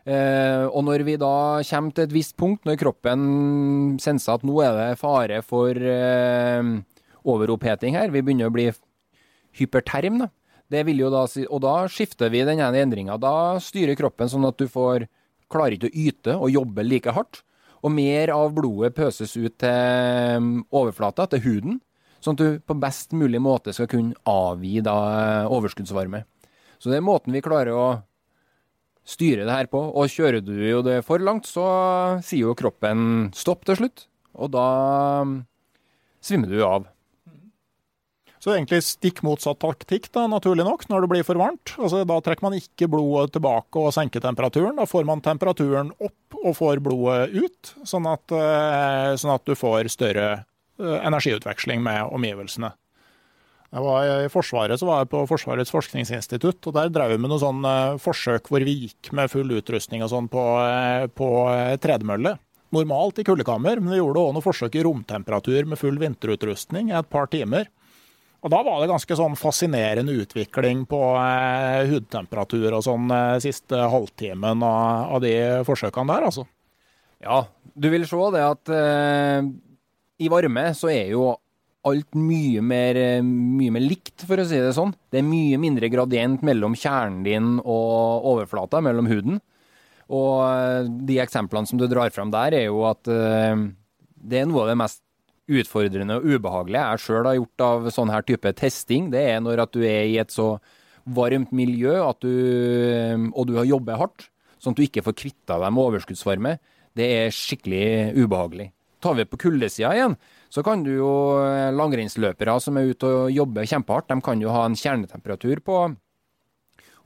Eh, 0.07 0.64
og 0.71 0.85
når 0.87 1.03
vi 1.03 1.16
da 1.19 1.59
kommer 1.66 1.95
til 1.95 2.07
et 2.07 2.14
visst 2.14 2.37
punkt, 2.38 2.62
når 2.66 2.79
kroppen 2.79 3.23
senser 4.03 4.37
at 4.37 4.47
nå 4.47 4.61
er 4.62 4.77
det 4.79 5.01
fare 5.01 5.40
for 5.42 5.75
eh, 5.75 6.69
overoppheting 7.27 7.99
her, 7.99 8.12
vi 8.14 8.23
begynner 8.23 8.53
å 8.53 8.55
bli 8.55 8.69
hyperterm, 9.59 10.21
da, 10.23 10.31
det 10.71 10.85
vil 10.87 11.03
jo 11.03 11.11
da 11.11 11.25
si, 11.31 11.45
og 11.47 11.62
da 11.64 11.75
skifter 11.90 12.31
vi 12.31 12.45
denne 12.47 12.71
endringa. 12.81 13.19
Da 13.23 13.59
styrer 13.62 13.99
kroppen 13.99 14.31
sånn 14.31 14.47
at 14.49 14.59
du 14.59 14.66
får 14.71 15.09
klarer 15.53 15.77
ikke 15.77 15.90
å 15.90 15.99
yte 16.07 16.37
og 16.38 16.55
jobbe 16.55 16.87
like 16.87 17.14
hardt. 17.14 17.42
Og 17.87 17.92
mer 17.95 18.33
av 18.35 18.55
blodet 18.57 18.97
pøses 18.97 19.37
ut 19.37 19.55
til 19.62 20.47
overflata, 20.75 21.28
til 21.31 21.43
huden. 21.45 21.76
Sånn 22.24 22.35
at 22.35 22.43
du 22.43 22.62
på 22.66 22.74
best 22.83 23.14
mulig 23.14 23.39
måte 23.43 23.74
skal 23.76 23.87
kunne 23.91 24.16
avgi 24.26 24.81
da 24.83 24.97
overskuddsvarme. 25.53 26.24
Så 26.83 26.91
det 26.91 26.99
er 26.99 27.07
måten 27.07 27.37
vi 27.37 27.45
klarer 27.45 27.76
å 27.76 27.87
styre 29.07 29.47
det 29.47 29.55
her 29.55 29.71
på. 29.71 29.81
Og 29.95 30.11
kjører 30.13 30.43
du 30.45 30.55
jo 30.67 30.83
det 30.87 31.01
for 31.07 31.23
langt, 31.23 31.49
så 31.49 31.67
sier 32.27 32.51
jo 32.51 32.59
kroppen 32.59 33.31
stopp 33.37 33.65
til 33.69 33.81
slutt. 33.81 34.07
Og 34.37 34.53
da 34.53 34.67
um, 35.25 35.41
svimmer 36.25 36.53
du 36.53 36.61
av. 36.67 36.91
Så 38.43 38.53
egentlig 38.53 38.83
stikk 38.87 39.25
motsatt 39.27 39.59
taktikk, 39.59 40.11
da, 40.15 40.27
naturlig 40.31 40.67
nok, 40.67 40.85
når 40.91 41.03
det 41.03 41.11
blir 41.11 41.25
for 41.27 41.41
varmt. 41.41 41.73
Altså, 41.81 42.05
da 42.07 42.19
trekker 42.23 42.47
man 42.47 42.55
ikke 42.59 42.87
blodet 42.93 43.33
tilbake 43.35 43.81
og 43.81 43.95
senker 43.97 44.23
temperaturen. 44.23 44.77
Da 44.79 44.87
får 44.87 45.09
man 45.09 45.25
temperaturen 45.25 45.91
opp 45.97 46.37
og 46.45 46.53
får 46.59 46.83
blodet 46.85 47.33
ut, 47.35 47.73
sånn 47.89 48.07
at, 48.07 48.37
eh, 48.37 49.17
sånn 49.19 49.35
at 49.35 49.49
du 49.49 49.57
får 49.59 49.91
større 49.91 50.29
energiutveksling 50.77 51.81
med 51.83 52.13
omgivelsene. 52.13 52.75
Jeg 53.77 53.85
var 53.85 54.07
I 54.24 54.29
Forsvaret 54.33 54.81
så 54.81 54.87
var 54.89 55.03
jeg 55.03 55.11
på 55.12 55.18
Forsvarets 55.29 55.72
forskningsinstitutt, 55.74 56.64
og 56.64 56.72
der 56.79 56.89
drev 56.89 57.11
vi 57.12 57.18
med 57.20 57.29
noen 57.29 57.43
sånne 57.43 57.72
forsøk 58.01 58.49
hvor 58.49 58.64
vi 58.64 58.72
gikk 58.87 59.11
med 59.12 59.29
full 59.29 59.53
utrustning 59.53 60.01
og 60.01 60.09
sånn 60.14 60.31
på, 60.33 60.45
på 61.12 61.29
tredemølle. 61.85 62.39
Normalt 62.72 63.20
i 63.20 63.27
kuldekammer, 63.29 63.83
men 63.83 63.93
vi 63.93 64.01
gjorde 64.01 64.22
òg 64.22 64.33
noen 64.33 64.47
forsøk 64.47 64.79
i 64.81 64.87
romtemperatur 64.87 65.68
med 65.68 65.81
full 65.81 66.01
vinterutrustning 66.01 66.89
i 66.89 66.97
et 66.97 67.12
par 67.12 67.29
timer. 67.29 67.68
Og 68.41 68.53
Da 68.53 68.62
var 68.64 68.81
det 68.81 68.89
ganske 68.95 69.16
sånn 69.18 69.37
fascinerende 69.37 70.16
utvikling 70.22 70.87
på 70.89 71.01
eh, 71.20 71.85
hudtemperatur 71.91 72.79
og 72.79 72.85
sånn 72.87 73.12
eh, 73.12 73.39
siste 73.45 73.77
halvtimen 73.93 74.64
av, 74.64 75.16
av, 75.16 75.24
de 75.24 75.37
forsøkene 75.68 76.16
der, 76.16 76.31
altså. 76.31 76.49
Ja, 77.20 77.45
du 77.74 77.89
vil 77.93 78.09
se 78.09 78.29
det 78.33 78.45
at 78.45 78.72
eh, 78.72 79.49
i 80.22 80.33
varme 80.33 80.70
så 80.79 80.89
er 80.93 81.12
jo 81.12 81.35
alt 81.87 82.16
mye 82.18 82.62
mer, 82.64 82.99
eh, 82.99 83.22
mye 83.22 83.72
mer 83.74 83.84
likt, 83.84 84.24
for 84.26 84.41
å 84.41 84.47
si 84.47 84.59
det 84.59 84.74
sånn. 84.76 84.95
Det 85.11 85.20
er 85.20 85.26
mye 85.26 85.59
mindre 85.61 85.91
gradient 85.93 86.43
mellom 86.43 86.74
kjernen 86.74 87.22
din 87.26 87.57
og 87.62 88.26
overflata, 88.32 88.82
mellom 88.82 89.09
huden. 89.11 89.41
Og 90.11 90.45
eh, 90.47 90.91
de 91.09 91.18
eksemplene 91.22 91.66
som 91.66 91.78
du 91.78 91.87
drar 91.91 92.12
fram 92.14 92.30
der, 92.34 92.55
er 92.55 92.68
jo 92.68 92.84
at 92.89 93.07
eh, 93.11 93.66
det 94.16 94.43
er 94.43 94.49
noe 94.51 94.64
av 94.64 94.72
det 94.72 94.80
mest 94.82 95.03
utfordrende 95.47 96.16
og 96.18 96.26
ubehagelige 96.26 96.82
jeg 96.82 97.03
sjøl 97.05 97.26
har 97.28 97.37
gjort 97.37 97.62
av 97.62 97.84
sånn 97.95 98.11
her 98.11 98.24
type 98.26 98.51
testing, 98.59 99.12
det 99.12 99.20
er 99.30 99.43
når 99.45 99.62
at 99.62 99.76
du 99.76 99.84
er 99.87 100.09
i 100.11 100.16
et 100.18 100.32
så 100.34 100.57
varmt 101.07 101.53
miljø 101.55 102.01
du, 102.18 102.32
og 103.30 103.45
du 103.47 103.53
har 103.55 103.68
jobbet 103.68 104.01
hardt, 104.01 104.24
sånn 104.59 104.74
at 104.74 104.80
du 104.80 104.87
ikke 104.89 105.05
får 105.07 105.14
kvitta 105.20 105.61
deg 105.62 105.70
med 105.70 105.84
overskuddsvarme. 105.84 106.57
Det 106.99 107.07
er 107.20 107.34
skikkelig 107.34 108.16
ubehagelig. 108.18 108.72
Tar 109.07 109.15
vi 109.15 109.23
på 109.31 109.39
kuldesida 109.39 109.93
igjen, 109.95 110.17
så 110.51 110.67
kan 110.67 110.83
du 110.83 110.91
jo 110.97 111.39
langrennsløpere 111.79 112.57
som 112.63 112.77
er 112.81 112.89
ute 112.91 113.07
og 113.07 113.31
jobber 113.31 113.67
kjempehardt, 113.71 114.09
de 114.11 114.17
kan 114.25 114.41
jo 114.43 114.51
ha 114.51 114.65
en 114.67 114.79
kjernetemperatur 114.79 115.61
på 115.63 115.95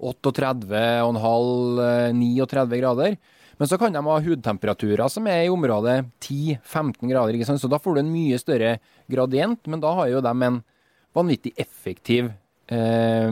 38,5-39 0.00 2.80
grader. 2.80 3.16
Men 3.60 3.68
så 3.68 3.76
kan 3.76 3.92
de 3.92 4.00
ha 4.00 4.24
hudtemperaturer 4.24 5.08
som 5.12 5.28
er 5.28 5.44
i 5.44 5.52
området 5.52 6.08
10-15 6.24 7.04
grader. 7.10 7.36
ikke 7.36 7.44
sant? 7.50 7.60
Så 7.60 7.68
da 7.68 7.76
får 7.76 7.94
du 7.94 8.00
en 8.00 8.14
mye 8.14 8.38
større 8.40 8.80
gradient, 9.12 9.60
men 9.68 9.80
da 9.84 9.92
har 9.98 10.08
jo 10.08 10.24
de 10.24 10.32
en 10.46 10.64
vanvittig 11.12 11.52
effektiv 11.60 12.32
eh, 12.72 13.28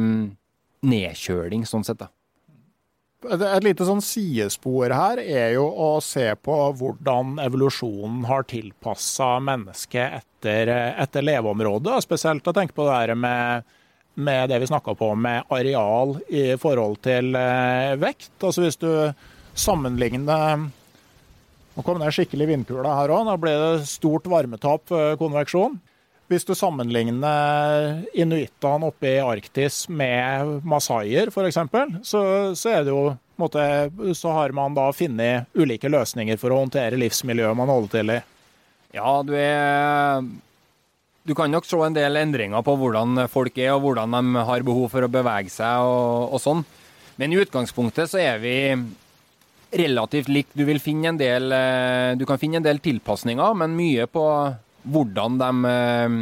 nedkjøling, 0.84 1.64
sånn 1.64 1.88
sett. 1.88 2.04
da. 2.04 2.12
Et 3.26 3.64
lite 3.66 3.82
sånn 3.82 3.98
sidespor 4.04 4.92
her 4.94 5.18
er 5.18 5.56
jo 5.56 5.64
å 5.66 5.88
se 6.04 6.28
på 6.38 6.54
hvordan 6.78 7.40
evolusjonen 7.42 8.20
har 8.28 8.46
tilpassa 8.46 9.40
mennesket 9.42 10.20
etter, 10.20 10.70
etter 11.02 11.26
leveområdet. 11.26 11.96
Spesielt 12.06 12.46
å 12.46 12.54
tenke 12.54 12.76
på 12.76 12.86
det 12.86 12.94
her 12.94 13.12
med, 13.18 13.66
med 14.14 14.52
det 14.52 14.60
vi 14.62 14.70
snakka 14.70 14.94
på 15.00 15.10
med 15.18 15.50
areal 15.50 16.14
i 16.30 16.52
forhold 16.62 17.00
til 17.08 17.34
eh, 17.34 17.96
vekt. 17.98 18.30
Altså 18.38 18.62
hvis 18.62 18.78
du 18.78 18.90
sammenligner 19.58 20.68
Nå 21.78 21.82
kom 21.86 22.00
det 22.02 22.10
skikkelig 22.10 22.48
vindkule 22.48 22.90
her 22.90 23.10
òg. 23.14 23.26
Da 23.28 23.36
ble 23.38 23.52
det 23.54 23.84
stort 23.86 24.24
varmetap 24.26 24.90
ved 24.90 25.12
konveksjon. 25.20 25.76
Hvis 26.28 26.44
du 26.44 26.52
sammenligner 26.52 28.02
inuittene 28.12 28.90
oppe 28.90 29.14
i 29.14 29.20
Arktis 29.24 29.86
med 29.88 30.58
masaier 30.68 31.32
f.eks., 31.32 31.60
så, 32.04 32.22
så 32.52 32.72
er 32.74 32.84
det 32.84 32.92
jo 32.92 33.04
måte, 33.40 33.62
så 34.14 34.34
har 34.36 34.52
man 34.52 34.76
da 34.76 34.90
funnet 34.92 35.48
ulike 35.56 35.88
løsninger 35.88 36.36
for 36.40 36.52
å 36.52 36.60
håndtere 36.64 37.00
livsmiljøet 37.00 37.56
man 37.56 37.72
holder 37.72 37.94
til 37.94 38.12
i. 38.12 38.18
Ja, 38.96 39.22
du 39.24 39.34
er 39.36 40.22
Du 41.28 41.34
kan 41.36 41.52
nok 41.52 41.66
se 41.68 41.76
en 41.84 41.96
del 41.96 42.16
endringer 42.16 42.62
på 42.64 42.76
hvordan 42.80 43.26
folk 43.28 43.56
er, 43.60 43.74
og 43.74 43.82
hvordan 43.84 44.14
de 44.16 44.44
har 44.48 44.64
behov 44.64 44.88
for 44.92 45.04
å 45.04 45.12
bevege 45.12 45.52
seg 45.52 45.84
og, 45.84 46.32
og 46.32 46.40
sånn. 46.40 46.62
Men 47.20 47.32
i 47.32 47.40
utgangspunktet 47.42 48.08
så 48.08 48.20
er 48.22 48.40
vi 48.40 48.54
relativt 49.76 50.30
likt. 50.32 50.54
Du, 50.56 50.64
vil 50.64 50.80
finne 50.80 51.10
en 51.12 51.20
del, 51.20 51.52
eh, 51.52 52.14
du 52.16 52.24
kan 52.24 52.40
finne 52.40 52.62
en 52.62 52.64
del 52.64 52.80
tilpasninger, 52.80 53.58
men 53.60 53.76
mye 53.76 54.06
på 54.08 54.24
hvordan 54.86 55.38
de 55.40 55.70
eh, 55.70 56.18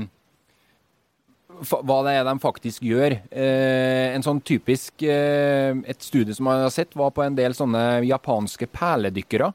hva 1.67 1.99
det 2.05 2.13
er 2.19 2.27
de 2.29 2.35
faktisk 2.43 2.85
gjør. 2.85 3.17
Eh, 3.33 4.13
en 4.13 4.25
sånn 4.25 4.43
typisk 4.45 5.01
Et 5.07 6.03
studie 6.05 6.35
som 6.37 6.45
man 6.51 6.67
har 6.67 6.73
sett, 6.75 6.93
var 6.93 7.15
på 7.17 7.25
en 7.25 7.37
del 7.37 7.57
sånne 7.57 8.03
japanske 8.05 8.69
perledykkere. 8.69 9.53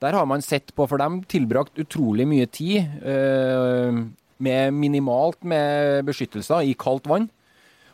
Der 0.00 0.16
har 0.16 0.26
man 0.26 0.42
sett 0.42 0.74
på, 0.74 0.86
for 0.88 0.98
de 0.98 1.20
tilbrakt 1.30 1.78
utrolig 1.78 2.26
mye 2.26 2.46
tid 2.48 2.88
med 4.40 4.72
minimalt 4.72 5.44
med 5.44 6.06
beskyttelser 6.08 6.64
i 6.64 6.72
kaldt 6.72 7.06
vann. 7.06 7.28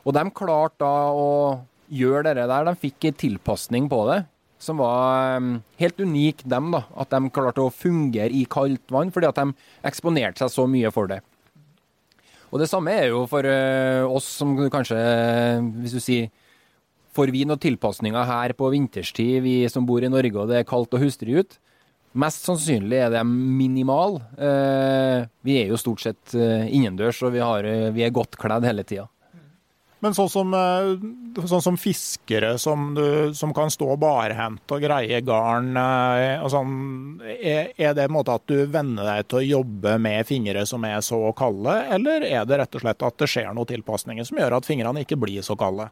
Og 0.07 0.15
de 0.15 0.23
klarte 0.31 0.79
da 0.87 1.11
å 1.11 1.67
gjøre 1.91 2.31
det 2.39 2.47
der. 2.47 2.71
De 2.71 2.79
fikk 2.79 3.09
en 3.09 3.21
tilpasning 3.25 3.91
på 3.91 4.05
det 4.13 4.21
som 4.63 4.81
var 4.81 5.43
helt 5.81 6.01
unik, 6.01 6.45
dem. 6.49 6.71
da, 6.75 6.85
At 6.97 7.13
de 7.13 7.31
klarte 7.31 7.65
å 7.65 7.73
fungere 7.73 8.33
i 8.33 8.45
kaldt 8.49 8.93
vann, 8.93 9.13
fordi 9.15 9.29
at 9.29 9.41
de 9.41 9.53
eksponerte 9.87 10.45
seg 10.45 10.53
så 10.53 10.67
mye 10.71 10.93
for 10.95 11.11
det. 11.11 11.21
Og 12.53 12.63
det 12.63 12.71
samme 12.71 12.95
er 12.95 13.11
jo 13.11 13.25
for 13.31 13.45
uh, 13.45 14.07
oss 14.09 14.29
som 14.39 14.55
kanskje, 14.73 14.99
hvis 15.83 15.97
du 15.97 16.03
sier 16.03 16.35
Får 17.17 17.31
vi 17.33 17.47
noen 17.49 17.57
tilpasninger 17.57 18.27
her 18.29 18.53
på 18.53 18.69
vinterstid, 18.75 19.39
vi 19.41 19.55
som 19.73 19.87
bor 19.89 20.05
i 20.05 20.11
Norge 20.13 20.37
og 20.37 20.51
det 20.51 20.59
er 20.59 20.67
kaldt 20.69 20.93
og 20.93 21.01
hustrig 21.01 21.39
ut? 21.41 21.55
Mest 22.13 22.45
sannsynlig 22.45 22.99
er 23.01 23.15
det 23.15 23.23
minimal. 23.25 24.19
Uh, 24.37 25.25
vi 25.41 25.55
er 25.63 25.73
jo 25.73 25.81
stort 25.81 26.05
sett 26.05 26.35
innendørs, 26.37 27.23
og 27.25 27.33
vi, 27.33 27.41
har, 27.41 27.65
vi 27.97 28.05
er 28.05 28.13
godt 28.13 28.37
kledd 28.37 28.69
hele 28.69 28.85
tida. 28.85 29.07
Men 30.07 30.15
sånn 30.15 30.29
som, 30.31 30.53
eh, 30.55 31.47
sånn 31.51 31.63
som 31.65 31.77
fiskere 31.81 32.53
som, 32.63 32.93
du, 32.95 33.35
som, 33.35 33.51
kan 33.57 33.73
stå 33.73 33.97
barhendt 33.99 34.71
og 34.71 34.85
greie 34.85 35.19
garn 35.27 35.73
eh, 35.81 36.45
og 36.45 36.53
sånn, 36.53 36.77
er, 37.27 37.73
er, 37.75 37.97
det 37.97 38.05
en 38.07 38.15
måte 38.15 38.37
at 38.39 38.45
du 38.47 38.69
venner 38.71 39.09
deg 39.09 39.27
til 39.27 39.41
å 39.41 39.47
jobbe 39.59 39.97
med 40.03 40.29
fingre 40.29 40.63
som 40.71 40.87
er 40.87 41.01
så 41.03 41.19
kalde, 41.37 41.75
eller 41.97 42.23
er 42.29 42.47
det 42.47 42.61
rett 42.61 42.79
og 42.79 42.85
slett 42.85 43.03
at 43.09 43.19
det 43.19 43.31
skjer 43.33 43.51
noen 43.51 43.73
tilpasninger 43.73 44.29
som 44.29 44.39
gjør 44.39 44.61
at 44.61 44.69
fingrene 44.69 45.03
ikke 45.03 45.19
blir 45.19 45.43
så 45.43 45.59
kalde? 45.59 45.89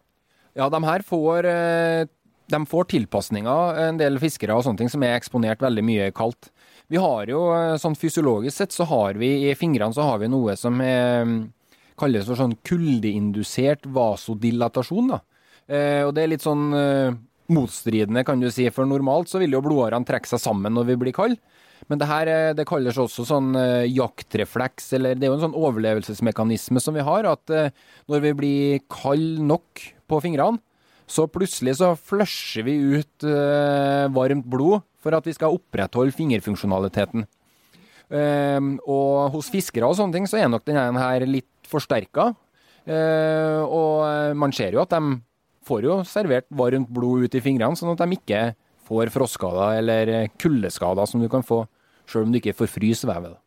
Ja, 0.54 0.70
de 0.70 0.82
her 0.86 1.02
får, 1.02 1.50
eh, 1.50 2.06
de 2.54 2.62
får 2.70 2.88
tilpasninger, 2.94 3.82
en 3.88 3.98
del 3.98 4.22
fiskere 4.22 4.54
og 4.54 4.62
sånne 4.68 4.84
ting, 4.84 4.94
som 4.94 5.02
er 5.02 5.18
eksponert 5.18 5.64
veldig 5.64 5.86
mye 5.90 6.08
kaldt. 6.14 6.52
Vi 6.92 7.02
har 7.02 7.26
jo, 7.26 7.42
sånn 7.82 7.98
fysiologisk 7.98 8.60
sett, 8.60 8.78
så 8.78 8.86
har 8.86 9.18
vi 9.18 9.48
i 9.48 9.58
fingrene 9.58 9.96
så 9.96 10.06
har 10.06 10.22
vi 10.22 10.30
noe 10.30 10.54
som 10.60 10.78
er 10.84 11.26
kalles 12.00 12.26
for 12.28 12.38
sånn 12.38 12.56
kuldeindusert 12.66 13.86
vasodilatasjon. 13.94 15.14
da. 15.14 15.20
Eh, 15.68 16.02
og 16.04 16.12
det 16.16 16.24
er 16.24 16.32
litt 16.34 16.44
sånn 16.44 16.68
eh, 16.76 17.16
motstridende, 17.54 18.24
kan 18.26 18.40
du 18.40 18.50
si, 18.52 18.66
for 18.72 18.88
normalt 18.88 19.30
så 19.30 19.40
vil 19.40 19.56
jo 19.56 19.62
blodårene 19.64 20.06
trekke 20.08 20.28
seg 20.28 20.42
sammen 20.42 20.74
når 20.76 20.90
vi 20.92 20.98
blir 21.04 21.16
kalde. 21.16 21.40
Men 21.90 22.00
det 22.00 22.08
her 22.08 22.30
eh, 22.32 22.52
det 22.56 22.66
kalles 22.68 22.98
også 23.00 23.26
sånn 23.28 23.52
jaktrefleks, 23.90 24.92
eller 24.98 25.16
det 25.16 25.26
er 25.26 25.32
jo 25.32 25.38
en 25.38 25.46
sånn 25.48 25.58
overlevelsesmekanisme 25.58 26.82
som 26.82 26.96
vi 26.96 27.04
har, 27.04 27.28
at 27.28 27.56
når 28.10 28.24
vi 28.28 28.36
blir 28.40 28.84
kalde 28.92 29.44
nok 29.44 29.88
på 30.08 30.22
fingrene, 30.24 30.62
så 31.04 31.26
plutselig 31.28 31.74
så 31.82 31.90
flusher 32.00 32.64
vi 32.64 32.78
ut 32.96 33.26
varmt 34.16 34.46
blod 34.48 34.86
for 35.04 35.12
at 35.12 35.26
vi 35.28 35.34
skal 35.36 35.52
opprettholde 35.52 36.16
fingerfunksjonaliteten. 36.16 37.26
og 38.88 39.34
hos 39.34 39.50
fiskere 39.52 39.84
og 39.84 39.98
sånne 39.98 40.16
ting 40.16 40.28
så 40.30 40.40
er 40.40 40.48
nok 40.48 40.64
denne 40.64 40.96
her 40.96 41.26
litt 41.28 41.53
forsterka. 41.74 42.30
Eh, 42.84 43.60
og 43.64 44.36
man 44.36 44.52
ser 44.54 44.76
jo 44.76 44.82
at 44.82 44.92
de 44.94 45.18
får 45.64 45.86
jo 45.88 46.00
servert 46.08 46.48
varmt 46.52 46.90
blod 46.92 47.24
ut 47.24 47.36
i 47.36 47.42
fingrene, 47.44 47.76
sånn 47.78 47.94
at 47.94 48.02
de 48.04 48.18
ikke 48.18 48.42
får 48.84 49.12
frostskader 49.14 49.78
eller 49.80 50.12
kuldeskader 50.40 51.08
som 51.08 51.22
du 51.22 51.30
kan 51.32 51.44
få 51.46 51.64
sjøl 52.08 52.26
om 52.26 52.34
du 52.34 52.40
ikke 52.40 52.56
får 52.56 52.72
fryse 52.74 53.08
vevet. 53.08 53.38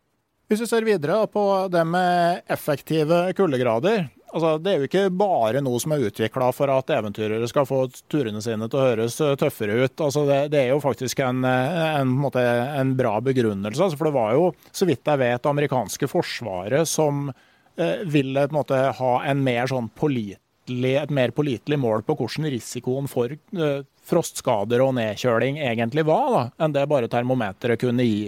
Hvis 0.48 0.62
vi 0.64 0.70
ser 0.70 0.86
videre 0.86 1.26
på 1.30 1.42
det 1.70 1.82
med 1.86 2.46
effektive 2.48 3.28
kuldegrader. 3.36 4.08
Altså, 4.28 4.54
det 4.60 4.70
er 4.70 4.80
jo 4.80 4.88
ikke 4.88 5.02
bare 5.12 5.60
noe 5.64 5.78
som 5.80 5.92
er 5.94 6.02
utvikla 6.08 6.48
for 6.56 6.72
at 6.72 6.90
eventyrere 6.92 7.46
skal 7.48 7.68
få 7.68 7.82
turene 8.12 8.40
sine 8.44 8.66
til 8.68 8.80
å 8.80 8.86
høres 8.86 9.16
tøffere 9.40 9.76
ut. 9.84 9.94
Altså, 10.04 10.24
det, 10.28 10.40
det, 10.52 10.62
er 10.62 10.72
jo 10.72 10.82
faktisk 10.84 11.20
en, 11.24 11.44
en, 11.48 12.16
en, 12.28 12.40
en 12.80 12.96
bra 12.96 13.14
begrunnelse. 13.24 13.80
Altså, 13.80 14.00
for 14.00 14.08
det 14.08 14.16
var 14.16 14.34
jo, 14.36 14.50
så 14.72 14.88
vidt 14.88 15.08
jeg 15.08 15.22
vet, 15.22 15.48
amerikanske 15.52 16.10
forsvaret 16.12 16.88
som 16.88 17.28
Eh, 17.28 17.47
ville 17.78 18.46
på 18.48 18.54
en 18.54 18.58
måte 18.58 18.78
ha 18.98 19.12
en 19.30 19.42
mer 19.44 19.68
sånn 19.70 19.90
pålitelig, 19.94 20.94
et 21.02 21.14
mer 21.14 21.30
pålitelig 21.36 21.78
mål 21.80 22.02
på 22.06 22.16
hvordan 22.18 22.48
risikoen 22.52 23.06
for 23.10 23.32
eh, 23.34 23.84
frostskader 24.08 24.82
og 24.84 24.96
nedkjøling 24.98 25.60
egentlig 25.62 26.04
var, 26.08 26.28
da, 26.34 26.42
enn 26.64 26.74
det 26.74 26.88
bare 26.90 27.10
termometeret 27.12 27.80
kunne 27.80 28.06
gi. 28.06 28.26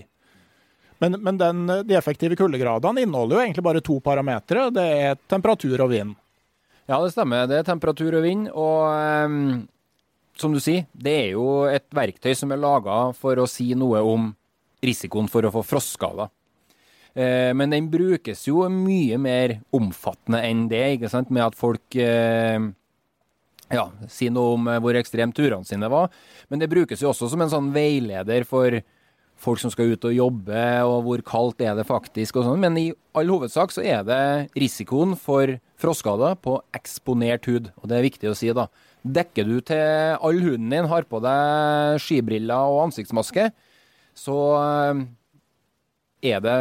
Men, 1.01 1.16
men 1.24 1.38
den, 1.40 1.64
de 1.88 1.96
effektive 1.96 2.36
kuldegradene 2.36 3.07
inneholder 3.07 3.38
jo 3.38 3.44
egentlig 3.44 3.64
bare 3.64 3.80
to 3.84 3.96
parametere. 4.05 4.66
Det 4.76 4.88
er 5.01 5.20
temperatur 5.32 5.80
og 5.80 5.94
vind. 5.94 6.16
Ja, 6.90 6.98
det 7.01 7.14
stemmer. 7.14 7.46
Det 7.48 7.61
er 7.61 7.64
temperatur 7.64 8.18
og 8.18 8.26
vind. 8.26 8.51
Og 8.53 8.82
um, 9.24 9.62
som 10.36 10.53
du 10.53 10.61
sier, 10.61 10.84
det 10.92 11.14
er 11.22 11.30
jo 11.38 11.46
et 11.70 11.86
verktøy 11.96 12.34
som 12.36 12.53
er 12.53 12.61
laga 12.61 12.98
for 13.16 13.40
å 13.40 13.48
si 13.48 13.70
noe 13.78 14.03
om 14.05 14.28
risikoen 14.84 15.28
for 15.32 15.46
å 15.46 15.55
få 15.55 15.64
frostskader. 15.64 16.28
Eh, 17.15 17.51
men 17.57 17.73
den 17.73 17.89
brukes 17.91 18.47
jo 18.47 18.67
mye 18.71 19.19
mer 19.21 19.59
omfattende 19.75 20.43
enn 20.47 20.69
det, 20.71 20.85
ikke 20.97 21.11
sant? 21.13 21.33
med 21.35 21.49
at 21.49 21.59
folk 21.59 21.99
eh, 21.99 22.61
ja, 23.71 23.87
sier 24.11 24.35
noe 24.35 24.55
om 24.57 24.71
hvor 24.83 24.99
ekstremt 24.99 25.37
turene 25.39 25.67
sine 25.67 25.91
var. 25.91 26.11
Men 26.51 26.63
det 26.63 26.71
brukes 26.71 27.03
jo 27.03 27.11
også 27.11 27.31
som 27.33 27.45
en 27.45 27.53
sånn 27.53 27.75
veileder 27.75 28.47
for 28.49 28.81
folk 29.41 29.61
som 29.63 29.73
skal 29.73 29.95
ut 29.95 30.05
og 30.05 30.15
jobbe, 30.15 30.65
og 30.85 31.07
hvor 31.07 31.23
kaldt 31.25 31.63
er 31.65 31.77
det 31.79 31.87
faktisk, 31.89 32.37
og 32.37 32.47
sånn. 32.47 32.61
Men 32.61 32.77
i 32.77 32.91
all 33.17 33.31
hovedsak 33.33 33.73
så 33.73 33.85
er 33.85 34.05
det 34.07 34.23
risikoen 34.59 35.17
for 35.19 35.57
frostskader 35.81 36.37
på 36.45 36.59
eksponert 36.77 37.49
hud. 37.49 37.71
Og 37.81 37.89
det 37.91 37.99
er 37.99 38.07
viktig 38.07 38.31
å 38.31 38.37
si, 38.37 38.51
da. 38.57 38.69
Dekker 39.01 39.49
du 39.49 39.57
til 39.65 40.19
all 40.21 40.43
huden 40.45 40.69
din, 40.73 40.91
har 40.91 41.09
på 41.09 41.23
deg 41.25 42.03
skibriller 42.05 42.69
og 42.69 42.91
ansiktsmaske, 42.91 43.49
så 44.21 44.37
eh, 44.61 45.05
er, 46.21 46.43
det, 46.45 46.55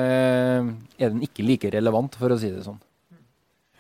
er 1.00 1.12
den 1.12 1.24
ikke 1.26 1.46
like 1.46 1.72
relevant, 1.74 2.16
for 2.20 2.32
å 2.32 2.40
si 2.40 2.52
det 2.54 2.64
sånn. 2.66 2.80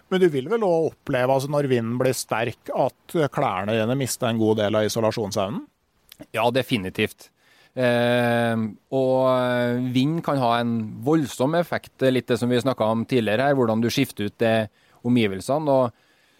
Men 0.09 0.23
du 0.23 0.29
vil 0.33 0.49
vel 0.49 0.65
òg 0.65 0.89
oppleve, 0.89 1.35
altså 1.35 1.51
når 1.53 1.69
vinden 1.69 1.97
blir 2.01 2.15
sterk, 2.17 2.71
at 2.73 3.17
klærne 3.33 3.75
dine 3.77 3.97
mister 3.97 4.31
en 4.31 4.41
god 4.41 4.63
del 4.63 4.79
av 4.79 4.87
isolasjonsevnen? 4.87 5.61
Ja, 6.35 6.47
definitivt. 6.51 7.29
Eh, 7.77 8.63
og 8.97 9.91
vind 9.93 10.23
kan 10.25 10.41
ha 10.41 10.55
en 10.59 10.75
voldsom 11.05 11.55
effekt, 11.59 11.93
litt 12.09 12.27
det 12.27 12.39
som 12.41 12.49
vi 12.51 12.59
snakka 12.59 12.89
om 12.89 13.05
tidligere 13.07 13.51
her, 13.51 13.57
hvordan 13.59 13.83
du 13.83 13.91
skifter 13.93 14.27
ut 14.27 14.39
det 14.41 14.69
omgivelsene. 15.05 15.69
og 15.69 15.93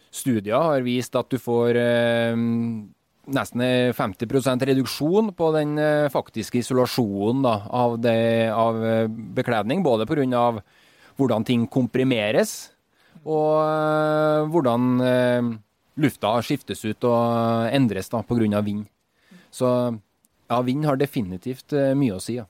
Studier 0.09 0.57
har 0.57 0.81
vist 0.81 1.15
at 1.15 1.29
du 1.29 1.37
får 1.37 1.77
eh, 1.77 2.33
nesten 3.33 3.61
50% 3.93 4.65
reduksjon 4.65 5.33
på 5.37 5.51
den 5.55 5.77
eh, 5.77 6.09
faktiske 6.11 6.61
isolasjonen 6.61 7.43
da, 7.45 7.55
av, 7.69 7.97
det, 8.01 8.49
av 8.53 8.83
eh, 8.85 9.07
bekledning. 9.07 9.83
Både 9.83 10.07
pga. 10.09 10.61
hvordan 11.19 11.43
ting 11.43 11.67
komprimeres, 11.67 12.71
og 13.25 13.59
eh, 13.59 14.45
hvordan 14.51 15.01
lufta 15.99 16.37
skiftes 16.41 16.85
ut 16.85 17.03
og 17.03 17.73
endres 17.75 18.09
pga. 18.09 18.61
vind. 18.61 18.87
Så 19.51 19.67
ja, 20.49 20.61
vind 20.61 20.85
har 20.85 20.95
definitivt 20.95 21.73
mye 21.95 22.15
å 22.15 22.23
si. 22.23 22.37
ja. 22.39 22.45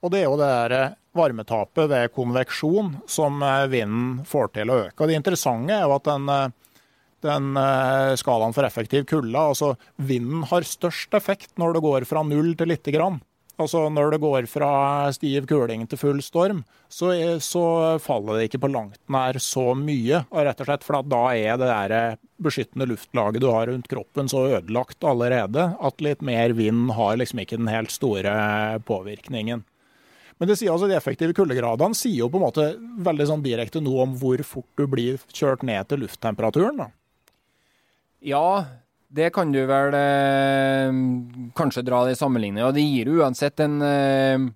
Og 0.00 0.12
det 0.12 0.20
er 0.20 0.28
jo 0.28 0.38
det 0.38 0.46
der 0.46 0.94
varmetapet 1.18 1.88
ved 1.90 2.12
konveksjon 2.14 3.00
som 3.10 3.42
vinden 3.66 4.24
får 4.24 4.52
til 4.54 4.70
å 4.70 4.76
øke. 4.84 5.02
Og 5.02 5.08
Det 5.08 5.16
interessante 5.18 5.74
er 5.74 5.82
jo 5.82 5.96
at 5.96 6.04
den, 6.06 6.52
den 7.24 7.56
eh, 7.58 8.14
skalaen 8.20 8.54
for 8.56 8.66
effektiv 8.68 9.06
kulde, 9.10 9.38
altså 9.38 9.74
vinden 9.96 10.44
har 10.50 10.66
størst 10.66 11.14
effekt 11.18 11.56
når 11.60 11.76
det 11.76 11.84
går 11.86 12.06
fra 12.08 12.22
null 12.26 12.54
til 12.58 12.72
lite 12.72 12.94
grann. 12.94 13.20
Altså 13.58 13.88
Når 13.90 14.12
det 14.12 14.20
går 14.22 14.46
fra 14.46 14.70
stiv 15.10 15.46
kuling 15.50 15.82
til 15.90 15.98
full 15.98 16.20
storm, 16.22 16.60
så, 16.86 17.10
er, 17.10 17.40
så 17.42 17.98
faller 17.98 18.38
det 18.38 18.44
ikke 18.46 18.60
på 18.62 18.70
langt 18.70 19.00
nær 19.10 19.40
så 19.42 19.72
mye. 19.74 20.22
rett 20.30 20.62
og 20.62 20.68
slett 20.68 20.86
For 20.86 21.02
da 21.02 21.22
er 21.34 21.58
det 21.58 21.66
der 21.66 22.20
beskyttende 22.38 22.86
luftlaget 22.86 23.42
du 23.42 23.48
har 23.50 23.66
rundt 23.66 23.90
kroppen 23.90 24.30
så 24.30 24.44
ødelagt 24.60 25.02
allerede 25.02 25.72
at 25.74 26.04
litt 26.06 26.22
mer 26.22 26.54
vind 26.54 26.92
har 26.94 27.18
liksom 27.18 27.42
ikke 27.42 27.58
den 27.58 27.72
helt 27.72 27.90
store 27.90 28.78
påvirkningen. 28.86 29.66
Men 30.38 30.46
det 30.46 30.54
sier 30.60 30.70
altså 30.70 30.86
de 30.86 30.94
effektive 30.94 31.34
kuldegradene 31.34 31.98
sier 31.98 32.20
jo 32.22 32.30
på 32.30 32.38
en 32.38 32.46
måte 32.46 32.68
veldig 32.78 33.26
sånn 33.26 33.42
direkte 33.42 33.82
noe 33.82 34.06
om 34.06 34.14
hvor 34.20 34.38
fort 34.46 34.70
du 34.78 34.86
blir 34.86 35.18
kjørt 35.34 35.66
ned 35.66 35.90
til 35.90 36.04
lufttemperaturen. 36.04 36.78
da. 36.78 36.92
Ja, 38.24 38.64
det 39.08 39.30
kan 39.34 39.52
du 39.54 39.60
vel 39.68 39.94
eh, 39.94 40.88
kanskje 41.56 41.84
dra 41.86 42.04
det 42.06 42.16
i 42.16 42.18
sammenligning. 42.18 42.64
Og 42.66 42.74
det 42.76 42.84
gir 42.84 43.12
uansett 43.18 43.60
en 43.64 43.78
eh, 43.84 44.48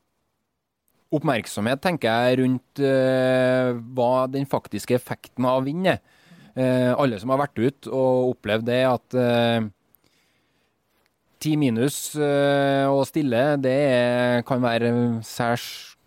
oppmerksomhet, 1.12 1.82
tenker 1.84 2.10
jeg, 2.10 2.40
rundt 2.42 2.82
eh, 2.82 3.70
hva 3.94 4.26
den 4.32 4.48
faktiske 4.50 4.96
effekten 4.98 5.46
av 5.48 5.62
vind 5.68 5.92
er. 5.94 6.02
Eh, 6.52 6.90
alle 6.92 7.20
som 7.20 7.32
har 7.32 7.40
vært 7.44 7.62
ute 7.62 7.92
og 7.92 8.34
opplevd 8.34 8.68
det, 8.68 8.82
at 8.88 9.16
eh, 9.20 9.70
Ti 11.42 11.56
minus 11.58 12.12
eh, 12.14 12.86
og 12.86 13.00
stille, 13.08 13.56
det 13.58 14.44
kan 14.46 14.60
være 14.62 14.92
særs 15.26 15.64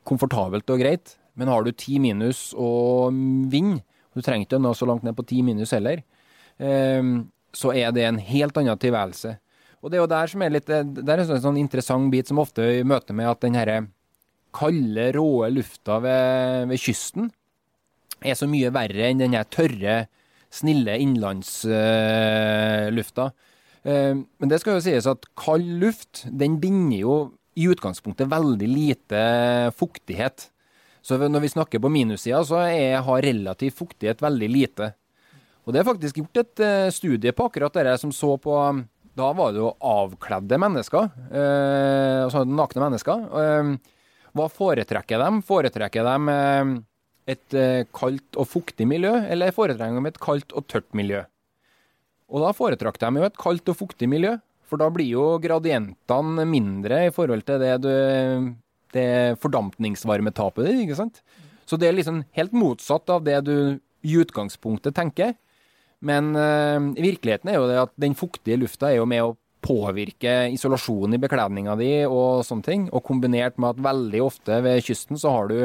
komfortabelt 0.07 0.69
og 0.71 0.79
greit. 0.79 1.17
Men 1.35 1.51
har 1.51 1.65
du 1.65 1.73
ti 1.75 1.97
minus 1.99 2.53
og 2.55 3.11
vind, 3.51 3.81
du 4.15 4.23
trenger 4.23 4.45
ikke 4.47 4.61
å 4.61 4.63
nå 4.63 4.71
så 4.79 4.87
langt 4.87 5.03
ned 5.03 5.17
på 5.17 5.25
ti 5.27 5.41
minus 5.43 5.73
heller, 5.75 6.05
så 7.55 7.71
er 7.73 7.91
det 7.95 8.03
en 8.05 8.19
helt 8.19 8.57
annen 8.59 8.77
tilværelse. 8.79 9.37
Og 9.83 9.91
det 9.91 9.97
er 9.97 10.03
jo 10.03 10.09
der 10.09 10.27
som 10.31 10.41
er 10.41 10.53
litt 10.55 10.65
Det 10.65 11.05
er 11.05 11.19
en 11.21 11.43
sånn 11.43 11.61
interessant 11.61 12.11
bit 12.13 12.27
som 12.31 12.41
ofte 12.41 12.61
møter 12.87 13.13
med 13.17 13.27
at 13.29 13.41
den 13.45 13.57
herre 13.57 13.77
kalde, 14.55 15.05
råe 15.15 15.49
lufta 15.51 15.99
ved, 16.03 16.67
ved, 16.71 16.79
kysten 16.79 17.31
er 18.25 18.35
så 18.39 18.47
mye 18.49 18.73
verre 18.73 19.09
enn 19.09 19.19
den 19.19 19.35
tørre, 19.51 20.07
snille 20.53 20.93
innlandslufta. 21.03 23.25
Uh, 23.27 23.31
uh, 23.85 24.13
men 24.39 24.49
det 24.49 24.59
skal 24.61 24.73
jo 24.77 24.85
sies 24.85 25.11
at 25.11 25.27
kald 25.37 25.69
luft 25.83 26.13
den 26.31 26.59
binder 26.63 26.99
jo 27.01 27.15
i 27.59 27.63
utgangspunktet 27.71 28.31
veldig 28.31 28.69
lite 28.71 29.19
fuktighet. 29.77 30.37
Så 31.05 31.11
når 31.21 31.41
vi 31.43 31.53
snakker 31.53 31.79
på 31.83 31.91
minussida, 31.91 32.39
så 32.47 32.57
er, 32.65 33.03
har 33.05 33.27
relativ 33.27 33.71
fuktighet 33.77 34.23
veldig 34.25 34.49
lite. 34.49 34.85
Og 35.65 35.73
det 35.73 35.81
er 35.81 35.87
faktisk 35.87 36.19
gjort 36.21 36.41
et 36.41 36.61
uh, 36.61 36.93
studie 36.93 37.33
på 37.33 37.47
akkurat 37.49 37.81
det 37.87 37.97
som 38.01 38.13
så 38.13 38.35
på 38.41 38.53
Da 39.17 39.29
var 39.33 39.53
det 39.53 39.63
jo 39.63 39.73
avkledde 39.79 40.59
mennesker, 40.61 41.07
uh, 41.31 42.25
altså 42.25 42.43
nakne 42.45 42.83
mennesker. 42.83 43.29
Uh, 43.31 43.93
hva 44.35 44.49
foretrekker 44.51 45.21
de? 45.21 45.29
Foretrekker 45.47 46.09
de 46.09 46.39
et 47.25 47.55
kaldt 47.95 48.37
og 48.37 48.45
fuktig 48.45 48.85
miljø, 48.85 49.13
eller 49.31 49.55
foretrekker 49.55 49.95
de 49.95 50.11
et 50.11 50.19
kaldt 50.21 50.51
og 50.53 50.67
tørt 50.69 50.91
miljø? 50.93 51.23
Og 52.29 52.43
da 52.43 52.51
foretrakk 52.53 52.99
de 53.01 53.21
jo 53.21 53.29
et 53.29 53.39
kaldt 53.39 53.71
og 53.71 53.77
fuktig 53.79 54.09
miljø, 54.11 54.35
for 54.67 54.81
da 54.81 54.89
blir 54.91 55.07
jo 55.07 55.23
gradientene 55.41 56.45
mindre 56.49 57.05
i 57.07 57.13
forhold 57.15 57.45
til 57.47 57.61
det, 57.61 57.73
du, 57.85 58.51
det 58.93 59.07
fordampningsvarmetapet 59.41 60.67
ditt, 60.67 60.83
ikke 60.83 60.99
sant. 60.99 61.21
Så 61.65 61.79
det 61.81 61.89
er 61.89 61.97
liksom 61.97 62.23
helt 62.37 62.53
motsatt 62.53 63.09
av 63.13 63.23
det 63.25 63.39
du 63.47 63.55
i 64.05 64.17
utgangspunktet 64.21 64.97
tenker. 64.97 65.33
Men 66.05 66.35
uh, 66.37 66.91
virkeligheten 66.93 67.51
er 67.51 67.59
jo 67.59 67.69
det 67.69 67.81
at 67.81 67.95
den 68.01 68.15
fuktige 68.17 68.59
lufta 68.61 68.91
er 68.91 68.99
jo 68.99 69.07
med 69.09 69.23
å 69.25 69.35
påvirke 69.65 70.51
isolasjonen 70.53 71.17
i 71.17 71.21
bekledninga 71.23 71.73
di 71.79 71.89
og 72.05 72.43
sånne 72.45 72.67
ting. 72.67 72.85
Og 72.93 73.05
kombinert 73.07 73.57
med 73.57 73.73
at 73.73 73.85
veldig 73.87 74.21
ofte 74.25 74.59
ved 74.65 74.83
kysten 74.85 75.17
så 75.21 75.33
har 75.33 75.49
du 75.49 75.57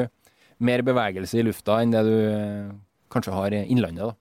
mer 0.64 0.84
bevegelse 0.84 1.41
i 1.41 1.45
lufta 1.45 1.80
enn 1.82 1.93
det 1.93 2.05
du 2.09 2.16
uh, 2.16 2.72
kanskje 3.12 3.36
har 3.36 3.57
i 3.57 3.66
innlandet. 3.68 4.11
da. 4.11 4.16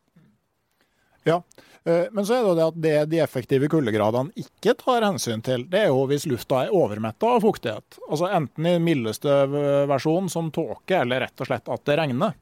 Ja, 1.28 1.42
Eh, 1.84 2.06
men 2.12 2.26
så 2.26 2.36
er 2.36 2.44
det 2.44 2.50
jo 2.50 2.58
det 2.58 2.68
at 2.68 2.80
det 2.84 2.96
de 3.14 3.22
effektive 3.24 3.70
kuldegradene 3.72 4.34
ikke 4.40 4.76
tar 4.80 5.06
hensyn 5.06 5.44
til, 5.46 5.66
det 5.72 5.86
er 5.86 5.92
jo 5.94 6.06
hvis 6.10 6.28
lufta 6.30 6.66
er 6.66 6.74
overmetta 6.76 7.36
av 7.36 7.46
fuktighet. 7.46 8.00
Altså 8.10 8.30
enten 8.36 8.68
i 8.68 8.78
mildeste 8.84 9.42
versjon 9.90 10.30
som 10.32 10.52
tåke, 10.56 11.00
eller 11.02 11.26
rett 11.26 11.40
og 11.40 11.50
slett 11.50 11.72
at 11.72 11.86
det 11.88 12.00
regner. 12.02 12.36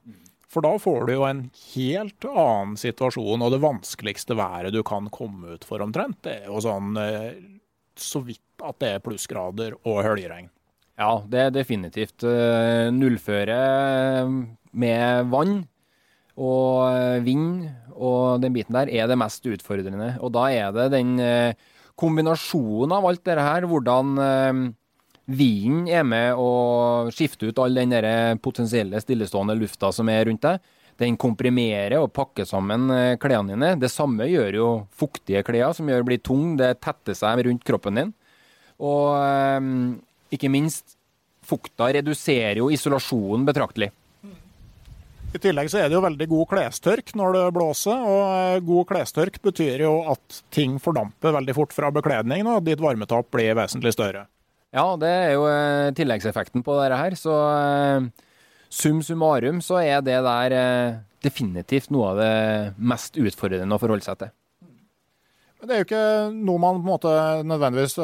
For 0.58 0.66
da 0.66 0.74
får 0.82 1.03
du 1.05 1.12
jo 1.14 1.26
en 1.28 1.43
helt 1.76 2.26
annen 2.26 2.72
situasjon, 2.82 3.43
og 3.45 3.51
det 3.53 3.62
vanskeligste 3.62 4.34
været 4.39 4.74
du 4.74 4.80
kan 4.82 5.05
komme 5.14 5.53
ut 5.53 5.68
for 5.70 5.84
omtrent, 5.86 6.18
det 6.26 6.39
er 6.39 6.47
jo 6.49 6.64
sånn 6.66 6.97
eh, 6.97 7.36
så 7.93 8.24
vidt 8.26 8.66
at 8.66 8.80
det 8.82 8.89
er 8.95 9.03
plussgrader 9.05 9.76
og 9.84 9.99
høljeregn. 10.01 10.49
Ja, 10.97 11.12
det 11.30 11.43
er 11.43 11.53
definitivt. 11.53 12.26
Eh, 12.26 12.88
nullføre 12.89 13.60
med 14.74 15.30
vann 15.30 15.60
og 16.41 17.22
vind 17.22 17.68
og 17.93 18.41
den 18.41 18.58
biten 18.58 18.74
der 18.80 18.89
er 18.89 19.05
det 19.14 19.20
mest 19.22 19.45
utfordrende. 19.45 20.16
Og 20.26 20.34
da 20.34 20.47
er 20.49 20.74
det 20.74 20.89
den 20.95 21.20
eh, 21.22 21.53
kombinasjonen 22.01 22.97
av 22.97 23.05
alt 23.05 23.22
dette 23.30 23.45
her, 23.45 23.70
hvordan 23.70 24.18
eh, 24.26 24.66
vinden 25.28 25.90
er 25.92 26.06
med 26.08 26.40
å 26.40 27.12
skifte 27.14 27.50
ut 27.50 27.60
all 27.60 27.76
den 27.76 27.94
potensielle 28.44 29.02
stillestående 29.04 29.58
lufta 29.60 29.92
som 29.96 30.10
er 30.12 30.26
rundt 30.30 30.46
deg. 30.48 30.74
Den 30.98 31.18
komprimerer 31.20 32.00
og 32.00 32.10
pakker 32.16 32.48
sammen 32.50 32.90
eh, 32.90 33.18
klærne 33.22 33.54
dine. 33.54 33.76
Det 33.78 33.92
samme 33.94 34.26
gjør 34.26 34.56
jo 34.58 34.70
fuktige 34.98 35.44
klær, 35.46 35.76
som 35.78 35.90
gjør 35.92 36.08
blir 36.08 36.24
tung. 36.26 36.56
Det 36.58 36.72
tetter 36.82 37.18
seg 37.18 37.44
rundt 37.46 37.68
kroppen 37.68 38.00
din. 38.02 38.16
Og 38.82 39.14
ikke 40.34 40.50
minst, 40.52 40.98
fukta 41.48 41.92
reduserer 41.96 42.60
jo 42.60 42.72
isolasjonen 42.74 43.46
betraktelig. 43.48 43.92
I 45.36 45.40
tillegg 45.44 45.68
så 45.70 45.82
er 45.82 45.90
det 45.90 45.98
jo 45.98 46.06
veldig 46.06 46.28
god 46.32 46.48
klestørk 46.54 47.12
når 47.20 47.36
det 47.36 47.44
blåser, 47.58 48.06
og 48.10 48.22
eh, 48.32 48.62
god 48.66 48.88
klestørk 48.90 49.42
betyr 49.44 49.84
jo 49.84 49.94
at 50.14 50.40
ting 50.56 50.78
fordamper 50.82 51.36
veldig 51.36 51.56
fort 51.58 51.76
fra 51.76 51.92
bekledningen, 51.94 52.48
og 52.48 52.62
at 52.62 52.68
ditt 52.70 52.84
varmetap 52.84 53.28
blir 53.36 53.58
vesentlig 53.60 53.92
større. 53.96 54.26
Ja, 54.78 54.92
det 55.00 55.10
er 55.10 55.32
jo 55.34 55.46
eh, 55.50 55.90
tilleggseffekten 55.98 56.62
på 56.66 56.76
dette 56.78 56.98
her. 57.00 57.16
Så 57.18 57.34
eh, 57.34 58.26
sum 58.70 59.02
summarum 59.06 59.62
så 59.66 59.80
er 59.82 60.04
det 60.06 60.20
der 60.26 60.58
definitivt 61.26 61.90
noe 61.94 62.12
av 62.12 62.20
det 62.22 62.34
mest 62.78 63.18
utfordrende 63.18 63.74
å 63.74 63.82
forholde 63.82 64.06
seg 64.06 64.20
til. 64.22 64.34
Det 65.58 65.74
er 65.74 65.80
jo 65.82 65.86
ikke 65.88 66.02
noe 66.38 66.62
man 66.62 66.78
på 66.78 66.84
en 66.84 66.92
måte 66.92 67.12
nødvendigvis 67.50 67.96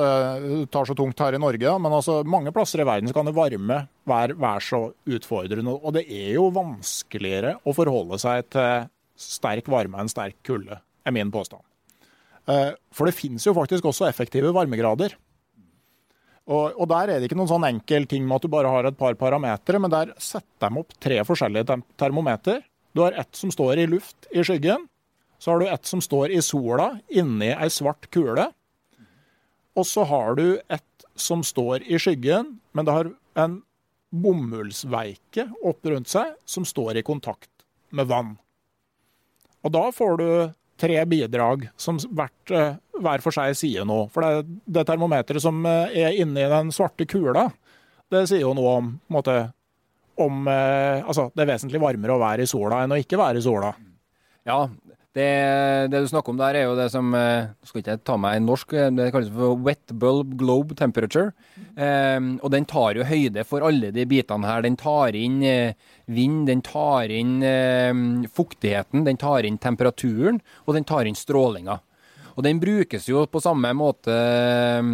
tar 0.73 0.87
så 0.89 0.95
tungt 0.97 1.19
her 1.21 1.35
i 1.37 1.39
Norge, 1.39 1.75
men 1.79 1.93
altså, 1.93 2.15
mange 2.25 2.51
plasser 2.51 2.81
i 2.81 2.87
verden 2.89 3.13
kan 3.13 3.29
det 3.29 3.35
varme 3.37 3.77
være, 4.09 4.33
være 4.41 4.63
så 4.65 4.79
utfordrende. 5.05 5.75
Og 5.77 5.93
det 5.93 6.01
er 6.09 6.31
jo 6.33 6.47
vanskeligere 6.55 7.53
å 7.61 7.75
forholde 7.77 8.17
seg 8.23 8.49
til 8.55 8.89
sterk 9.21 9.69
varme 9.69 10.01
enn 10.01 10.09
sterk 10.09 10.39
kulde, 10.49 10.79
er 10.81 11.15
min 11.15 11.29
påstand. 11.31 11.61
For 12.49 13.07
det 13.07 13.15
finnes 13.15 13.45
jo 13.45 13.53
faktisk 13.55 13.85
også 13.93 14.09
effektive 14.09 14.49
varmegrader. 14.57 15.13
Og, 16.43 16.73
og, 16.75 16.87
Der 16.91 17.07
er 17.07 17.19
det 17.19 17.29
ikke 17.29 17.39
noen 17.39 17.51
sånn 17.51 17.67
enkel 17.69 18.07
ting 18.09 18.25
med 18.27 18.41
at 18.41 18.45
du 18.45 18.51
bare 18.51 18.71
har 18.71 18.87
et 18.87 18.97
par 18.99 19.15
parametere, 19.15 19.79
men 19.79 19.91
der 19.93 20.11
setter 20.19 20.67
de 20.67 20.81
opp 20.81 20.91
tre 20.99 21.21
forskjellige 21.23 21.77
termometer. 21.99 22.63
Du 22.93 23.01
har 23.05 23.15
ett 23.17 23.31
som 23.35 23.51
står 23.53 23.79
i 23.79 23.87
luft 23.87 24.27
i 24.31 24.43
skyggen, 24.43 24.89
så 25.39 25.53
har 25.53 25.63
du 25.63 25.69
et 25.71 25.87
som 25.87 26.03
står 26.03 26.35
i 26.35 26.41
sola 26.43 26.93
inni 27.11 27.51
ei 27.53 27.69
svart 27.71 28.09
kule. 28.11 28.49
Og 29.73 29.87
så 29.87 30.03
har 30.07 30.35
du 30.37 30.59
et 30.71 31.07
som 31.15 31.43
står 31.45 31.87
i 31.87 31.99
skyggen, 32.01 32.57
men 32.73 32.85
det 32.85 32.95
har 32.95 33.09
en 33.39 33.61
bomullsveike 34.13 35.47
opp 35.65 35.89
rundt 35.89 36.11
seg 36.11 36.35
som 36.45 36.67
står 36.67 36.99
i 36.99 37.05
kontakt 37.05 37.65
med 37.89 38.11
vann. 38.11 38.35
Og 39.63 39.73
da 39.73 39.87
får 39.95 40.19
du 40.19 40.29
tre 40.79 41.05
bidrag 41.09 41.67
som 41.77 41.99
hvert, 42.01 42.51
eh, 42.51 42.75
hver 42.99 43.23
for 43.23 43.35
seg 43.35 43.55
sier 43.57 43.87
noe. 43.87 44.07
For 44.13 44.25
det, 44.25 44.59
det 44.65 44.85
termometeret 44.89 45.43
som 45.43 45.61
eh, 45.69 45.97
er 46.05 46.19
inni 46.21 46.45
den 46.49 46.71
svarte 46.75 47.07
kula, 47.09 47.49
det 48.13 48.25
sier 48.29 48.45
jo 48.45 48.53
noe 48.57 48.77
om, 48.79 48.89
måte, 49.13 49.37
om 50.21 50.47
eh, 50.49 51.01
Altså, 51.03 51.29
det 51.33 51.45
er 51.45 51.53
vesentlig 51.55 51.81
varmere 51.81 52.15
å 52.15 52.21
være 52.21 52.45
i 52.45 52.49
sola 52.49 52.83
enn 52.83 52.93
å 52.93 52.99
ikke 53.01 53.19
være 53.19 53.41
i 53.41 53.45
sola. 53.45 53.73
Ja, 54.47 54.65
det, 55.13 55.29
det, 55.93 55.99
du 56.01 56.07
snakker 56.09 56.33
om 56.33 56.39
der, 56.39 56.57
er 56.57 56.63
jo 56.65 56.77
det 56.77 56.87
som 56.89 57.11
eh, 57.13 57.51
skal 57.61 57.83
ikke 57.83 57.93
jeg 57.93 58.01
ta 58.01 58.15
meg 58.17 58.39
en 58.39 58.47
norsk, 58.49 58.73
eh, 58.73 58.89
det 58.97 59.11
kalles 59.13 59.29
for 59.35 59.59
wet 59.61 59.93
bulb 60.01 60.31
globe 60.39 60.77
temperature. 60.79 61.35
Um, 61.77 62.39
og 62.41 62.49
den 62.53 62.65
tar 62.69 62.97
jo 62.97 63.05
høyde 63.05 63.45
for 63.45 63.65
alle 63.65 63.91
de 63.93 64.07
bitene 64.09 64.49
her. 64.49 64.65
Den 64.65 64.77
tar 64.79 65.13
inn 65.17 65.37
uh, 65.45 65.93
vind, 66.09 66.47
den 66.49 66.65
tar 66.65 67.13
inn 67.13 67.35
um, 67.45 68.03
fuktigheten, 68.25 69.05
den 69.05 69.21
tar 69.21 69.45
inn 69.45 69.61
temperaturen, 69.61 70.41
og 70.65 70.79
den 70.79 70.89
tar 70.89 71.05
inn 71.05 71.17
strålinga. 71.17 71.77
Og 72.33 72.41
den 72.47 72.57
brukes 72.61 73.05
jo 73.05 73.27
på 73.29 73.41
samme 73.43 73.69
måte 73.77 74.17
uh, 74.17 74.93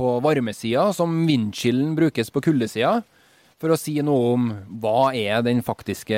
på 0.00 0.16
varmesida 0.24 0.88
som 0.96 1.20
vindskillen 1.28 1.92
brukes 2.00 2.32
på 2.32 2.40
kuldesida 2.48 3.02
for 3.60 3.72
å 3.72 3.78
si 3.78 3.98
noe 4.04 4.32
om 4.34 4.46
hva 4.82 5.10
er 5.16 5.44
den 5.46 5.60
faktiske 5.64 6.16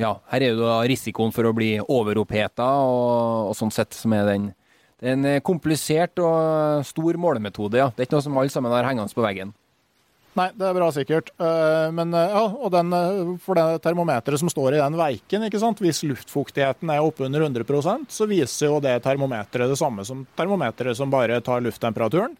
Ja, 0.00 0.14
her 0.32 0.42
er 0.42 0.54
jo 0.54 0.64
da 0.64 0.80
risikoen 0.88 1.34
for 1.34 1.46
å 1.46 1.54
bli 1.56 1.76
overoppheta 1.80 2.66
og, 2.82 3.50
og 3.50 3.54
sånn 3.58 3.72
sett 3.74 3.94
som 3.96 4.14
er 4.16 4.26
den 4.28 4.50
Det 5.00 5.12
er 5.12 5.16
en 5.16 5.44
komplisert 5.46 6.18
og 6.20 6.84
stor 6.84 7.16
målemetode, 7.16 7.78
ja. 7.80 7.88
Det 7.94 8.02
er 8.02 8.10
ikke 8.10 8.18
noe 8.18 8.26
som 8.26 8.38
alle 8.40 8.52
sammen 8.52 8.74
har 8.74 8.84
hengende 8.84 9.16
på 9.16 9.24
veggen. 9.24 9.54
Nei, 10.38 10.46
det 10.54 10.66
er 10.66 10.76
bra 10.76 10.88
sikkert. 10.94 11.32
Eh, 11.42 11.88
men 11.94 12.14
eh, 12.14 12.32
ja, 12.32 12.42
og 12.46 12.70
den, 12.74 12.92
eh, 12.94 13.32
for 13.42 13.58
det 13.58 13.80
termometeret 13.82 14.40
som 14.40 14.50
står 14.52 14.76
i 14.76 14.82
den 14.82 14.98
veiken, 14.98 15.46
ikke 15.48 15.60
sant? 15.62 15.82
hvis 15.82 16.04
luftfuktigheten 16.06 16.92
er 16.92 17.02
oppunder 17.02 17.42
100% 17.48 18.06
så 18.14 18.28
viser 18.30 18.68
jo 18.68 18.78
det 18.84 18.94
termometeret 19.04 19.72
det 19.72 19.78
samme 19.80 20.06
som 20.06 20.22
termometeret 20.38 20.98
som 20.98 21.10
bare 21.10 21.40
tar 21.44 21.64
lufttemperaturen. 21.64 22.36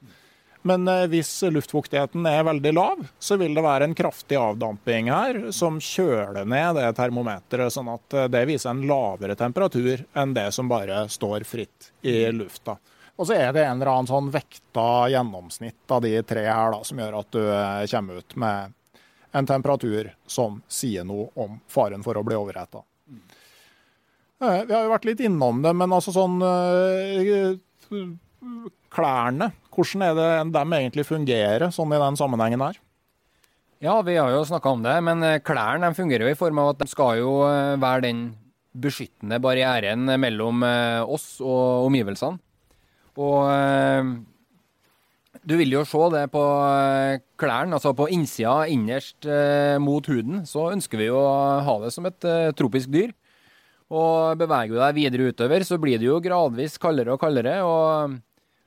Men 0.62 0.88
eh, 0.88 1.06
hvis 1.06 1.42
luftfuktigheten 1.42 2.26
er 2.26 2.44
veldig 2.44 2.72
lav, 2.72 3.06
så 3.18 3.36
vil 3.40 3.54
det 3.56 3.64
være 3.64 3.88
en 3.88 3.94
kraftig 3.96 4.36
avdamping 4.36 5.08
her 5.12 5.38
som 5.56 5.80
kjøler 5.80 6.44
ned 6.44 6.76
det 6.76 6.90
termometeret, 6.98 7.72
sånn 7.72 7.88
at 7.92 8.16
eh, 8.16 8.28
det 8.32 8.44
viser 8.50 8.74
en 8.74 8.84
lavere 8.88 9.36
temperatur 9.40 10.04
enn 10.12 10.34
det 10.36 10.50
som 10.52 10.68
bare 10.68 11.06
står 11.08 11.46
fritt 11.48 11.92
i 12.04 12.26
lufta. 12.34 12.76
Og 13.20 13.28
så 13.28 13.36
er 13.36 13.52
det 13.52 13.64
en 13.64 13.80
eller 13.80 13.92
annen 13.92 14.08
sånn 14.08 14.28
vekta 14.32 15.08
gjennomsnitt 15.12 15.92
av 15.92 16.04
de 16.04 16.12
tre 16.28 16.44
her 16.48 16.72
da, 16.72 16.82
som 16.84 17.00
gjør 17.00 17.18
at 17.20 17.32
du 17.36 17.40
eh, 17.40 17.86
kommer 17.94 18.20
ut 18.20 18.36
med 18.44 18.76
en 19.30 19.46
temperatur 19.46 20.12
som 20.26 20.60
sier 20.68 21.06
noe 21.06 21.28
om 21.40 21.60
faren 21.70 22.04
for 22.04 22.18
å 22.18 22.24
bli 22.26 22.36
overheta. 22.36 22.82
Vi 24.40 24.72
har 24.72 24.86
jo 24.86 24.90
vært 24.90 25.04
litt 25.04 25.20
innom 25.20 25.60
det, 25.62 25.70
men 25.76 25.92
altså 25.92 26.14
sånn 26.16 26.40
Klærne 28.90 29.52
hvordan 29.80 30.04
er 30.04 30.16
det 30.18 30.52
de 30.54 30.78
egentlig 30.78 31.06
fungerer 31.08 31.70
sånn 31.72 31.92
i 31.94 32.00
den 32.00 32.18
sammenhengen 32.18 32.62
her? 32.64 32.78
Ja, 33.80 33.96
vi 34.04 34.18
har 34.18 34.28
jo 34.34 34.44
snakka 34.44 34.74
om 34.74 34.82
det, 34.84 34.96
men 35.06 35.22
klærne 35.22 35.40
klærne 35.46 35.94
fungerer 35.96 36.26
jo 36.26 36.34
i 36.34 36.38
form 36.38 36.58
av 36.60 36.74
at 36.74 36.82
de 36.82 36.88
skal 36.90 37.20
jo 37.22 37.30
eh, 37.48 37.78
være 37.80 38.04
den 38.04 38.18
beskyttende 38.76 39.40
barrieren 39.42 40.04
mellom 40.20 40.60
eh, 40.66 41.00
oss 41.00 41.38
og 41.40 41.86
omgivelsene. 41.88 42.36
Og 43.20 43.48
du 45.44 45.54
vil 45.58 45.72
jo 45.74 45.82
se 45.88 46.02
det 46.14 46.26
på 46.32 46.42
klærne, 47.40 47.74
altså 47.76 47.92
på 47.96 48.06
innsida, 48.12 48.62
innerst 48.70 49.26
mot 49.82 50.06
huden, 50.08 50.44
så 50.48 50.70
ønsker 50.72 51.00
vi 51.00 51.08
jo 51.10 51.18
å 51.18 51.58
ha 51.66 51.74
det 51.82 51.90
som 51.92 52.06
et 52.08 52.28
tropisk 52.56 52.92
dyr. 52.94 53.12
Og 53.90 54.38
beveger 54.40 54.72
du 54.72 54.78
deg 54.78 54.96
videre 54.96 55.34
utover, 55.34 55.66
så 55.66 55.76
blir 55.82 56.00
det 56.00 56.08
jo 56.08 56.20
gradvis 56.22 56.78
kaldere 56.80 57.16
og 57.16 57.20
kaldere. 57.20 57.58
og 57.66 58.20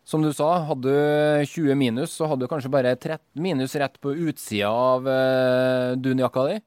som 0.04 0.24
du 0.24 0.34
sa, 0.36 0.50
hadde 0.68 0.92
du 0.92 1.46
20 1.48 1.78
minus, 1.80 2.12
så 2.18 2.28
hadde 2.28 2.44
du 2.44 2.52
kanskje 2.52 2.72
bare 2.72 2.96
13 2.98 3.40
minus 3.40 3.76
rett 3.80 3.96
på 4.04 4.12
utsida 4.28 4.70
av 4.70 5.08
eh, 5.08 5.96
dunjakka 5.96 6.48
di. 6.50 6.58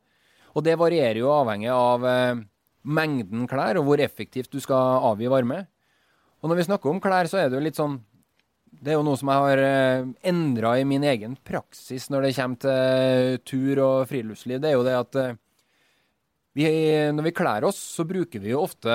Og 0.57 0.65
det 0.65 0.79
varierer 0.81 1.21
jo 1.21 1.35
avhengig 1.35 1.69
av 1.73 2.07
eh, 2.09 2.43
mengden 2.89 3.45
klær 3.51 3.77
og 3.81 3.91
hvor 3.91 4.01
effektivt 4.01 4.53
du 4.55 4.61
skal 4.63 5.05
avgi 5.11 5.29
varme. 5.29 5.67
Og 6.41 6.49
når 6.49 6.63
vi 6.63 6.69
snakker 6.71 6.93
om 6.93 7.01
klær, 7.03 7.29
så 7.29 7.43
er 7.43 7.51
det 7.51 7.59
jo 7.59 7.65
litt 7.65 7.81
sånn 7.81 7.99
Det 8.77 8.93
er 8.93 8.99
jo 8.99 9.05
noe 9.07 9.17
som 9.21 9.31
jeg 9.33 9.45
har 9.45 9.65
eh, 9.67 10.09
endra 10.33 10.75
i 10.81 10.89
min 10.89 11.05
egen 11.05 11.37
praksis 11.45 12.09
når 12.13 12.27
det 12.27 12.37
kommer 12.37 12.61
til 12.65 13.39
tur 13.45 13.83
og 13.85 14.09
friluftsliv. 14.09 14.61
Det 14.63 14.71
er 14.71 14.79
jo 14.79 14.87
det 14.87 14.97
at 14.97 15.21
eh, 15.21 15.39
vi, 16.57 16.67
når 17.13 17.29
vi 17.29 17.37
kler 17.37 17.69
oss, 17.69 17.77
så 17.99 18.09
bruker 18.09 18.41
vi 18.41 18.55
jo 18.55 18.63
ofte 18.65 18.93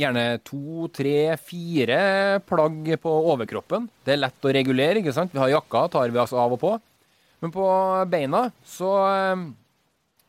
gjerne 0.00 0.24
to, 0.46 0.88
tre, 0.94 1.36
fire 1.40 2.00
plagg 2.48 2.88
på 3.02 3.12
overkroppen. 3.32 3.88
Det 4.04 4.14
er 4.14 4.22
lett 4.24 4.46
å 4.46 4.54
regulere. 4.54 5.00
ikke 5.00 5.14
sant? 5.16 5.34
Vi 5.34 5.40
har 5.42 5.52
jakka, 5.52 5.86
tar 5.92 6.12
vi 6.12 6.20
oss 6.22 6.32
av 6.32 6.56
og 6.56 6.60
på. 6.62 6.74
Men 7.40 7.52
på 7.54 7.66
beina 8.12 8.50
så 8.66 8.90
eh, 9.08 9.44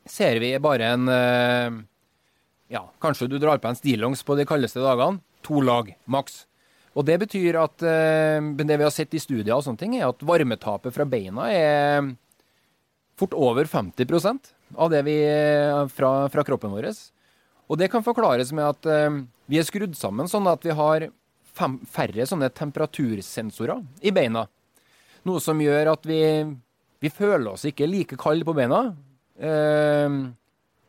ser 0.07 0.39
vi 0.43 0.53
bare 0.63 0.93
en 0.95 1.11
eh, 1.11 1.81
Ja, 2.71 2.85
kanskje 3.03 3.27
du 3.27 3.35
drar 3.39 3.59
på 3.59 3.67
en 3.67 3.75
stillongs 3.75 4.23
på 4.23 4.37
de 4.39 4.47
kaldeste 4.47 4.79
dagene. 4.83 5.19
To 5.47 5.59
lag, 5.65 5.91
maks. 6.05 6.45
Og 6.95 7.05
det 7.07 7.17
betyr 7.23 7.57
at 7.59 7.83
eh, 7.83 8.39
det 8.39 8.77
vi 8.77 8.87
har 8.87 8.95
sett 8.95 9.15
i 9.15 9.23
studier 9.23 9.57
og 9.57 9.65
sånne 9.65 9.81
ting, 9.81 9.97
er 9.99 10.07
at 10.07 10.23
varmetapet 10.23 10.95
fra 10.95 11.07
beina 11.07 11.49
er 11.51 12.13
fort 13.19 13.35
over 13.37 13.67
50% 13.67 14.53
av 14.79 14.89
det 14.89 15.01
vi 15.05 15.17
fra, 15.91 16.11
fra 16.31 16.45
kroppen 16.47 16.71
vår. 16.73 16.87
Og 17.71 17.79
det 17.79 17.87
kan 17.93 18.03
forklares 18.03 18.51
med 18.51 18.67
at 18.67 18.87
vi 19.47 19.59
er 19.59 19.67
skrudd 19.67 19.95
sammen 19.95 20.27
sånn 20.27 20.49
at 20.51 20.65
vi 20.67 20.75
har 20.75 21.05
fem, 21.55 21.77
færre 21.87 22.25
sånne 22.27 22.49
temperatursensorer 22.55 23.79
i 24.03 24.11
beina. 24.15 24.45
Noe 25.27 25.41
som 25.43 25.59
gjør 25.61 25.93
at 25.93 26.07
vi, 26.09 26.21
vi 26.99 27.11
føler 27.13 27.53
oss 27.53 27.67
ikke 27.69 27.89
like 27.89 28.19
kalde 28.19 28.47
på 28.47 28.55
beina. 28.57 28.83
Eh, 29.41 30.15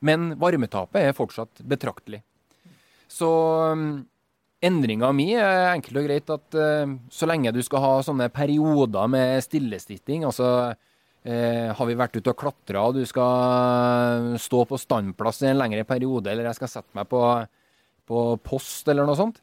men 0.02 0.30
varmetapet 0.40 1.08
er 1.08 1.16
fortsatt 1.16 1.62
betraktelig. 1.68 2.22
Så 3.12 3.28
um, 3.76 4.02
endringa 4.64 5.12
mi 5.14 5.28
er 5.36 5.74
enkelt 5.74 6.00
og 6.00 6.06
greit 6.08 6.32
at 6.32 6.56
uh, 6.56 6.94
så 7.12 7.28
lenge 7.28 7.52
du 7.54 7.60
skal 7.62 7.84
ha 7.84 7.92
sånne 8.06 8.30
perioder 8.32 9.10
med 9.12 9.44
stillesitting, 9.44 10.24
altså 10.26 10.72
uh, 11.28 11.68
har 11.78 11.88
vi 11.88 11.98
vært 11.98 12.18
ute 12.18 12.32
og 12.32 12.38
klatra, 12.38 12.84
og 12.88 12.98
du 12.98 13.06
skal 13.08 14.34
stå 14.40 14.62
på 14.68 14.80
standplass 14.80 15.42
i 15.42 15.50
en 15.50 15.60
lengre 15.60 15.84
periode, 15.88 16.30
eller 16.32 16.50
jeg 16.50 16.60
skal 16.60 16.72
sette 16.78 16.98
meg 16.98 17.10
på 17.10 17.22
på 18.08 18.22
post 18.44 18.88
eller 18.90 19.06
noe 19.06 19.18
sånt, 19.18 19.38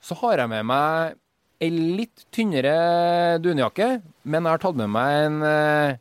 så 0.00 0.16
har 0.22 0.40
jeg 0.40 0.50
med 0.52 0.66
meg 0.68 1.18
ei 1.60 1.68
litt 1.70 2.24
tynnere 2.32 3.36
dunjakke, 3.44 4.00
men 4.24 4.46
jeg 4.46 4.56
har 4.56 4.62
tatt 4.62 4.78
med 4.80 4.92
meg 4.94 5.16
en 5.26 5.42
eh, 5.44 5.98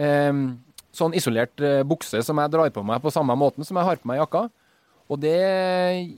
eh, 0.00 0.40
sånn 0.96 1.16
isolert 1.18 1.60
eh, 1.60 1.82
bukse 1.88 2.22
som 2.24 2.40
jeg 2.40 2.52
drar 2.54 2.72
på 2.72 2.84
meg 2.88 3.02
på 3.04 3.12
samme 3.12 3.36
måten 3.36 3.68
som 3.68 3.78
jeg 3.78 3.88
har 3.88 4.00
på 4.00 4.08
meg 4.08 4.22
jakka. 4.22 4.46
Og 5.12 5.20
det 5.20 5.36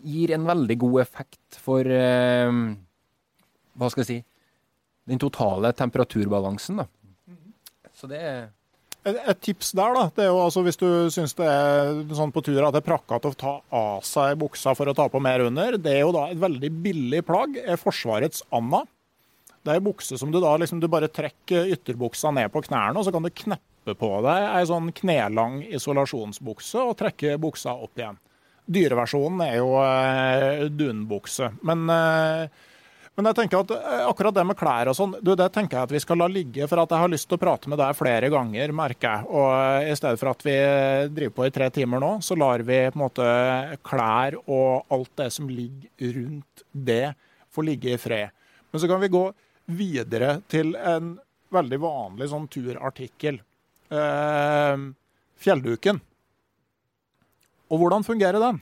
gir 0.07 0.35
en 0.37 0.47
veldig 0.47 0.77
god 0.85 1.01
effekt 1.03 1.57
for 1.59 1.89
eh, 1.89 2.53
Hva 3.75 3.89
skal 3.91 4.05
jeg 4.05 4.07
si 4.07 4.19
Den 5.11 5.19
totale 5.19 5.73
temperaturbalansen, 5.75 6.79
da. 6.79 6.87
Så 8.05 8.11
det 8.11 8.21
er 8.21 8.41
et, 9.09 9.17
et, 9.17 9.39
tips 9.41 9.71
der, 9.73 9.95
da, 9.97 10.03
det 10.13 10.27
er 10.27 10.29
jo 10.29 10.43
altså 10.45 10.61
hvis 10.65 10.77
du 10.77 10.89
syns 11.13 11.33
det 11.39 11.47
er 11.49 12.03
sånn 12.17 12.33
på 12.35 12.43
tur 12.45 12.59
at 12.61 12.75
det 12.75 12.83
er 12.83 12.89
prakkete 12.91 13.31
å 13.31 13.37
ta 13.41 13.53
av 13.73 14.03
seg 14.05 14.37
buksa 14.43 14.75
for 14.77 14.91
å 14.91 14.95
ta 14.97 15.07
på 15.09 15.23
mer 15.25 15.47
under, 15.47 15.79
det 15.81 15.95
er 15.95 16.03
jo 16.03 16.11
da 16.13 16.27
et 16.29 16.43
veldig 16.43 16.71
billig 16.85 17.23
plagg, 17.25 17.57
er 17.65 17.81
Forsvarets 17.81 18.45
Anna. 18.53 18.83
Det 19.65 19.73
er 19.73 19.81
ei 19.81 19.87
bukse 19.87 20.19
som 20.21 20.33
du 20.33 20.37
da 20.43 20.53
liksom 20.61 20.83
du 20.83 20.89
bare 20.93 21.09
trekker 21.09 21.73
ytterbuksa 21.73 22.35
ned 22.37 22.53
på 22.53 22.61
knærne, 22.67 23.01
og 23.01 23.09
så 23.09 23.15
kan 23.15 23.25
du 23.25 23.33
kneppe 23.33 23.97
på 23.97 24.13
deg 24.27 24.49
ei 24.51 24.69
sånn 24.69 24.93
knelang 25.01 25.63
isolasjonsbukse 25.65 26.85
og 26.85 26.99
trekke 27.01 27.39
buksa 27.41 27.73
opp 27.73 27.97
igjen. 27.97 28.21
Dyreversjonen 28.69 29.41
er 29.49 29.57
jo 29.63 29.73
eh, 29.81 30.69
dunbukse. 30.73 31.55
Men, 31.65 31.89
eh, 31.93 32.65
men 33.15 33.29
jeg 33.29 33.37
tenker 33.39 33.63
at 33.63 33.73
eh, 33.77 34.01
akkurat 34.09 34.35
det 34.35 34.43
med 34.49 34.59
klær 34.59 34.89
og 34.91 34.97
sånn, 34.99 35.13
det 35.23 35.47
tenker 35.55 35.79
jeg 35.79 35.87
at 35.87 35.93
vi 35.95 36.01
skal 36.03 36.19
la 36.19 36.27
ligge. 36.31 36.67
For 36.71 36.83
at 36.83 36.91
jeg 36.91 37.03
har 37.05 37.13
lyst 37.13 37.29
til 37.31 37.39
å 37.39 37.43
prate 37.45 37.71
med 37.71 37.79
deg 37.79 37.95
flere 37.95 38.31
ganger, 38.33 38.75
merker 38.75 39.07
jeg. 39.07 39.29
Og 39.31 39.51
eh, 39.55 39.91
i 39.93 39.99
stedet 39.99 40.19
for 40.19 40.33
at 40.33 40.43
vi 40.43 40.57
driver 41.15 41.37
på 41.37 41.47
i 41.47 41.53
tre 41.55 41.69
timer 41.75 42.03
nå, 42.03 42.11
så 42.27 42.35
lar 42.39 42.65
vi 42.67 42.81
på 42.89 42.99
en 42.99 43.05
måte 43.05 43.29
klær 43.87 44.39
og 44.43 44.91
alt 44.97 45.13
det 45.23 45.29
som 45.37 45.47
ligger 45.51 46.19
rundt 46.19 46.67
det, 46.75 47.15
få 47.55 47.63
ligge 47.69 47.95
i 47.95 48.01
fred. 48.03 48.35
Men 48.75 48.83
så 48.83 48.91
kan 48.91 49.03
vi 49.05 49.13
gå 49.15 49.25
videre 49.79 50.41
til 50.51 50.75
en 50.75 51.15
veldig 51.55 51.79
vanlig 51.87 52.33
sånn 52.35 52.51
turartikkel. 52.51 53.39
Eh, 53.95 54.87
fjellduken. 55.39 56.03
Og 57.71 57.79
hvordan 57.79 58.07
fungerer 58.07 58.43
den? 58.43 58.59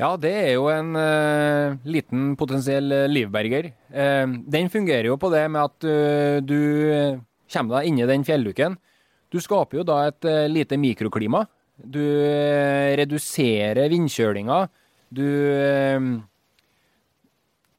Ja, 0.00 0.14
det 0.16 0.32
er 0.32 0.54
jo 0.54 0.66
en 0.72 0.96
uh, 0.96 1.76
liten 1.84 2.32
potensiell 2.40 2.88
uh, 2.90 3.10
livberger. 3.10 3.68
Uh, 3.92 4.38
den 4.50 4.70
fungerer 4.72 5.10
jo 5.10 5.18
på 5.20 5.30
det 5.34 5.44
med 5.52 5.68
at 5.68 6.44
du 6.48 6.58
kommer 7.52 7.78
deg 7.78 7.90
inni 7.90 8.08
den 8.08 8.24
fjellduken. 8.26 8.78
Du 9.32 9.38
skaper 9.40 9.80
jo 9.80 9.84
da 9.88 10.02
et 10.08 10.26
lite 10.50 10.76
mikroklima. 10.80 11.44
Du 11.76 12.02
reduserer 12.98 13.88
vindkjølinga. 13.88 14.58
Du 15.12 15.24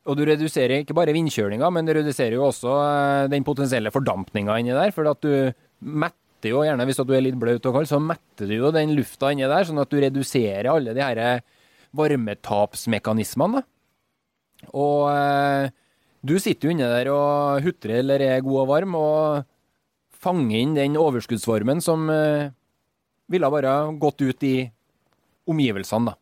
Og 0.03 0.18
du 0.18 0.24
reduserer 0.28 0.82
ikke 0.82 0.97
bare 0.97 1.14
vindkjølinga, 1.16 1.70
men 1.70 1.86
du 1.86 1.93
reduserer 1.95 2.36
jo 2.36 2.47
også 2.49 2.74
den 3.32 3.45
potensielle 3.45 3.93
fordampninga 3.93 4.57
inni 4.59 4.74
der. 4.74 4.91
For 4.91 5.07
at 5.09 5.22
du 5.22 5.53
metter 5.80 6.49
jo 6.49 6.66
gjerne, 6.66 6.86
hvis 6.89 7.01
du 7.01 7.14
er 7.14 7.26
litt 7.26 7.39
bløt 7.39 7.70
og 7.70 7.78
kald, 7.78 7.89
så 7.89 8.01
metter 8.01 8.49
du 8.49 8.57
jo 8.57 8.74
den 8.74 8.95
lufta 8.97 9.32
inni 9.32 9.45
der, 9.45 9.66
sånn 9.70 9.82
at 9.82 9.93
du 9.93 10.01
reduserer 10.01 10.74
alle 10.74 10.97
de 10.97 11.05
her 11.05 11.43
varmetapsmekanismene. 11.98 13.64
Og 14.74 15.10
eh, 15.12 15.70
du 16.24 16.38
sitter 16.39 16.70
jo 16.70 16.74
inne 16.76 16.89
der 16.89 17.12
og 17.12 17.64
hutrer 17.66 18.00
eller 18.00 18.24
er 18.24 18.44
god 18.46 18.62
og 18.64 18.70
varm, 18.72 18.96
og 18.96 19.44
fanger 20.24 20.60
inn 20.62 20.76
den 20.78 21.00
overskuddsvarmen 21.00 21.84
som 21.84 22.08
eh, 22.12 22.52
ville 23.32 23.50
bare 23.52 23.76
gått 24.00 24.24
ut 24.24 24.46
i 24.48 24.58
omgivelsene, 25.50 26.14
da. 26.14 26.20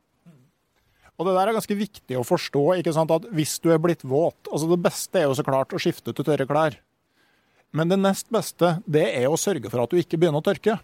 Og 1.21 1.27
Det 1.27 1.35
der 1.35 1.51
er 1.51 1.53
ganske 1.53 1.77
viktig 1.77 2.15
å 2.17 2.25
forstå. 2.25 2.63
ikke 2.79 2.93
sant, 2.95 3.11
at 3.13 3.27
Hvis 3.29 3.59
du 3.61 3.69
er 3.69 3.77
blitt 3.77 4.01
våt 4.01 4.47
altså 4.49 4.65
Det 4.71 4.79
beste 4.81 5.19
er 5.19 5.27
jo 5.27 5.35
så 5.37 5.45
klart 5.45 5.69
å 5.69 5.77
skifte 5.77 6.15
til 6.17 6.25
tørre 6.25 6.47
klær. 6.49 6.79
Men 7.71 7.91
det 7.91 7.99
nest 8.01 8.31
beste 8.33 8.79
det 8.89 9.05
er 9.19 9.27
å 9.29 9.37
sørge 9.37 9.69
for 9.69 9.83
at 9.83 9.91
du 9.91 9.99
ikke 10.01 10.17
begynner 10.17 10.41
å 10.41 10.47
tørke. 10.49 10.79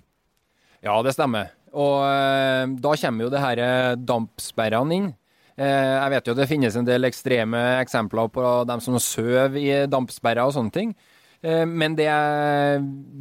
Ja, 0.85 1.01
det 1.01 1.15
stemmer. 1.17 1.49
Og 1.77 1.97
eh, 2.07 2.65
da 2.81 2.95
kommer 3.01 3.25
jo 3.25 3.31
det 3.33 3.43
her 3.43 3.61
eh, 3.61 3.97
dampsperrene 4.01 4.97
inn. 4.97 5.11
Eh, 5.57 5.93
jeg 5.93 6.13
vet 6.13 6.29
jo 6.29 6.35
det 6.37 6.49
finnes 6.49 6.77
en 6.77 6.87
del 6.87 7.07
ekstreme 7.09 7.61
eksempler 7.83 8.31
på 8.33 8.47
dem 8.69 8.81
som 8.83 8.97
sover 9.01 9.57
i 9.61 9.69
dampsperrer 9.89 10.45
og 10.45 10.55
sånne 10.57 10.73
ting. 10.73 10.97
Men 11.37 11.93
det 11.93 12.09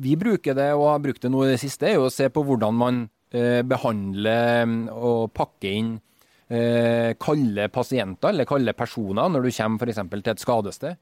vi 0.00 0.14
bruker 0.16 0.54
det, 0.56 0.70
og 0.72 0.86
har 0.88 1.02
brukt 1.04 1.20
det 1.20 1.28
nå 1.30 1.42
i 1.44 1.50
det 1.50 1.58
siste, 1.60 1.84
er 1.84 1.98
jo 1.98 2.06
å 2.06 2.12
se 2.12 2.30
på 2.32 2.40
hvordan 2.48 2.72
man 2.74 3.02
behandler 3.68 4.64
mm, 4.64 4.78
og 4.88 5.34
pakker 5.36 5.74
inn 5.76 5.90
kalde 7.20 7.66
pasienter 7.74 8.32
eller 8.32 8.48
kalde 8.48 8.72
personer 8.78 9.28
når 9.28 9.44
du 9.44 9.50
kommer 9.52 9.84
f.eks. 9.84 10.00
til 10.14 10.32
et 10.32 10.42
skadested. 10.42 10.96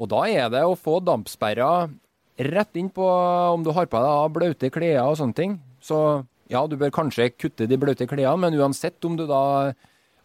Og 0.00 0.08
da 0.08 0.22
er 0.24 0.48
det 0.54 0.64
å 0.64 0.78
få 0.78 0.96
dampsperrer 1.04 1.92
rett 2.48 2.80
inn 2.80 2.88
på 2.96 3.04
om 3.04 3.62
du 3.66 3.74
har 3.76 3.92
på 3.92 4.02
deg 4.08 4.34
blaute 4.40 4.72
klær 4.72 5.04
og 5.04 5.20
sånne 5.20 5.36
ting. 5.36 5.58
Så 5.84 6.00
ja, 6.52 6.64
du 6.66 6.76
bør 6.80 6.92
kanskje 6.94 7.30
kutte 7.36 7.68
de 7.68 7.78
blaute 7.80 8.08
klærne, 8.08 8.36
men 8.42 8.58
uansett 8.58 9.04
om 9.04 9.16
du 9.18 9.26
da 9.28 9.72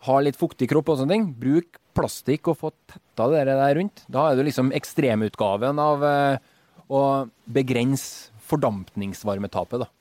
har 0.03 0.23
litt 0.23 0.39
fuktig 0.39 0.67
kropp 0.71 0.91
og 0.91 0.99
sånne 0.99 1.15
ting, 1.15 1.29
bruk 1.39 1.79
plastikk 1.95 2.49
og 2.51 2.59
få 2.59 2.71
tetta 2.89 3.29
det 3.31 3.45
der 3.47 3.75
rundt. 3.77 4.03
Da 4.11 4.29
er 4.29 4.39
du 4.39 4.43
liksom 4.47 4.73
ekstremutgaven 4.75 5.79
av 5.79 6.03
eh, 6.07 6.53
å 6.91 7.01
begrense 7.45 8.33
fordampningsvarmetapet, 8.43 9.85
da. 9.85 9.91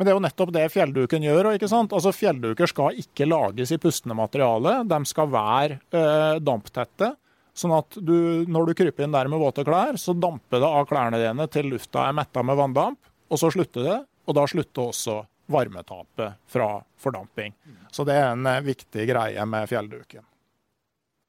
Men 0.00 0.06
det 0.06 0.12
er 0.14 0.16
jo 0.16 0.24
nettopp 0.24 0.50
det 0.56 0.62
fjellduken 0.72 1.24
gjør. 1.26 1.50
ikke 1.58 1.68
sant? 1.68 1.92
Altså 1.92 2.08
Fjellduker 2.16 2.70
skal 2.70 2.96
ikke 3.02 3.26
lages 3.28 3.68
i 3.74 3.76
pustende 3.76 4.16
materiale. 4.16 4.78
De 4.88 4.98
skal 5.04 5.28
være 5.28 5.76
eh, 5.92 6.38
damptette. 6.40 7.10
Sånn 7.52 7.74
at 7.76 7.98
du, 8.00 8.46
når 8.48 8.70
du 8.70 8.78
kryper 8.78 9.04
inn 9.04 9.12
der 9.12 9.28
med 9.28 9.42
våte 9.42 9.60
klær, 9.66 9.98
så 10.00 10.14
damper 10.16 10.62
det 10.62 10.70
av 10.70 10.88
klærne 10.88 11.20
dine 11.20 11.44
til 11.52 11.68
lufta 11.74 12.06
er 12.06 12.16
metta 12.16 12.40
med 12.46 12.56
vanndamp, 12.56 12.96
og 13.28 13.42
så 13.42 13.50
slutter 13.52 13.84
det. 13.84 13.98
Og 14.30 14.36
da 14.38 14.46
slutter 14.46 14.92
også 14.92 15.20
varmetapet 15.50 16.38
fra 16.46 16.76
fordamping. 17.00 17.54
Så 17.90 18.06
det 18.06 18.14
er 18.14 18.30
en 18.30 18.46
eh, 18.46 18.62
viktig 18.62 19.06
greie 19.10 19.46
med 19.50 19.66
fjellduken. 19.70 20.22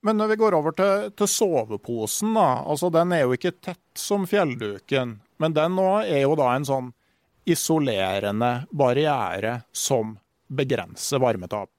Men 0.06 0.18
når 0.18 0.32
vi 0.32 0.38
går 0.42 0.58
over 0.58 0.74
til, 0.78 1.10
til 1.18 1.30
soveposen, 1.30 2.34
da, 2.38 2.64
altså 2.70 2.90
den 2.94 3.14
er 3.14 3.26
jo 3.26 3.36
ikke 3.38 3.54
tett 3.62 3.98
som 3.98 4.26
fjellduken. 4.30 5.20
Men 5.42 5.58
den 5.58 5.78
òg 5.82 6.10
er 6.10 6.24
jo 6.24 6.38
da 6.38 6.52
en 6.56 6.66
sånn 6.66 6.90
isolerende 7.50 8.52
barriere 8.78 9.60
som 9.74 10.16
begrenser 10.52 11.22
varmetap. 11.22 11.70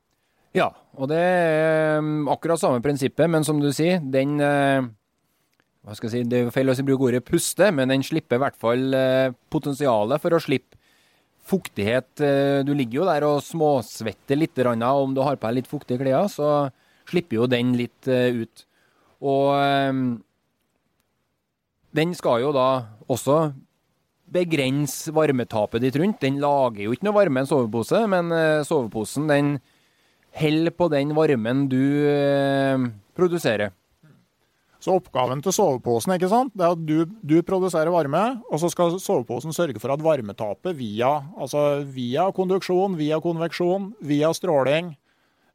Ja, 0.54 0.68
og 0.98 1.08
det 1.10 1.18
er 1.18 2.02
um, 2.02 2.28
akkurat 2.30 2.60
samme 2.60 2.82
prinsippet, 2.84 3.30
men 3.30 3.46
som 3.46 3.62
du 3.62 3.70
sier, 3.74 4.02
den 4.02 4.36
uh, 4.42 4.84
hva 5.82 5.96
skal 5.96 6.10
jeg 6.10 6.12
si, 6.12 6.28
Det 6.28 6.42
er 6.42 6.54
feil 6.54 6.70
å 6.70 6.76
bruke 6.86 7.08
ordet 7.08 7.24
puste, 7.26 7.70
men 7.74 7.90
den 7.90 8.04
slipper 8.06 8.38
i 8.38 8.42
hvert 8.42 8.58
fall 8.60 8.84
uh, 8.94 9.34
potensialet 9.50 10.22
for 10.22 10.36
å 10.36 10.42
slippe 10.42 10.78
fuktighet 11.52 12.22
eh, 12.24 12.60
Du 12.66 12.72
ligger 12.76 13.02
jo 13.02 13.08
der 13.08 13.26
og 13.28 13.42
småsvetter 13.44 14.38
litt, 14.38 14.58
om 14.58 15.14
du 15.14 15.22
har 15.24 15.36
på 15.36 15.48
deg 15.48 15.60
litt 15.60 15.70
fuktige 15.70 16.02
klær, 16.02 16.28
så 16.32 16.70
slipper 17.08 17.42
jo 17.42 17.50
den 17.50 17.74
litt 17.78 18.08
eh, 18.08 18.42
ut. 18.42 18.64
Og 19.22 19.52
eh, 19.58 19.92
den 21.92 22.16
skal 22.16 22.40
jo 22.46 22.54
da 22.56 22.68
også 23.12 23.52
begrense 24.32 25.12
varmetapet 25.12 25.84
ditt 25.84 25.98
rundt. 26.00 26.22
Den 26.22 26.40
lager 26.40 26.86
jo 26.86 26.94
ikke 26.94 27.04
noe 27.04 27.18
varme, 27.18 27.42
en 27.42 27.50
sovepose, 27.50 28.00
men 28.08 28.32
soveposen 28.64 29.26
den 29.28 29.58
holder 30.40 30.72
på 30.72 30.88
den 30.88 31.12
varmen 31.12 31.66
du 31.68 31.82
produserer. 33.12 33.74
Så 34.82 34.96
oppgaven 34.98 35.38
til 35.44 35.54
soveposen 35.54 36.16
ikke 36.16 36.30
sant? 36.30 36.50
Det 36.58 36.64
er 36.66 36.74
at 36.74 36.80
du, 36.82 37.04
du, 37.22 37.36
produserer 37.46 37.92
varme, 37.94 38.22
og 38.50 38.58
så 38.58 38.70
skal 38.72 38.96
soveposen 38.98 39.54
sørge 39.54 39.78
for 39.78 39.94
at 39.94 40.02
varmetapet 40.02 40.74
via, 40.74 41.12
altså 41.38 41.84
via 41.86 42.26
konduksjon, 42.34 42.96
via 42.98 43.20
konveksjon, 43.22 43.92
via 44.02 44.32
stråling, 44.34 44.90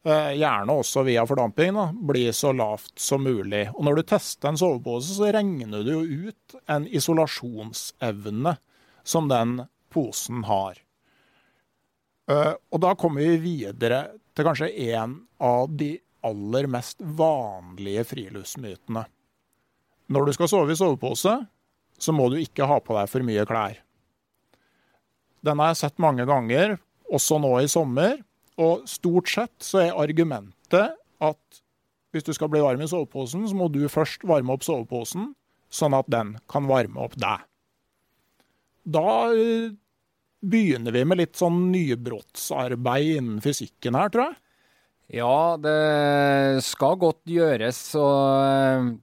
eh, 0.07 0.31
gjerne 0.39 0.77
også 0.79 1.03
via 1.09 1.25
fordamping, 1.27 1.75
da, 1.75 1.89
blir 2.13 2.31
så 2.31 2.53
lavt 2.55 2.93
som 3.03 3.27
mulig. 3.27 3.65
Og 3.75 3.83
Når 3.83 3.99
du 3.99 4.03
tester 4.13 4.53
en 4.53 4.61
sovepose, 4.63 5.17
så 5.19 5.33
regner 5.35 5.83
du 5.83 5.91
jo 5.97 6.29
ut 6.31 6.57
en 6.71 6.87
isolasjonsevne 6.87 8.55
som 9.03 9.27
den 9.27 9.59
posen 9.91 10.47
har. 10.47 10.79
Eh, 12.31 12.53
og 12.55 12.79
da 12.79 12.95
kommer 12.95 13.27
vi 13.27 13.43
videre 13.43 14.05
til 14.31 14.47
kanskje 14.47 14.71
en 14.93 15.19
av 15.43 15.67
de 15.75 15.97
aller 16.27 16.71
mest 16.71 17.03
vanlige 17.03 18.07
friluftsmytene. 18.07 19.03
Når 20.07 20.27
du 20.27 20.35
skal 20.35 20.49
sove 20.51 20.73
i 20.73 20.79
sovepose, 20.79 21.33
så 21.97 22.13
må 22.15 22.29
du 22.31 22.37
ikke 22.39 22.67
ha 22.69 22.79
på 22.83 22.95
deg 22.95 23.09
for 23.11 23.25
mye 23.27 23.45
klær. 23.49 23.79
Den 25.45 25.59
har 25.61 25.71
jeg 25.71 25.81
sett 25.81 26.01
mange 26.01 26.25
ganger, 26.27 26.77
også 27.11 27.39
nå 27.41 27.53
i 27.61 27.71
sommer. 27.71 28.19
Og 28.57 28.87
stort 28.89 29.29
sett 29.29 29.53
så 29.63 29.83
er 29.83 29.99
argumentet 29.99 30.95
at 31.23 31.59
hvis 32.15 32.25
du 32.25 32.31
skal 32.33 32.49
bli 32.49 32.63
varm 32.63 32.81
i 32.81 32.89
soveposen, 32.89 33.43
så 33.49 33.57
må 33.57 33.67
du 33.69 33.83
først 33.91 34.23
varme 34.27 34.55
opp 34.55 34.65
soveposen, 34.65 35.33
sånn 35.69 35.95
at 35.97 36.07
den 36.09 36.37
kan 36.49 36.65
varme 36.69 37.03
opp 37.03 37.17
deg. 37.19 37.43
Da 38.87 39.07
eh, 39.35 39.75
begynner 40.41 40.95
vi 40.95 41.03
med 41.05 41.19
litt 41.21 41.37
sånn 41.37 41.67
nybrottsarbeid 41.73 43.17
innen 43.19 43.41
fysikken 43.43 43.97
her, 43.99 44.13
tror 44.13 44.29
jeg. 44.31 44.39
Ja, 45.19 45.55
det 45.61 46.63
skal 46.67 46.97
godt 46.99 47.21
gjøres. 47.31 47.79
og 47.95 48.97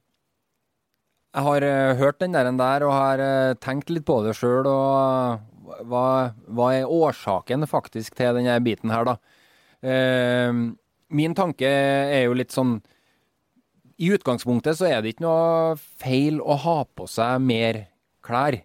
jeg 1.35 1.43
har 1.43 1.65
uh, 1.67 1.97
hørt 1.99 2.21
den 2.23 2.35
der, 2.35 2.47
der 2.55 2.85
og 2.87 2.93
har 2.95 3.19
uh, 3.19 3.57
tenkt 3.59 3.91
litt 3.91 4.05
på 4.07 4.21
det 4.23 4.37
sjøl. 4.39 4.67
Og 4.71 5.81
hva, 5.89 6.07
hva, 6.47 6.67
er 6.71 6.91
årsaken 6.91 7.67
faktisk 7.67 8.15
til 8.15 8.39
denne 8.39 8.55
biten 8.63 8.93
her, 8.93 9.07
da? 9.07 9.17
Min 9.85 11.33
tanke 11.37 11.67
er 11.69 12.23
jo 12.23 12.33
litt 12.33 12.53
sånn 12.55 12.79
I 14.01 14.07
utgangspunktet 14.15 14.79
så 14.79 14.87
er 14.87 15.03
det 15.03 15.11
ikke 15.13 15.25
noe 15.27 15.75
feil 15.77 16.39
å 16.41 16.55
ha 16.63 16.77
på 16.89 17.05
seg 17.11 17.43
mer 17.43 17.83
klær. 18.25 18.57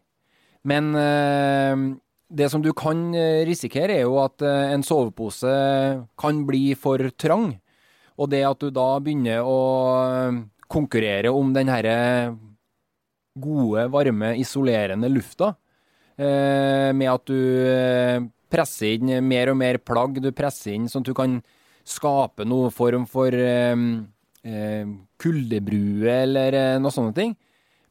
Men 0.65 0.95
det 0.95 2.49
som 2.53 2.65
du 2.65 2.71
kan 2.73 3.11
risikere, 3.45 3.99
er 3.99 4.07
jo 4.07 4.17
at 4.23 4.41
en 4.47 4.87
sovepose 4.87 5.53
kan 6.17 6.41
bli 6.49 6.73
for 6.79 7.05
trang. 7.21 7.59
Og 8.17 8.33
det 8.33 8.47
at 8.49 8.65
du 8.65 8.73
da 8.73 8.95
begynner 9.03 9.45
å 9.45 9.61
konkurrere 10.73 11.35
om 11.37 11.53
den 11.53 11.69
herre 11.69 11.99
gode, 13.43 13.87
varme, 13.93 14.35
isolerende 14.41 15.11
lufta. 15.13 15.55
Eh, 16.21 16.91
med 16.93 17.09
at 17.09 17.25
du 17.31 17.39
eh, 17.65 18.21
presser 18.53 18.99
inn 18.99 19.13
mer 19.25 19.53
og 19.53 19.59
mer 19.61 19.81
plagg. 19.81 20.21
Du 20.21 20.31
presser 20.37 20.75
inn 20.77 20.89
sånn 20.91 21.05
at 21.07 21.13
du 21.13 21.17
kan 21.17 21.39
skape 21.89 22.45
noe 22.45 22.69
form 22.75 23.07
for 23.09 23.33
eh, 23.33 23.77
kuldebrue 25.21 26.19
eller 26.27 26.59
noe 26.83 26.93
sånne 26.95 27.17
ting. 27.17 27.33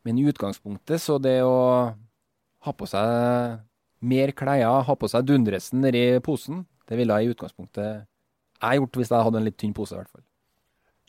Men 0.06 0.20
i 0.20 0.28
utgangspunktet 0.30 1.02
så 1.02 1.18
det 1.22 1.40
å 1.44 1.58
ha 2.66 2.76
på 2.76 2.88
seg 2.90 3.60
mer 4.00 4.32
klær, 4.38 4.86
ha 4.88 4.96
på 4.96 5.10
seg 5.12 5.26
dundresen 5.28 5.82
nedi 5.84 6.22
posen, 6.24 6.64
det 6.88 6.98
ville 6.98 7.18
jeg 7.20 7.30
i 7.30 7.36
utgangspunktet 7.36 8.06
jeg 8.60 8.80
gjort 8.80 8.98
hvis 9.00 9.12
jeg 9.12 9.26
hadde 9.28 9.40
en 9.40 9.48
litt 9.48 9.58
tynn 9.60 9.76
pose, 9.76 9.96
i 9.96 10.00
hvert 10.00 10.12
fall. 10.12 10.26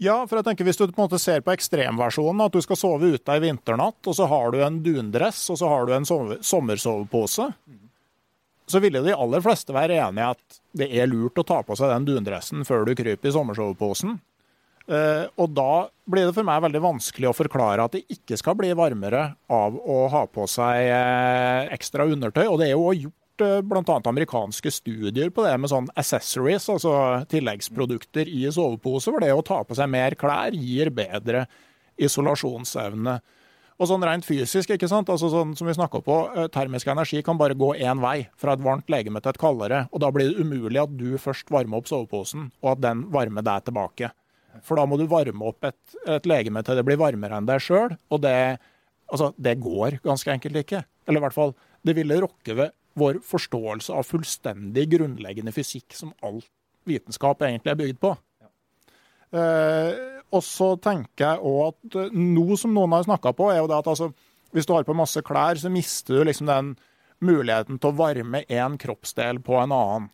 Ja, 0.01 0.23
for 0.25 0.39
jeg 0.39 0.47
tenker 0.47 0.65
hvis 0.65 0.79
du 0.81 0.87
på 0.87 0.95
en 0.95 1.05
måte 1.05 1.21
ser 1.21 1.43
på 1.45 1.53
ekstremversjonen, 1.53 2.41
at 2.47 2.55
du 2.57 2.63
skal 2.65 2.79
sove 2.81 3.11
ute 3.13 3.35
ei 3.35 3.43
vinternatt, 3.43 4.01
og 4.09 4.17
så 4.17 4.25
har 4.31 4.55
du 4.55 4.63
en 4.65 4.79
dundress 4.81 5.43
og 5.53 5.61
så 5.61 5.69
har 5.69 5.85
du 5.85 5.93
en 5.93 6.09
sommersovepose, 6.09 7.51
så 8.71 8.81
ville 8.81 9.03
de 9.05 9.13
aller 9.13 9.45
fleste 9.45 9.75
være 9.77 9.99
enig 10.01 10.23
i 10.23 10.31
at 10.31 10.59
det 10.81 10.89
er 10.89 11.11
lurt 11.11 11.37
å 11.43 11.45
ta 11.45 11.61
på 11.67 11.77
seg 11.77 11.93
den 11.93 12.07
dundressen 12.09 12.65
før 12.65 12.87
du 12.89 12.95
kryper 12.97 13.29
i 13.29 13.35
sommersoveposen. 13.35 14.17
Uh, 14.91 15.29
og 15.39 15.53
da 15.55 15.87
blir 16.11 16.27
det 16.27 16.35
for 16.35 16.49
meg 16.49 16.65
veldig 16.65 16.81
vanskelig 16.83 17.29
å 17.29 17.37
forklare 17.37 17.85
at 17.85 17.93
det 17.95 18.07
ikke 18.11 18.39
skal 18.41 18.57
bli 18.59 18.73
varmere 18.75 19.35
av 19.53 19.77
å 19.77 19.99
ha 20.11 20.25
på 20.33 20.49
seg 20.51 20.89
uh, 20.91 21.69
ekstra 21.77 22.09
undertøy. 22.11 22.47
Og 22.49 22.57
det 22.63 22.71
er 22.71 22.75
jo 22.75 23.13
gjort 23.41 23.65
uh, 23.65 23.83
bl.a. 23.83 24.01
amerikanske 24.05 24.71
studier 24.71 25.31
på 25.31 25.45
det 25.45 25.57
med 25.59 25.71
sånn 25.71 25.89
accessories, 25.99 26.69
altså 26.69 27.25
tilleggsprodukter 27.31 28.29
i 28.29 28.47
sovepose, 28.53 29.11
hvor 29.11 29.21
det 29.21 29.33
å 29.35 29.43
ta 29.43 29.63
på 29.65 29.77
seg 29.77 29.91
mer 29.91 30.17
klær 30.19 30.55
gir 30.55 30.91
bedre 30.91 31.47
isolasjonsevne. 32.01 33.21
Og 33.81 33.89
sånn 33.89 34.05
rent 34.05 34.27
fysisk, 34.29 34.75
ikke 34.75 34.89
sant? 34.91 35.09
Altså 35.09 35.31
sånn 35.33 35.55
som 35.57 35.69
vi 35.69 35.73
på, 36.05 36.17
termisk 36.53 36.87
energi 36.93 37.23
kan 37.25 37.39
bare 37.41 37.57
gå 37.57 37.75
én 37.81 38.01
vei, 38.01 38.29
fra 38.37 38.53
et 38.53 38.61
varmt 38.61 38.91
legeme 38.93 39.21
til 39.21 39.33
et 39.33 39.41
kaldere. 39.41 39.87
Og 39.91 40.03
da 40.05 40.11
blir 40.13 40.29
det 40.29 40.45
umulig 40.45 40.83
at 40.83 40.93
du 40.93 41.17
først 41.17 41.49
varmer 41.49 41.81
opp 41.81 41.89
soveposen, 41.89 42.51
og 42.61 42.75
at 42.75 42.83
den 42.85 43.07
varmer 43.11 43.43
deg 43.43 43.65
tilbake. 43.65 44.13
For 44.67 44.77
da 44.77 44.85
må 44.85 44.99
du 45.01 45.07
varme 45.09 45.49
opp 45.49 45.65
et, 45.65 45.79
et 46.05 46.29
legeme 46.29 46.61
til 46.67 46.77
det 46.77 46.85
blir 46.85 47.01
varmere 47.01 47.39
enn 47.39 47.49
deg 47.49 47.63
sjøl. 47.65 47.97
Og 48.13 48.21
det, 48.21 48.61
altså, 49.09 49.31
det 49.41 49.57
går 49.65 50.03
ganske 50.05 50.35
enkelt 50.35 50.61
ikke. 50.61 50.85
Eller 51.09 51.23
i 51.23 51.25
hvert 51.25 51.39
fall, 51.39 51.57
det 51.81 51.97
ville 51.97 52.21
rokke 52.21 52.59
ved 52.59 52.77
vår 53.01 53.21
forståelse 53.27 53.95
av 53.97 54.09
fullstendig 54.09 54.87
grunnleggende 54.95 55.55
fysikk 55.57 55.97
som 55.97 56.13
all 56.25 56.43
vitenskap 56.89 57.43
egentlig 57.47 57.73
er 57.73 57.81
bygd 57.81 58.01
på. 58.03 58.15
Eh, 59.31 60.21
og 60.35 60.43
så 60.47 60.75
tenker 60.83 61.25
jeg 61.25 61.43
òg 61.47 61.73
at 61.73 61.99
uh, 61.99 62.15
noe 62.15 62.57
som 62.59 62.73
noen 62.75 62.95
har 62.95 63.07
snakka 63.07 63.33
på, 63.37 63.51
er 63.51 63.61
jo 63.61 63.69
det 63.71 63.81
at 63.81 63.91
altså, 63.91 64.11
hvis 64.55 64.67
du 64.67 64.75
har 64.77 64.87
på 64.87 64.97
masse 64.97 65.23
klær, 65.27 65.59
så 65.59 65.71
mister 65.73 66.21
du 66.21 66.27
liksom 66.27 66.51
den 66.51 66.73
muligheten 67.25 67.81
til 67.81 67.91
å 67.91 67.99
varme 67.99 68.45
én 68.47 68.79
kroppsdel 68.81 69.43
på 69.45 69.59
en 69.59 69.75
annen. 69.75 70.11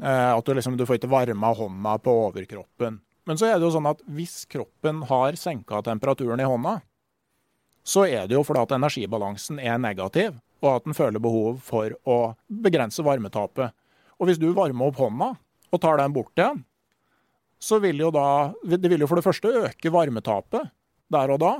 Uh, 0.00 0.32
at 0.32 0.46
du 0.48 0.54
liksom, 0.56 0.78
du 0.80 0.86
får 0.88 1.00
ikke 1.00 1.12
varma 1.12 1.52
hånda 1.56 1.98
på 2.04 2.14
overkroppen. 2.28 3.02
Men 3.28 3.38
så 3.38 3.50
er 3.50 3.58
det 3.58 3.68
jo 3.68 3.74
sånn 3.76 3.90
at 3.90 4.00
hvis 4.10 4.42
kroppen 4.50 5.04
har 5.10 5.36
senka 5.38 5.82
temperaturen 5.84 6.40
i 6.42 6.48
hånda, 6.48 6.78
så 7.84 8.06
er 8.06 8.26
det 8.30 8.38
jo 8.38 8.44
fordi 8.46 8.64
at 8.64 8.74
energibalansen 8.78 9.60
er 9.60 9.78
negativ, 9.82 10.38
og 10.62 10.68
at 10.76 10.86
den 10.86 10.96
føler 10.96 11.22
behov 11.22 11.58
for 11.66 11.94
å 12.08 12.18
begrense 12.46 13.02
varmetapet. 13.04 13.74
Og 14.20 14.28
hvis 14.28 14.40
du 14.40 14.52
varmer 14.54 14.90
opp 14.90 15.00
hånda 15.02 15.32
og 15.72 15.82
tar 15.82 15.98
den 15.98 16.14
bort 16.14 16.38
igjen, 16.38 16.62
så 17.62 17.78
vil 17.82 18.00
jo 18.02 18.10
da 18.10 18.52
Det 18.62 18.90
vil 18.90 19.04
jo 19.04 19.06
for 19.06 19.20
det 19.20 19.26
første 19.26 19.50
øke 19.68 19.92
varmetapet 19.94 20.70
der 21.12 21.30
og 21.34 21.42
da. 21.42 21.52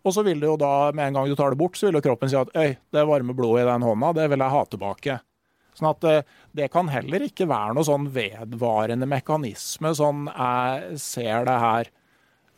Og 0.00 0.14
så 0.16 0.24
vil 0.24 0.40
det 0.40 0.48
jo 0.48 0.56
da, 0.58 0.90
med 0.96 1.10
en 1.10 1.18
gang 1.18 1.28
du 1.28 1.36
tar 1.36 1.52
det 1.52 1.60
bort, 1.60 1.76
så 1.76 1.88
vil 1.88 1.98
jo 1.98 2.04
kroppen 2.06 2.30
si 2.32 2.38
at 2.38 2.52
øy, 2.56 2.72
det 2.72 3.08
varme 3.08 3.36
blodet 3.36 3.66
i 3.66 3.68
den 3.68 3.84
hånda, 3.84 4.14
det 4.16 4.30
vil 4.32 4.40
jeg 4.40 4.54
ha 4.54 4.62
tilbake. 4.72 5.16
Sånn 5.76 5.90
at 5.90 6.06
eh, 6.08 6.22
det 6.56 6.70
kan 6.72 6.88
heller 6.90 7.26
ikke 7.26 7.48
være 7.50 7.76
noe 7.76 7.86
sånn 7.86 8.08
vedvarende 8.14 9.08
mekanisme, 9.08 9.92
sånn 9.96 10.24
jeg 10.30 11.00
ser 11.02 11.44
det 11.48 11.58
her. 11.66 11.92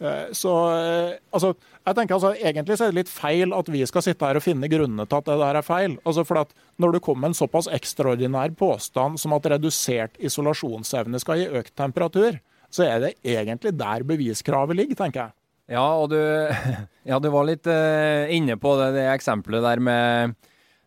Eh, 0.03 0.33
så 0.35 0.53
eh, 0.75 1.19
altså, 1.31 1.53
jeg 1.87 1.95
tenker 1.95 2.17
altså, 2.17 2.33
Egentlig 2.35 2.77
så 2.79 2.87
er 2.87 2.95
det 2.95 3.03
litt 3.03 3.13
feil 3.13 3.55
at 3.55 3.69
vi 3.71 3.85
skal 3.87 4.03
sitte 4.03 4.27
her 4.27 4.39
og 4.39 4.43
finne 4.43 4.71
grunnene 4.71 5.07
til 5.07 5.21
at 5.21 5.29
det 5.29 5.37
der 5.43 5.59
er 5.61 5.67
feil. 5.67 5.99
Altså 6.03 6.25
for 6.27 6.43
at 6.43 6.55
Når 6.83 6.97
det 6.97 7.03
kommer 7.07 7.31
en 7.31 7.39
såpass 7.39 7.69
ekstraordinær 7.71 8.57
påstand 8.59 9.21
som 9.23 9.37
at 9.37 9.47
redusert 9.53 10.19
isolasjonsevne 10.19 11.21
skal 11.23 11.43
gi 11.43 11.51
økt 11.61 11.75
temperatur, 11.79 12.41
så 12.73 12.87
er 12.89 13.03
det 13.05 13.13
egentlig 13.21 13.75
der 13.77 14.03
beviskravet 14.09 14.79
ligger, 14.79 14.97
tenker 14.99 15.27
jeg. 15.27 15.37
Ja, 15.77 15.85
og 16.01 16.09
du, 16.11 16.19
ja, 17.11 17.19
du 17.23 17.29
var 17.31 17.47
litt 17.47 17.69
uh, 17.69 18.25
inne 18.33 18.57
på 18.61 18.73
det, 18.81 18.89
det 18.97 19.05
eksempelet 19.13 19.63
der 19.63 19.83
med 19.85 20.35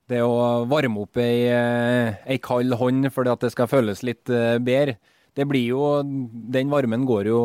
det 0.09 0.19
å 0.25 0.65
varme 0.69 1.05
opp 1.05 1.17
ei, 1.21 1.47
ei 1.49 2.35
kald 2.43 2.75
hånd 2.77 3.07
fordi 3.13 3.31
at 3.31 3.45
det 3.45 3.53
skal 3.53 3.69
føles 3.69 4.03
litt 4.05 4.27
bedre, 4.27 4.99
det 5.33 5.47
blir 5.49 5.71
jo 5.71 5.87
Den 6.03 6.69
varmen 6.69 7.07
går 7.09 7.31
jo 7.31 7.39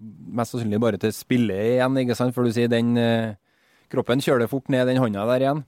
mest 0.00 0.54
sannsynlig 0.54 0.80
bare 0.82 1.00
til 1.00 1.12
spille 1.14 1.56
igjen, 1.74 1.98
ikke 2.02 2.16
sant? 2.18 2.34
For 2.36 2.46
du 2.46 2.54
sier 2.54 2.70
den 2.72 2.96
eh, 3.00 3.36
Kroppen 3.90 4.22
kjøler 4.22 4.46
fort 4.46 4.68
ned 4.70 4.86
den 4.86 5.00
hånda 5.02 5.24
der 5.32 5.44
igjen. 5.44 5.64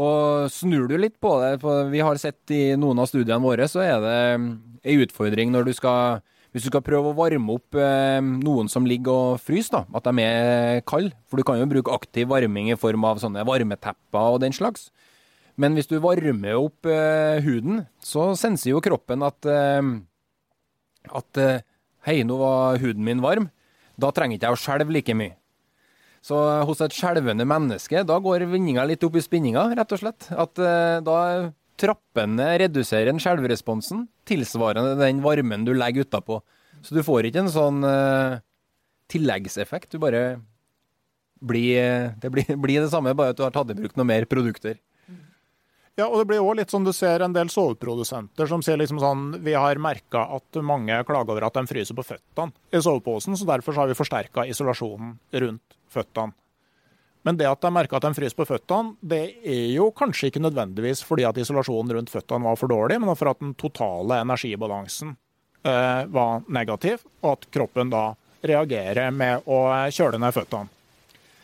Og 0.00 0.48
snur 0.52 0.86
du 0.88 0.94
litt 0.96 1.18
på 1.20 1.34
det, 1.42 1.58
for 1.60 1.90
vi 1.92 2.00
har 2.00 2.16
sett 2.16 2.52
i 2.56 2.72
noen 2.80 3.02
av 3.02 3.10
studiene 3.10 3.42
våre, 3.44 3.66
så 3.68 3.82
er 3.84 3.98
det 4.00 4.20
ei 4.88 4.96
utfordring 5.04 5.52
når 5.52 5.68
du 5.68 5.74
skal 5.76 6.22
hvis 6.50 6.64
du 6.64 6.70
skal 6.72 6.82
prøve 6.82 7.12
å 7.12 7.14
varme 7.14 7.52
opp 7.54 7.76
eh, 7.78 8.18
noen 8.18 8.66
som 8.72 8.88
ligger 8.88 9.36
og 9.36 9.42
fryser, 9.44 9.84
da, 9.84 10.00
at 10.00 10.08
de 10.08 10.24
er 10.24 10.80
kalde. 10.88 11.12
For 11.30 11.38
du 11.38 11.46
kan 11.46 11.60
jo 11.60 11.68
bruke 11.70 11.94
aktiv 11.94 12.26
varming 12.32 12.72
i 12.72 12.78
form 12.80 13.04
av 13.06 13.20
sånne 13.22 13.44
varmetepper 13.46 14.34
og 14.34 14.40
den 14.42 14.56
slags. 14.56 14.88
Men 15.60 15.76
hvis 15.76 15.86
du 15.86 16.00
varmer 16.02 16.56
opp 16.58 16.88
huden, 17.44 17.84
så 18.02 18.32
senser 18.40 18.72
jo 18.72 18.82
kroppen 18.82 19.22
at, 19.22 19.46
at 21.20 21.40
Hei, 22.08 22.22
nå 22.24 22.38
var 22.40 22.80
huden 22.80 23.04
min 23.04 23.20
varm. 23.20 23.50
Da 24.00 24.10
trenger 24.16 24.38
ikke 24.38 24.48
jeg 24.48 24.56
å 24.56 24.60
skjelve 24.60 24.96
like 24.96 25.16
mye. 25.16 25.36
Så 26.24 26.36
hos 26.68 26.82
et 26.84 26.92
skjelvende 26.92 27.46
menneske, 27.48 28.02
da 28.04 28.18
går 28.20 28.44
vinninga 28.50 28.84
litt 28.88 29.04
opp 29.06 29.16
i 29.16 29.24
spinninga, 29.24 29.62
rett 29.76 29.94
og 29.96 30.02
slett. 30.02 30.28
At 30.36 30.60
da 31.06 31.16
trappene 31.80 32.48
reduserer 32.60 33.16
skjelvresponsen 33.16 34.04
tilsvarende 34.28 34.98
den 35.00 35.22
varmen 35.24 35.64
du 35.64 35.72
legger 35.72 36.04
utapå. 36.04 36.42
Så 36.84 36.92
du 36.96 37.00
får 37.04 37.30
ikke 37.30 37.46
en 37.46 37.52
sånn 37.54 37.80
tilleggseffekt. 39.10 39.96
Du 39.96 40.02
bare 40.02 40.40
blir, 41.40 42.12
Det 42.20 42.30
blir, 42.32 42.56
blir 42.64 42.84
det 42.84 42.92
samme, 42.92 43.16
bare 43.16 43.32
at 43.32 43.40
du 43.40 43.44
har 43.46 43.54
tatt 43.54 43.72
i 43.72 43.78
bruk 43.78 43.96
noen 43.96 44.12
mer 44.12 44.28
produkter. 44.28 44.76
Ja, 46.00 46.06
og 46.08 46.22
det 46.22 46.30
blir 46.30 46.40
òg 46.40 46.54
litt 46.56 46.72
sånn 46.72 46.86
du 46.86 46.92
ser 46.96 47.20
en 47.20 47.34
del 47.36 47.50
soveprodusenter 47.52 48.48
som 48.48 48.62
sier 48.64 48.78
liksom 48.80 49.00
sånn 49.02 49.24
Vi 49.44 49.52
har 49.52 49.80
merka 49.82 50.22
at 50.36 50.60
mange 50.64 50.96
klager 51.04 51.34
over 51.34 51.44
at 51.50 51.58
de 51.58 51.66
fryser 51.68 51.96
på 51.98 52.06
føttene 52.06 52.54
i 52.72 52.80
soveposen, 52.80 53.36
så 53.36 53.48
derfor 53.48 53.76
har 53.76 53.90
vi 53.90 53.98
forsterka 53.98 54.46
isolasjonen 54.48 55.18
rundt 55.44 55.76
føttene. 55.92 56.32
Men 57.26 57.36
det 57.36 57.50
at 57.50 57.60
de 57.60 57.72
merka 57.74 57.98
at 57.98 58.06
de 58.06 58.14
fryser 58.16 58.38
på 58.38 58.46
føttene, 58.48 58.94
det 59.04 59.20
er 59.44 59.66
jo 59.74 59.90
kanskje 59.92 60.30
ikke 60.30 60.40
nødvendigvis 60.40 61.04
fordi 61.04 61.26
at 61.28 61.40
isolasjonen 61.42 61.98
rundt 61.98 62.12
føttene 62.14 62.48
var 62.48 62.56
for 62.56 62.72
dårlig, 62.72 62.96
men 63.02 63.12
for 63.12 63.34
at 63.34 63.42
den 63.42 63.52
totale 63.60 64.22
energibalansen 64.24 65.12
eh, 65.12 66.02
var 66.08 66.46
negativ, 66.48 67.04
og 67.20 67.34
at 67.34 67.48
kroppen 67.52 67.92
da 67.92 68.06
reagerer 68.40 69.12
med 69.12 69.44
å 69.44 69.66
kjøle 69.92 70.22
ned 70.22 70.32
føttene. 70.32 70.79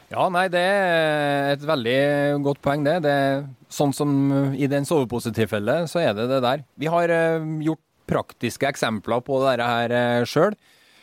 Ja, 0.06 0.28
nei, 0.30 0.46
det 0.52 0.60
er 0.62 1.56
et 1.56 1.64
veldig 1.66 1.98
godt 2.46 2.60
poeng, 2.62 2.84
det. 2.86 3.00
det 3.02 3.16
sånn 3.72 3.94
som 3.96 4.10
i 4.54 4.68
den 4.70 4.86
soveposetilfellet, 4.86 5.90
så 5.90 6.04
er 6.04 6.14
det 6.14 6.28
det 6.30 6.38
der. 6.44 6.62
Vi 6.78 6.86
har 6.90 7.10
uh, 7.10 7.48
gjort 7.64 7.82
praktiske 8.06 8.68
eksempler 8.70 9.24
på 9.26 9.40
dette 9.42 9.66
her 9.66 9.96
uh, 9.96 10.28
sjøl. 10.28 10.54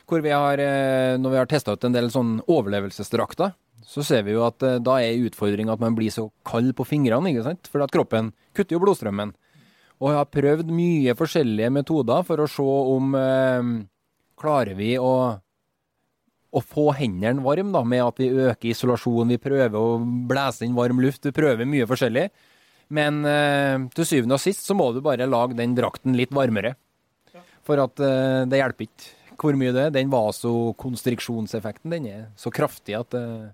Hvor 0.07 0.23
vi 0.23 0.31
har, 0.31 0.59
uh, 0.59 1.19
når 1.19 1.35
vi 1.35 1.41
har 1.41 1.51
testa 1.51 1.75
ut 1.75 1.83
en 1.83 1.95
del 1.95 2.07
sånn 2.13 2.37
overlevelsesdrakter, 2.47 3.51
så 3.83 4.05
ser 4.07 4.23
vi 4.23 4.37
jo 4.37 4.45
at 4.47 4.63
da 4.79 4.95
er 5.03 5.19
utfordringa 5.27 5.75
at 5.75 5.81
man 5.83 5.95
blir 5.97 6.11
så 6.13 6.29
kald 6.47 6.71
på 6.77 6.87
fingrene, 6.87 7.33
ikke 7.33 7.43
sant? 7.43 7.67
For 7.67 7.83
at 7.83 7.91
kroppen 7.91 8.31
kutter 8.55 8.77
jo 8.77 8.83
blodstrømmen. 8.85 9.33
Og 9.99 10.13
jeg 10.13 10.19
har 10.21 10.31
prøvd 10.31 10.71
mye 10.71 11.15
forskjellige 11.19 11.71
metoder 11.75 12.23
for 12.23 12.39
å 12.39 12.47
se 12.49 12.63
om 12.63 13.11
klarer 14.39 14.79
vi 14.79 14.95
å 14.95 15.11
å 16.53 16.61
få 16.61 16.91
hendene 16.97 17.41
varme 17.43 17.83
med 17.89 18.03
at 18.05 18.19
vi 18.21 18.29
øker 18.29 18.69
isolasjonen, 18.69 19.33
vi 19.33 19.41
prøver 19.41 19.77
å 19.79 19.97
blæse 20.29 20.65
inn 20.65 20.77
varm 20.77 21.01
luft, 21.01 21.25
vi 21.25 21.33
prøver 21.35 21.69
mye 21.69 21.87
forskjellig. 21.89 22.27
Men 22.93 23.23
eh, 23.25 23.87
til 23.97 24.07
syvende 24.07 24.37
og 24.37 24.43
sist 24.43 24.67
så 24.67 24.75
må 24.77 24.91
du 24.93 25.01
bare 25.05 25.29
lage 25.29 25.57
den 25.57 25.73
drakten 25.77 26.17
litt 26.17 26.33
varmere. 26.35 26.75
For 27.65 27.79
at 27.81 27.99
eh, 28.03 28.43
det 28.49 28.59
hjelper 28.59 28.89
ikke 28.89 29.39
hvor 29.43 29.57
mye 29.57 29.73
det 29.73 29.87
er. 29.87 29.95
Den 29.95 30.11
vasokonstriksjonseffekten 30.13 31.93
den 31.95 32.07
er 32.11 32.23
så 32.39 32.53
kraftig 32.53 32.97
at 32.99 33.17
eh, 33.17 33.49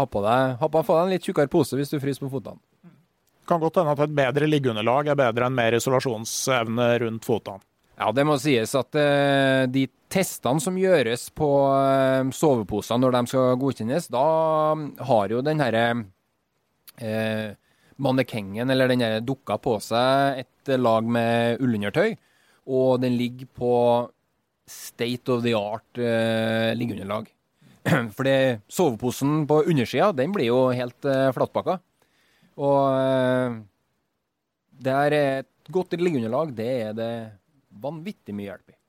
ha 0.00 0.06
på 0.08 0.24
deg, 0.24 0.56
ha 0.62 0.70
på 0.70 0.82
deg 0.82 1.02
en 1.02 1.12
litt 1.12 1.26
tjukkere 1.26 1.52
pose 1.52 1.76
hvis 1.76 1.92
du 1.92 2.00
fryser 2.00 2.24
på 2.24 2.32
føttene. 2.38 2.62
Det 2.80 3.48
kan 3.50 3.60
godt 3.60 3.80
hende 3.80 3.92
at 3.96 4.04
et 4.04 4.14
bedre 4.14 4.46
liggeunderlag 4.46 5.10
er 5.10 5.18
bedre 5.18 5.48
enn 5.48 5.56
mer 5.56 5.74
isolasjonsevne 5.76 6.92
rundt 7.02 7.26
føttene. 7.26 7.66
Ja, 8.00 8.08
det 8.16 8.24
må 8.24 8.38
sies 8.40 8.72
at 8.78 8.96
uh, 8.96 9.66
de 9.68 9.82
testene 10.10 10.62
som 10.62 10.78
gjøres 10.78 11.28
på 11.36 11.48
uh, 11.70 12.30
soveposer 12.34 13.00
når 13.00 13.16
de 13.16 13.22
skal 13.30 13.58
godkjennes, 13.60 14.08
da 14.12 14.26
har 15.10 15.34
jo 15.34 15.42
den 15.46 15.62
herre 15.62 15.84
uh, 17.00 17.50
mannekengen 18.00 18.70
eller 18.72 18.90
den 18.90 19.04
dukka 19.26 19.58
på 19.62 19.76
seg 19.84 20.44
et 20.44 20.72
lag 20.80 21.06
med 21.06 21.60
ullundertøy, 21.62 22.16
og 22.70 23.00
den 23.02 23.16
ligger 23.18 23.50
på 23.56 23.74
state 24.70 25.32
of 25.32 25.42
the 25.42 25.54
art 25.56 25.98
eh, 25.98 26.74
liggeunderlag. 26.78 27.28
For 28.16 28.30
soveposen 28.68 29.46
på 29.50 29.62
undersida, 29.62 30.12
den 30.12 30.32
blir 30.32 30.50
jo 30.50 30.60
helt 30.76 31.08
eh, 31.08 31.30
flatpakka. 31.34 31.78
Og 32.60 32.80
eh, 32.94 33.58
det 34.80 34.98
er 35.06 35.16
et 35.18 35.72
godt 35.72 35.96
liggeunderlag, 35.98 36.54
det 36.56 36.70
er 36.86 36.94
det 36.96 37.12
vanvittig 37.82 38.36
mye 38.36 38.52
hjelp 38.52 38.74
i. 38.74 38.79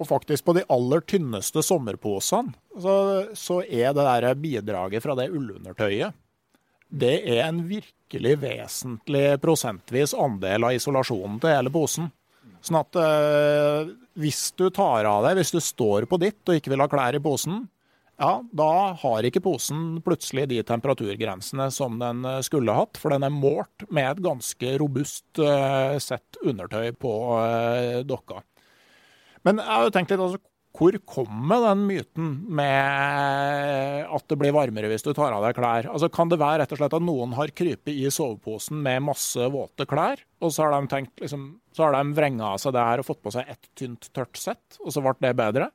Og 0.00 0.08
faktisk 0.08 0.46
på 0.46 0.56
de 0.56 0.64
aller 0.72 1.04
tynneste 1.04 1.62
sommerposene, 1.64 2.54
så, 2.80 2.94
så 3.36 3.60
er 3.66 3.92
det 3.92 4.06
der 4.06 4.34
bidraget 4.40 5.04
fra 5.04 5.16
det 5.18 5.28
ullundertøyet 5.28 6.16
det 6.90 7.16
er 7.38 7.44
en 7.46 7.62
virkelig 7.68 8.36
vesentlig 8.42 9.26
prosentvis 9.42 10.14
andel 10.18 10.66
av 10.66 10.74
isolasjonen 10.74 11.38
til 11.42 11.54
hele 11.54 11.72
posen. 11.72 12.10
Sånn 12.60 12.80
at 12.82 12.98
øh, 13.00 13.92
hvis 14.20 14.50
du 14.58 14.66
tar 14.74 15.06
av 15.08 15.24
deg, 15.24 15.38
hvis 15.38 15.54
du 15.54 15.60
står 15.62 16.08
på 16.10 16.18
ditt 16.20 16.42
og 16.50 16.58
ikke 16.58 16.74
vil 16.74 16.82
ha 16.82 16.88
klær 16.90 17.16
i 17.16 17.22
posen, 17.22 17.62
ja, 18.20 18.34
da 18.52 18.72
har 19.00 19.24
ikke 19.24 19.40
posen 19.40 20.02
plutselig 20.04 20.44
de 20.50 20.58
temperaturgrensene 20.68 21.70
som 21.72 21.96
den 22.02 22.26
eh, 22.28 22.42
skulle 22.44 22.74
hatt, 22.76 23.00
for 23.00 23.14
den 23.14 23.24
er 23.24 23.32
målt 23.32 23.86
med 23.88 24.10
et 24.10 24.20
ganske 24.26 24.74
robust 24.82 25.40
eh, 25.40 25.96
sett 26.02 26.42
undertøy 26.42 26.90
på 27.00 27.14
dokka. 28.04 28.42
Men 29.46 29.60
jeg 29.62 29.70
har 29.70 29.86
jo 29.86 29.92
tenkt 29.94 30.12
litt, 30.12 30.22
altså, 30.22 30.40
hvor 30.80 30.94
kommer 31.02 31.64
den 31.64 31.80
myten 31.88 32.28
med 32.56 34.06
at 34.06 34.26
det 34.30 34.38
blir 34.38 34.54
varmere 34.54 34.88
hvis 34.92 35.02
du 35.02 35.10
tar 35.16 35.34
av 35.34 35.42
deg 35.44 35.56
klær? 35.58 35.88
Altså, 35.90 36.08
kan 36.12 36.30
det 36.30 36.38
være 36.40 36.62
rett 36.62 36.74
og 36.76 36.80
slett 36.80 36.94
at 36.96 37.04
noen 37.04 37.34
har 37.36 37.52
krypet 37.56 37.90
i 37.90 38.06
soveposen 38.12 38.78
med 38.84 39.02
masse 39.08 39.50
våte 39.50 39.86
klær, 39.90 40.22
og 40.40 40.54
så 40.54 40.66
har 40.66 40.76
de 40.76 40.92
tenkt, 40.92 41.16
liksom, 41.22 41.50
så 41.74 41.88
har 41.88 41.98
de 41.98 42.14
vrenga 42.16 42.54
av 42.54 42.62
seg 42.62 42.76
det 42.76 42.86
her 42.86 43.02
og 43.02 43.08
fått 43.10 43.22
på 43.26 43.34
seg 43.34 43.50
ett 43.50 43.70
tynt, 43.78 44.08
tørt 44.14 44.40
sett, 44.40 44.80
og 44.84 44.94
så 44.94 45.02
ble 45.04 45.16
det 45.26 45.34
bedre? 45.42 45.68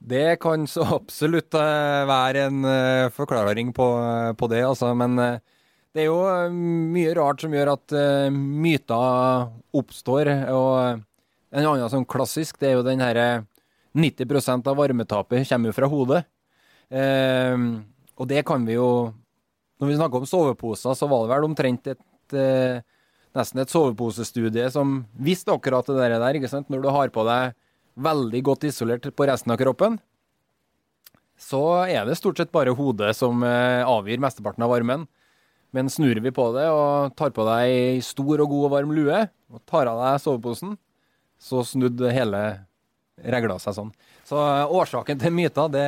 Det 0.00 0.40
kan 0.40 0.64
så 0.70 0.86
absolutt 0.96 1.52
uh, 1.60 2.08
være 2.08 2.46
en 2.48 2.64
uh, 2.64 3.12
forklaring 3.12 3.74
på, 3.76 3.84
uh, 4.00 4.32
på, 4.32 4.48
det, 4.48 4.62
altså. 4.64 4.94
Men 4.96 5.18
det 5.20 6.06
er 6.06 6.08
jo 6.08 6.48
mye 6.94 7.12
rart 7.18 7.44
som 7.44 7.52
gjør 7.52 7.74
at 7.74 7.94
myter 8.32 9.50
oppstår. 9.76 10.30
Og 10.54 11.02
en 11.50 11.66
annen 11.66 11.90
sånn 11.90 12.06
klassisk, 12.08 12.58
det 12.60 12.70
er 12.70 12.78
jo 12.78 12.86
den 12.86 13.02
herre 13.02 13.44
90% 13.96 14.68
av 14.70 14.78
varmetapet 14.78 15.48
kommer 15.50 15.70
jo 15.70 15.76
fra 15.76 15.88
hodet. 15.90 16.20
Eh, 16.90 17.56
og 18.20 18.28
det 18.30 18.44
kan 18.46 18.64
vi 18.66 18.74
jo 18.74 19.14
Når 19.80 19.88
vi 19.88 19.94
snakker 19.96 20.20
om 20.20 20.26
soveposer, 20.28 20.92
så 20.92 21.06
var 21.08 21.22
det 21.22 21.30
vel 21.30 21.44
omtrent 21.46 21.86
et 21.88 22.34
eh, 22.36 22.82
nesten 23.32 23.62
et 23.62 23.70
soveposestudie 23.72 24.66
som 24.74 25.06
visste 25.16 25.54
akkurat 25.54 25.86
det 25.86 26.10
der. 26.12 26.36
ikke 26.36 26.50
sant? 26.50 26.68
Når 26.68 26.82
du 26.82 26.88
har 26.92 27.08
på 27.08 27.24
deg 27.24 27.54
veldig 27.96 28.42
godt 28.44 28.66
isolert 28.68 29.08
på 29.08 29.26
resten 29.26 29.54
av 29.54 29.56
kroppen, 29.56 29.96
så 31.40 31.88
er 31.88 32.04
det 32.04 32.18
stort 32.18 32.36
sett 32.36 32.52
bare 32.52 32.74
hodet 32.76 33.14
som 33.16 33.40
eh, 33.40 33.80
avgir 33.88 34.20
mesteparten 34.20 34.66
av 34.66 34.74
varmen. 34.74 35.08
Men 35.72 35.88
snur 35.88 36.18
vi 36.20 36.32
på 36.34 36.50
det 36.52 36.66
og 36.68 37.16
tar 37.16 37.32
på 37.32 37.46
deg 37.46 37.70
ei 37.70 38.04
stor 38.04 38.42
og 38.42 38.52
god 38.52 38.66
og 38.66 38.72
varm 38.74 38.92
lue, 38.92 39.22
og 39.48 39.64
tar 39.64 39.88
av 39.88 40.00
deg 40.02 40.20
soveposen, 40.20 40.76
så 41.40 41.64
snudde 41.64 42.12
hele 42.12 42.42
regla 43.24 43.58
seg 43.60 43.76
sånn. 43.76 43.92
Så 44.28 44.38
eh, 44.38 44.72
årsaken 44.80 45.20
til 45.20 45.34
myter, 45.34 45.70
det 45.72 45.86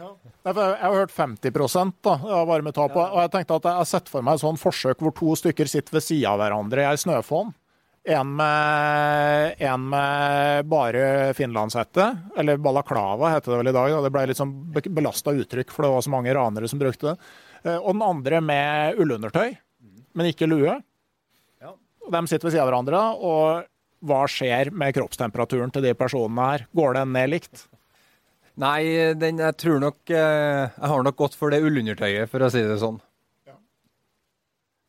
ja. 0.00 0.10
Jeg 0.46 0.56
har 0.56 0.94
hørt 0.96 1.12
50% 1.12 1.98
da, 2.06 2.16
av 2.40 2.46
varmetapet. 2.48 2.96
ja. 2.96 3.08
og 3.12 3.24
jeg 3.26 3.32
tenkte 3.34 3.58
at 3.58 3.66
jeg 3.68 3.80
har 3.82 3.88
sett 3.88 4.08
for 4.08 4.24
meg 4.24 4.38
et 4.38 4.44
sånn 4.44 4.60
forsøk 4.60 5.02
hvor 5.04 5.12
to 5.16 5.34
stykker 5.36 5.68
sitter 5.68 5.98
ved 5.98 6.06
sida 6.06 6.32
av 6.32 6.40
hverandre 6.40 6.86
i 6.86 6.88
ei 6.88 7.00
snøfonn. 7.00 7.52
En 8.10 8.30
med, 8.32 9.58
en 9.60 9.82
med 9.92 10.68
bare 10.72 11.34
finlandshette, 11.36 12.06
eller 12.40 12.62
balaklava 12.64 13.34
heter 13.34 13.52
det 13.52 13.58
vel 13.60 13.68
i 13.68 13.74
dag. 13.76 13.90
Da. 13.92 13.98
Det 14.06 14.12
ble 14.14 14.22
litt 14.30 14.40
sånn 14.40 14.54
belasta 14.72 15.34
uttrykk, 15.36 15.74
for 15.74 15.84
det 15.84 15.90
var 15.92 16.06
så 16.06 16.14
mange 16.14 16.32
ranere 16.34 16.70
som 16.70 16.80
brukte 16.80 17.10
det. 17.10 17.34
Eh, 17.66 17.76
og 17.76 17.92
den 17.92 18.06
andre 18.06 18.40
med 18.40 19.02
ullundertøy, 19.04 19.52
men 20.16 20.30
ikke 20.30 20.48
lue. 20.48 20.78
Ja. 21.60 21.74
De 22.08 22.24
sitter 22.24 22.48
ved 22.48 22.56
sida 22.56 22.64
av 22.64 22.72
hverandre, 22.72 23.04
og 23.20 23.68
hva 24.00 24.22
skjer 24.30 24.70
med 24.72 24.94
kroppstemperaturen 24.96 25.72
til 25.74 25.84
de 25.84 25.92
personene 25.98 26.46
her? 26.52 26.66
Går 26.76 26.96
den 27.00 27.12
ned 27.16 27.32
likt? 27.34 27.66
Nei, 28.60 29.12
den, 29.16 29.40
jeg 29.40 29.56
tror 29.60 29.78
nok 29.80 30.10
eh, 30.12 30.66
Jeg 30.68 30.88
har 30.92 31.04
nok 31.06 31.16
gått 31.16 31.36
for 31.38 31.52
det 31.52 31.62
ullundertøyet, 31.64 32.28
for 32.28 32.44
å 32.44 32.50
si 32.52 32.64
det 32.66 32.80
sånn. 32.82 32.98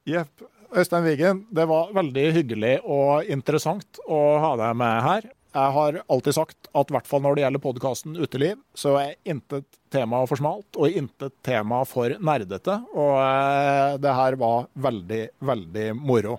Jepp. 0.09 0.47
Øystein 0.71 1.03
Wiggen, 1.03 1.43
det 1.51 1.67
var 1.67 1.91
veldig 1.93 2.25
hyggelig 2.37 2.77
og 2.87 3.27
interessant 3.31 3.99
å 4.07 4.19
ha 4.39 4.55
deg 4.59 4.77
med 4.79 5.01
her. 5.03 5.27
Jeg 5.51 5.75
har 5.75 5.97
alltid 6.07 6.35
sagt 6.37 6.69
at 6.71 6.87
i 6.87 6.95
hvert 6.95 7.09
fall 7.09 7.23
når 7.25 7.35
det 7.35 7.43
gjelder 7.43 7.63
podkasten 7.65 8.13
Uteliv, 8.15 8.59
så 8.71 8.93
er 9.01 9.17
intet 9.27 9.67
tema 9.91 10.21
for 10.29 10.39
smalt 10.39 10.79
og 10.79 10.95
intet 10.95 11.35
tema 11.43 11.81
for 11.87 12.15
nerdete. 12.23 12.77
Og 12.95 13.17
eh, 13.19 13.97
det 13.99 14.15
her 14.15 14.39
var 14.39 14.69
veldig, 14.87 15.21
veldig 15.51 15.89
moro. 15.99 16.37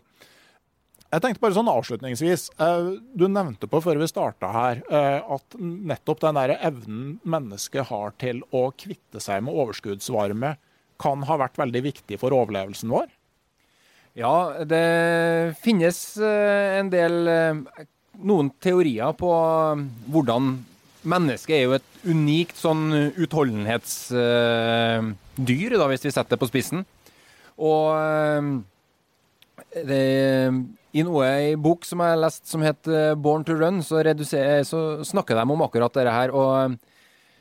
Jeg 1.13 1.21
tenkte 1.21 1.43
bare 1.43 1.53
sånn 1.53 1.69
avslutningsvis. 1.69 2.47
Eh, 2.57 2.87
du 3.13 3.27
nevnte 3.29 3.69
på 3.69 3.83
før 3.85 3.99
vi 4.01 4.07
starta 4.09 4.49
her 4.55 4.79
eh, 4.89 5.21
at 5.21 5.57
nettopp 5.61 6.23
den 6.23 6.39
der 6.41 6.55
evnen 6.57 7.19
mennesket 7.29 7.91
har 7.91 8.15
til 8.21 8.41
å 8.49 8.71
kvitte 8.73 9.21
seg 9.21 9.45
med 9.45 9.53
overskuddsvarme, 9.53 10.57
kan 11.03 11.25
ha 11.29 11.37
vært 11.41 11.59
veldig 11.61 11.83
viktig 11.85 12.17
for 12.21 12.33
overlevelsen 12.33 12.89
vår? 12.95 13.09
Ja, 14.17 14.65
det 14.65 15.57
finnes 15.61 16.17
eh, 16.17 16.79
en 16.81 16.89
del 16.93 17.29
Noen 18.23 18.51
teorier 18.61 19.13
på 19.17 19.33
hvordan 20.13 20.65
Mennesket 21.03 21.57
er 21.57 21.63
jo 21.65 21.73
et 21.75 22.03
unikt 22.07 22.55
sånn 22.61 22.93
utholdenhetsdyr, 23.19 24.13
hvis 25.35 26.05
vi 26.07 26.13
setter 26.15 26.37
det 26.37 26.39
på 26.39 26.47
spissen. 26.47 26.85
Og 27.59 27.91
i 30.93 31.05
noe 31.05 31.29
i 31.49 31.53
bok 31.57 31.87
som 31.89 32.03
jeg 32.03 32.15
har 32.15 32.21
lest 32.21 32.49
som 32.49 32.63
heter 32.65 33.15
'Born 33.17 33.45
to 33.45 33.55
Run', 33.57 33.83
så, 33.83 34.03
så 34.65 35.05
snakker 35.05 35.35
de 35.37 35.51
om 35.51 35.63
akkurat 35.65 35.93
dette 35.93 36.13
her. 36.13 36.31
og 36.31 36.73
eh, 36.73 36.77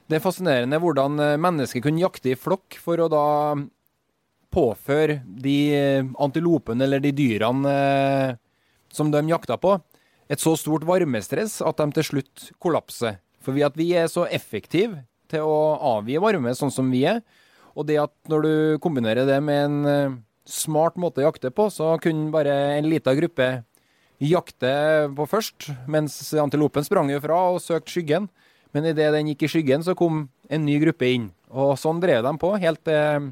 Det 0.07 0.15
er 0.17 0.23
fascinerende 0.23 0.79
hvordan 0.79 1.19
eh, 1.19 1.37
mennesker 1.37 1.81
kunne 1.81 2.01
jakte 2.01 2.31
i 2.31 2.39
flokk 2.39 2.79
for 2.79 2.99
å 2.99 3.09
da 3.11 3.55
påføre 4.51 5.21
de 5.25 5.57
eh, 5.75 6.03
antilopene 6.19 6.83
eller 6.83 6.99
de 6.99 7.11
dyrene 7.11 8.37
som 8.91 9.11
de 9.11 9.21
jakta 9.27 9.55
på, 9.55 9.77
et 10.27 10.39
så 10.39 10.55
stort 10.55 10.83
varmestress 10.83 11.61
at 11.63 11.77
de 11.77 11.91
til 11.95 12.03
slutt 12.03 12.51
kollapser. 12.59 13.19
For 13.39 13.55
vi, 13.55 13.63
at 13.63 13.75
vi 13.75 13.93
er 13.95 14.07
så 14.11 14.25
effektive 14.27 15.05
til 15.31 15.47
å 15.47 15.79
avgi 15.95 16.19
varme 16.19 16.51
sånn 16.55 16.71
som 16.71 16.91
vi 16.91 17.05
er, 17.07 17.21
og 17.75 17.87
det 17.87 17.97
at 18.03 18.11
når 18.27 18.43
du 18.43 18.53
kombinerer 18.83 19.25
det 19.27 19.39
med 19.43 19.63
en 19.63 20.19
smart 20.47 20.97
måte 20.99 21.21
å 21.21 21.29
jakte 21.29 21.51
på, 21.53 21.67
så 21.73 21.95
kunne 22.01 22.31
bare 22.33 22.53
en 22.77 22.89
liten 22.89 23.17
gruppe 23.17 23.49
jakte 24.21 24.71
på 25.17 25.25
først, 25.29 25.71
mens 25.89 26.15
antilopen 26.37 26.85
sprang 26.85 27.09
jo 27.11 27.21
fra 27.23 27.39
og 27.51 27.61
søkte 27.63 27.95
skyggen. 27.95 28.29
Men 28.71 28.87
idet 28.87 29.09
den 29.15 29.31
gikk 29.31 29.45
i 29.45 29.51
skyggen, 29.51 29.83
så 29.83 29.95
kom 29.97 30.25
en 30.47 30.65
ny 30.65 30.77
gruppe 30.83 31.09
inn. 31.09 31.29
Og 31.51 31.73
sånn 31.79 31.99
drev 32.03 32.23
de 32.23 32.31
på, 32.39 32.53
helt 32.61 32.83
til 32.87 33.31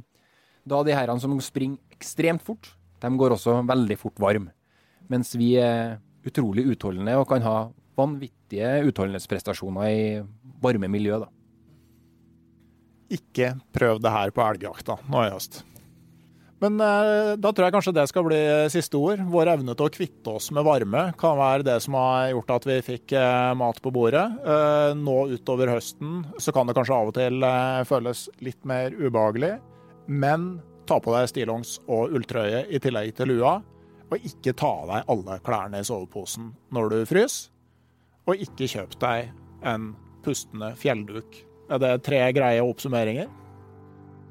da 0.70 0.82
de 0.86 0.96
herrene 0.96 1.24
som 1.24 1.38
springer 1.42 1.80
ekstremt 1.96 2.44
fort, 2.46 2.74
de 3.00 3.10
går 3.16 3.36
også 3.36 3.62
veldig 3.68 3.98
fort 4.00 4.20
varm. 4.20 4.50
Mens 5.10 5.32
vi 5.40 5.54
er 5.62 5.98
utrolig 6.28 6.68
utholdende 6.74 7.16
og 7.18 7.30
kan 7.30 7.44
ha 7.46 7.58
vanvittige 8.00 8.84
utholdenhetsprestasjoner 8.90 9.90
i 9.90 10.04
varme 10.62 10.90
miljø. 10.92 11.22
da. 11.24 11.30
Ikke 13.10 13.56
prøv 13.74 14.02
det 14.04 14.12
her 14.14 14.32
på 14.36 14.44
elgjakta 14.46 15.00
nå 15.10 15.26
i 15.26 15.32
høst. 15.34 15.64
Men 16.60 16.80
eh, 16.84 17.34
da 17.40 17.52
tror 17.54 17.68
jeg 17.68 17.76
kanskje 17.76 17.94
det 17.96 18.06
skal 18.12 18.26
bli 18.28 18.40
siste 18.72 19.00
ord. 19.00 19.22
Vår 19.32 19.54
evne 19.54 19.76
til 19.78 19.88
å 19.88 19.94
kvitte 19.96 20.36
oss 20.36 20.50
med 20.56 20.66
varme 20.68 21.06
kan 21.20 21.38
være 21.40 21.66
det 21.68 21.78
som 21.86 21.96
har 21.96 22.34
gjort 22.34 22.56
at 22.58 22.68
vi 22.68 22.80
fikk 22.84 23.16
eh, 23.16 23.52
mat 23.60 23.80
på 23.84 23.94
bordet. 23.96 24.26
Eh, 24.44 24.92
nå 25.00 25.18
utover 25.32 25.72
høsten 25.72 26.26
så 26.38 26.54
kan 26.56 26.68
det 26.68 26.76
kanskje 26.78 26.98
av 26.98 27.12
og 27.12 27.16
til 27.16 27.48
eh, 27.48 27.84
føles 27.88 28.28
litt 28.44 28.60
mer 28.68 28.96
ubehagelig. 28.98 29.56
Men 30.12 30.58
ta 30.90 31.00
på 31.00 31.14
deg 31.16 31.32
stillongs 31.32 31.78
og 31.88 32.16
ulltrøye 32.18 32.66
i 32.68 32.82
tillegg 32.84 33.16
til 33.16 33.32
lua. 33.32 33.60
Og 34.10 34.26
ikke 34.26 34.56
ta 34.58 34.74
av 34.82 34.92
deg 34.92 35.12
alle 35.14 35.40
klærne 35.46 35.80
i 35.80 35.88
soveposen 35.88 36.52
når 36.76 36.92
du 36.92 37.00
fryser. 37.08 37.54
Og 38.28 38.42
ikke 38.44 38.68
kjøp 38.70 39.00
deg 39.02 39.32
en 39.66 39.94
pustende 40.26 40.74
fjellduk. 40.78 41.46
Er 41.72 41.80
det 41.82 42.02
tre 42.06 42.20
greie 42.36 42.66
oppsummeringer? 42.66 43.30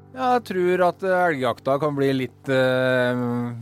Jeg 0.09 0.41
tror 0.49 0.83
at 0.87 1.03
elgjakta 1.05 1.75
kan 1.81 1.93
bli 1.93 2.09
litt 2.23 2.49
uh, 2.49 3.13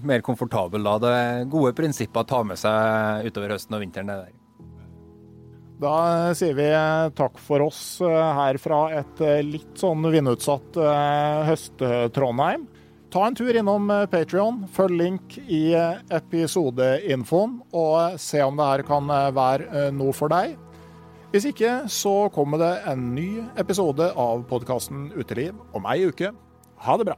mer 0.08 0.24
komfortabel 0.24 0.86
da. 0.86 0.96
Det 1.04 1.14
er 1.14 1.50
gode 1.52 1.74
prinsipper 1.76 2.24
å 2.24 2.30
ta 2.30 2.44
med 2.48 2.60
seg 2.60 3.28
utover 3.28 3.58
høsten 3.58 3.76
og 3.76 3.84
vinteren. 3.84 4.12
det 4.14 4.20
der. 4.22 4.36
Da 5.78 5.98
sier 6.34 6.56
vi 6.58 6.70
takk 7.14 7.36
for 7.38 7.62
oss 7.68 8.00
eh, 8.02 8.30
her 8.40 8.58
fra 8.58 8.80
et 8.98 9.20
eh, 9.22 9.44
litt 9.46 9.76
sånn 9.78 10.02
vindutsatt 10.10 10.80
høst-Trondheim. 11.46 12.64
Ta 13.14 13.28
en 13.28 13.38
tur 13.38 13.54
innom 13.54 13.86
Patrion, 14.10 14.64
følg 14.74 14.98
link 14.98 15.38
i 15.46 15.78
episodeinfoen, 15.78 17.60
og 17.78 18.18
se 18.20 18.42
om 18.42 18.58
det 18.58 18.72
her 18.72 18.84
kan 18.90 19.14
være 19.38 19.86
noe 19.96 20.18
for 20.18 20.34
deg. 20.34 20.58
Hvis 21.32 21.46
ikke, 21.46 21.72
så 21.92 22.30
kommer 22.32 22.58
det 22.62 22.74
en 22.88 23.02
ny 23.16 23.42
episode 23.60 24.06
av 24.16 24.46
podkasten 24.48 25.10
Uteliv 25.12 25.58
om 25.76 25.88
ei 25.92 26.06
uke. 26.08 26.32
Ha 26.88 26.96
det 27.02 27.10
bra. 27.10 27.18